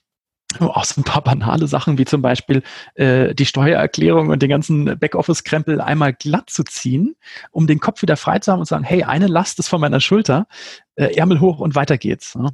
auch 0.59 0.83
so 0.83 0.99
ein 0.99 1.03
paar 1.03 1.23
banale 1.23 1.67
Sachen 1.67 1.97
wie 1.97 2.05
zum 2.05 2.21
Beispiel 2.21 2.63
äh, 2.95 3.35
die 3.35 3.45
Steuererklärung 3.45 4.29
und 4.29 4.41
den 4.41 4.49
ganzen 4.49 4.97
Backoffice-Krempel 4.97 5.79
einmal 5.79 6.13
glatt 6.13 6.49
zu 6.49 6.63
ziehen, 6.63 7.15
um 7.51 7.67
den 7.67 7.79
Kopf 7.79 8.01
wieder 8.01 8.17
frei 8.17 8.39
zu 8.39 8.51
haben 8.51 8.59
und 8.59 8.65
zu 8.65 8.71
sagen, 8.73 8.83
hey, 8.83 9.03
eine 9.03 9.27
Last 9.27 9.59
ist 9.59 9.67
von 9.67 9.79
meiner 9.79 9.99
Schulter, 9.99 10.47
äh, 10.95 11.15
Ärmel 11.15 11.39
hoch 11.39 11.59
und 11.59 11.75
weiter 11.75 11.97
geht's. 11.97 12.35
Ne? 12.35 12.49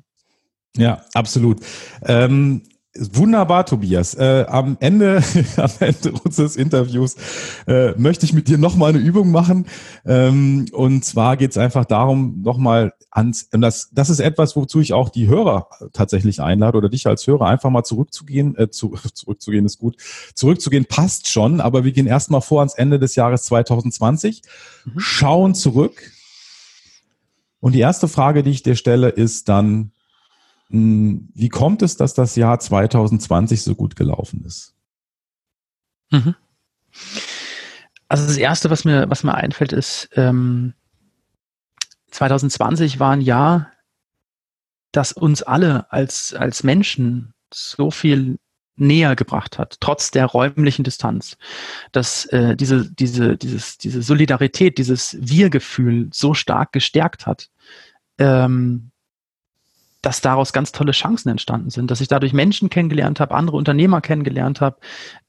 Ja, 0.76 1.02
absolut. 1.14 1.62
Ähm, 2.04 2.64
Wunderbar, 2.98 3.66
Tobias. 3.66 4.14
Äh, 4.14 4.46
am 4.48 4.78
Ende, 4.80 5.22
am 5.58 5.72
Ende 5.80 6.14
unseres 6.24 6.56
Interviews 6.56 7.16
äh, 7.68 7.92
möchte 7.98 8.26
ich 8.26 8.32
mit 8.32 8.48
dir 8.48 8.58
nochmal 8.58 8.90
eine 8.90 9.00
Übung 9.00 9.32
machen. 9.32 9.66
Ähm, 10.06 10.68
und 10.72 11.04
zwar 11.04 11.36
geht 11.36 11.52
es 11.52 11.58
einfach 11.58 11.84
darum, 11.84 12.42
nochmal 12.42 12.94
ans, 13.12 13.50
das, 13.52 13.90
das 13.92 14.10
ist 14.10 14.22
etwas, 14.22 14.56
wozu 14.56 14.80
ich 14.80 14.94
auch 14.94 15.10
die 15.10 15.28
Hörer 15.28 15.68
tatsächlich 15.92 16.42
einlade 16.42 16.78
oder 16.78 16.88
dich 16.88 17.06
als 17.06 17.28
Hörer 17.28 17.48
einfach 17.48 17.70
mal 17.70 17.84
zurückzugehen. 17.84 18.58
Äh, 18.58 18.70
zu, 18.70 18.96
zurückzugehen 19.14 19.66
ist 19.66 19.78
gut. 19.78 19.98
Zurückzugehen 20.34 20.86
passt 20.86 21.28
schon, 21.28 21.60
aber 21.60 21.84
wir 21.84 21.92
gehen 21.92 22.08
erstmal 22.08 22.42
vor 22.42 22.62
ans 22.62 22.76
Ende 22.76 22.98
des 22.98 23.16
Jahres 23.16 23.44
2020, 23.44 24.42
mhm. 24.86 25.00
schauen 25.00 25.54
zurück. 25.54 26.12
Und 27.60 27.74
die 27.74 27.80
erste 27.80 28.08
Frage, 28.08 28.44
die 28.44 28.52
ich 28.52 28.64
dir 28.64 28.76
stelle, 28.76 29.10
ist 29.10 29.50
dann, 29.50 29.92
wie 30.70 31.50
kommt 31.50 31.82
es, 31.82 31.96
dass 31.96 32.14
das 32.14 32.36
Jahr 32.36 32.60
2020 32.60 33.62
so 33.64 33.76
gut 33.76 33.96
gelaufen 33.96 34.44
ist? 34.46 34.74
Mhm. 36.12 36.36
Also 38.08 38.28
das 38.28 38.38
Erste, 38.38 38.70
was 38.70 38.86
mir, 38.86 39.10
was 39.10 39.24
mir 39.24 39.36
einfällt, 39.36 39.74
ist, 39.74 40.10
ähm, 40.14 40.74
2020 42.12 43.00
war 43.00 43.12
ein 43.12 43.22
Jahr, 43.22 43.72
das 44.92 45.12
uns 45.12 45.44
alle 45.44 45.92
als, 45.92 46.34
als 46.34 46.64
Menschen 46.64 47.34
so 47.54 47.92
viel 47.92 48.38
näher 48.78 49.16
gebracht 49.16 49.58
hat, 49.58 49.78
trotz 49.80 50.12
der 50.12 50.26
räumlichen 50.26 50.84
Distanz, 50.84 51.38
dass 51.92 52.26
äh, 52.28 52.56
diese, 52.56 52.92
diese, 52.92 53.38
dieses, 53.38 53.78
diese 53.78 54.02
Solidarität, 54.02 54.78
dieses 54.78 55.18
Wir-Gefühl 55.20 56.10
so 56.12 56.34
stark 56.34 56.74
gestärkt 56.74 57.26
hat, 57.26 57.50
ähm, 58.18 58.92
dass 60.06 60.22
daraus 60.22 60.54
ganz 60.54 60.72
tolle 60.72 60.92
Chancen 60.92 61.30
entstanden 61.30 61.72
sind, 61.72 61.90
dass 61.90 62.00
ich 62.00 62.08
dadurch 62.08 62.32
Menschen 62.32 62.70
kennengelernt 62.70 63.20
habe, 63.20 63.34
andere 63.34 63.58
Unternehmer 63.58 64.02
kennengelernt 64.02 64.62
habe, 64.62 64.78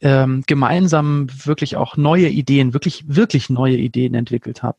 ähm, 0.03 0.45
gemeinsam 0.47 1.29
wirklich 1.47 1.77
auch 1.77 1.97
neue 1.97 2.29
Ideen, 2.29 2.75
wirklich, 2.75 3.05
wirklich 3.07 3.49
neue 3.49 3.79
Ideen 3.79 4.13
entwickelt 4.13 4.63
habe 4.63 4.77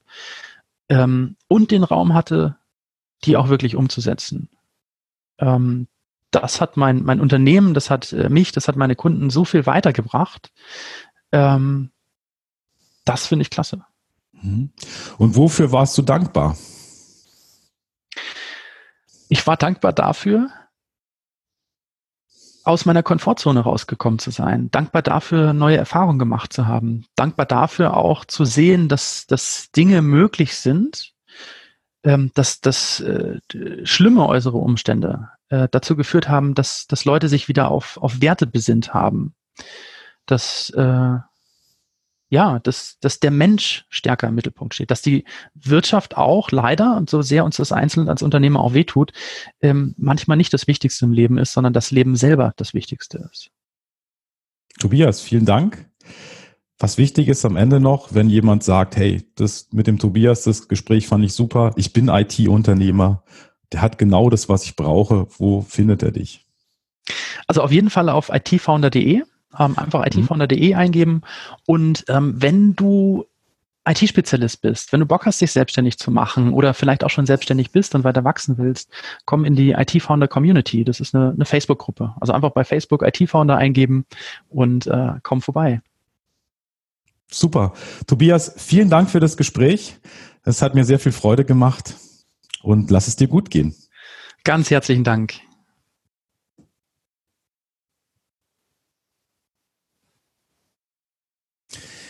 ähm, 0.87 1.35
und 1.47 1.71
den 1.71 1.83
Raum 1.83 2.13
hatte, 2.13 2.57
die 3.23 3.37
auch 3.37 3.49
wirklich 3.49 3.75
umzusetzen. 3.75 4.49
Ähm, 5.39 5.87
das 6.29 6.61
hat 6.61 6.77
mein, 6.77 7.03
mein 7.03 7.19
Unternehmen, 7.19 7.73
das 7.73 7.89
hat 7.89 8.13
äh, 8.13 8.29
mich, 8.29 8.51
das 8.51 8.67
hat 8.67 8.75
meine 8.75 8.95
Kunden 8.95 9.31
so 9.31 9.45
viel 9.45 9.65
weitergebracht. 9.65 10.51
Ähm, 11.31 11.89
das 13.03 13.25
finde 13.25 13.41
ich 13.41 13.49
klasse. 13.49 13.83
Mhm. 14.33 14.69
Und 15.17 15.35
wofür 15.35 15.71
warst 15.71 15.97
du 15.97 16.03
dankbar? 16.03 16.55
Ich 19.29 19.45
war 19.47 19.57
dankbar 19.57 19.93
dafür, 19.93 20.49
aus 22.63 22.85
meiner 22.85 23.01
Komfortzone 23.01 23.61
rausgekommen 23.61 24.19
zu 24.19 24.29
sein, 24.29 24.69
dankbar 24.71 25.01
dafür, 25.01 25.53
neue 25.53 25.77
Erfahrungen 25.77 26.19
gemacht 26.19 26.51
zu 26.51 26.67
haben, 26.67 27.05
dankbar 27.15 27.45
dafür 27.45 27.95
auch 27.95 28.25
zu 28.25 28.43
sehen, 28.43 28.89
dass, 28.89 29.25
dass 29.25 29.71
Dinge 29.71 30.01
möglich 30.01 30.55
sind, 30.55 31.13
ähm, 32.03 32.31
dass, 32.35 32.59
dass 32.59 32.99
äh, 32.99 33.39
schlimme 33.83 34.27
äußere 34.27 34.57
Umstände 34.57 35.29
äh, 35.47 35.69
dazu 35.71 35.95
geführt 35.95 36.27
haben, 36.27 36.55
dass, 36.55 36.87
dass 36.87 37.05
Leute 37.05 37.29
sich 37.29 37.47
wieder 37.47 37.71
auf, 37.71 37.97
auf 37.97 38.21
Werte 38.21 38.47
besinnt 38.47 38.93
haben, 38.93 39.33
dass 40.25 40.69
äh, 40.71 41.17
ja, 42.29 42.59
dass, 42.59 42.97
dass 42.99 43.19
der 43.19 43.31
Mensch 43.31 43.85
stärker 43.89 44.27
im 44.27 44.35
Mittelpunkt 44.35 44.73
steht, 44.73 44.91
dass 44.91 45.01
die 45.01 45.23
Wirtschaft 45.53 46.17
auch 46.17 46.51
leider, 46.51 46.97
und 46.97 47.09
so 47.09 47.21
sehr 47.21 47.45
uns 47.45 47.57
das 47.57 47.71
einzeln 47.71 48.09
als 48.09 48.21
Unternehmer 48.21 48.59
auch 48.59 48.73
wehtut, 48.73 49.13
ähm, 49.61 49.95
manchmal 49.97 50.37
nicht 50.37 50.53
das 50.53 50.67
Wichtigste 50.67 51.05
im 51.05 51.13
Leben 51.13 51.37
ist, 51.37 51.53
sondern 51.53 51.73
das 51.73 51.91
Leben 51.91 52.15
selber 52.15 52.53
das 52.57 52.73
Wichtigste 52.73 53.29
ist. 53.31 53.49
Tobias, 54.79 55.21
vielen 55.21 55.45
Dank. 55.45 55.89
Was 56.79 56.97
wichtig 56.99 57.27
ist 57.27 57.43
am 57.45 57.55
Ende 57.55 57.79
noch, 57.79 58.13
wenn 58.13 58.29
jemand 58.29 58.63
sagt, 58.63 58.97
hey, 58.97 59.23
das 59.35 59.69
mit 59.71 59.87
dem 59.87 59.97
Tobias, 59.97 60.43
das 60.43 60.67
Gespräch 60.67 61.07
fand 61.07 61.25
ich 61.25 61.33
super, 61.33 61.73
ich 61.75 61.91
bin 61.91 62.07
IT-Unternehmer, 62.07 63.23
der 63.71 63.81
hat 63.81 63.97
genau 63.97 64.29
das, 64.29 64.47
was 64.47 64.63
ich 64.65 64.75
brauche, 64.75 65.27
wo 65.37 65.61
findet 65.61 66.03
er 66.03 66.11
dich? 66.11 66.45
Also 67.47 67.61
auf 67.61 67.71
jeden 67.71 67.89
Fall 67.89 68.09
auf 68.09 68.29
itfounder.de 68.29 69.23
ähm, 69.59 69.77
einfach 69.77 69.99
mhm. 69.99 70.21
itfounder.de 70.21 70.75
eingeben. 70.75 71.21
Und 71.65 72.05
ähm, 72.07 72.41
wenn 72.41 72.75
du 72.75 73.25
IT-Spezialist 73.87 74.61
bist, 74.61 74.91
wenn 74.91 74.99
du 74.99 75.05
Bock 75.05 75.25
hast, 75.25 75.39
dich 75.39 75.51
selbstständig 75.51 75.97
zu 75.97 76.11
machen 76.11 76.53
oder 76.53 76.73
vielleicht 76.73 77.03
auch 77.03 77.09
schon 77.09 77.25
selbstständig 77.25 77.71
bist 77.71 77.95
und 77.95 78.03
weiter 78.03 78.23
wachsen 78.23 78.57
willst, 78.57 78.89
komm 79.25 79.45
in 79.45 79.55
die 79.55 79.71
IT-Founder 79.71 80.27
Community. 80.27 80.83
Das 80.83 80.99
ist 80.99 81.15
eine, 81.15 81.31
eine 81.31 81.45
Facebook-Gruppe. 81.45 82.13
Also 82.19 82.33
einfach 82.33 82.51
bei 82.51 82.63
Facebook 82.63 83.01
IT-Founder 83.01 83.55
eingeben 83.55 84.05
und 84.49 84.87
äh, 84.87 85.13
komm 85.23 85.41
vorbei. 85.41 85.81
Super. 87.31 87.73
Tobias, 88.07 88.53
vielen 88.57 88.89
Dank 88.89 89.09
für 89.09 89.19
das 89.19 89.37
Gespräch. 89.37 89.97
Es 90.43 90.61
hat 90.61 90.75
mir 90.75 90.85
sehr 90.85 90.99
viel 90.99 91.11
Freude 91.11 91.45
gemacht 91.45 91.95
und 92.61 92.91
lass 92.91 93.07
es 93.07 93.15
dir 93.15 93.27
gut 93.27 93.49
gehen. 93.49 93.75
Ganz 94.43 94.69
herzlichen 94.69 95.03
Dank. 95.03 95.46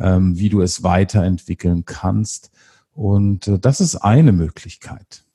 ähm, 0.00 0.38
wie 0.38 0.48
du 0.48 0.60
es 0.60 0.82
weiterentwickeln 0.82 1.84
kannst. 1.84 2.50
Und 2.92 3.48
äh, 3.48 3.58
das 3.58 3.80
ist 3.80 3.96
eine 3.96 4.32
Möglichkeit. 4.32 5.26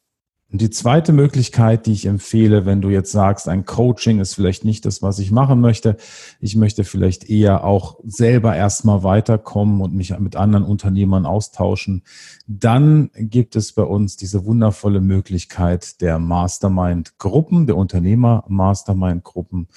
Und 0.51 0.59
die 0.59 0.70
zweite 0.70 1.14
Möglichkeit, 1.14 1.86
die 1.86 1.93
ich 1.93 2.05
empfehle, 2.05 2.66
wenn 2.66 2.82
du 2.82 2.89
jetzt 2.89 3.14
sagst, 3.14 3.47
ein 3.47 3.66
Coaching 3.66 4.20
ist 4.20 4.34
vielleicht 4.34 4.66
nicht 4.66 4.86
das, 4.86 5.01
was 5.01 5.18
ich 5.20 5.32
machen 5.32 5.62
möchte, 5.62 5.95
ich 6.41 6.57
möchte 6.57 6.84
vielleicht 6.84 7.30
eher 7.30 7.64
auch 7.64 7.99
selber 8.03 8.53
erstmal 8.53 9.01
weiterkommen 9.03 9.80
und 9.80 9.93
mich 9.93 10.18
mit 10.20 10.36
anderen 10.36 10.66
Unternehmern 10.66 11.26
austauschen, 11.26 12.03
dann 12.47 13.12
gibt 13.16 13.55
es 13.55 13.72
bei 13.72 13.84
uns 13.84 14.18
diese 14.18 14.43
wundervolle 14.43 14.99
Möglichkeit 14.99 16.01
der 16.01 16.20
Mastermind-Gruppen, 16.20 17.66
der 17.66 17.78
Unternehmer-Mastermind-Gruppen. 17.78 19.70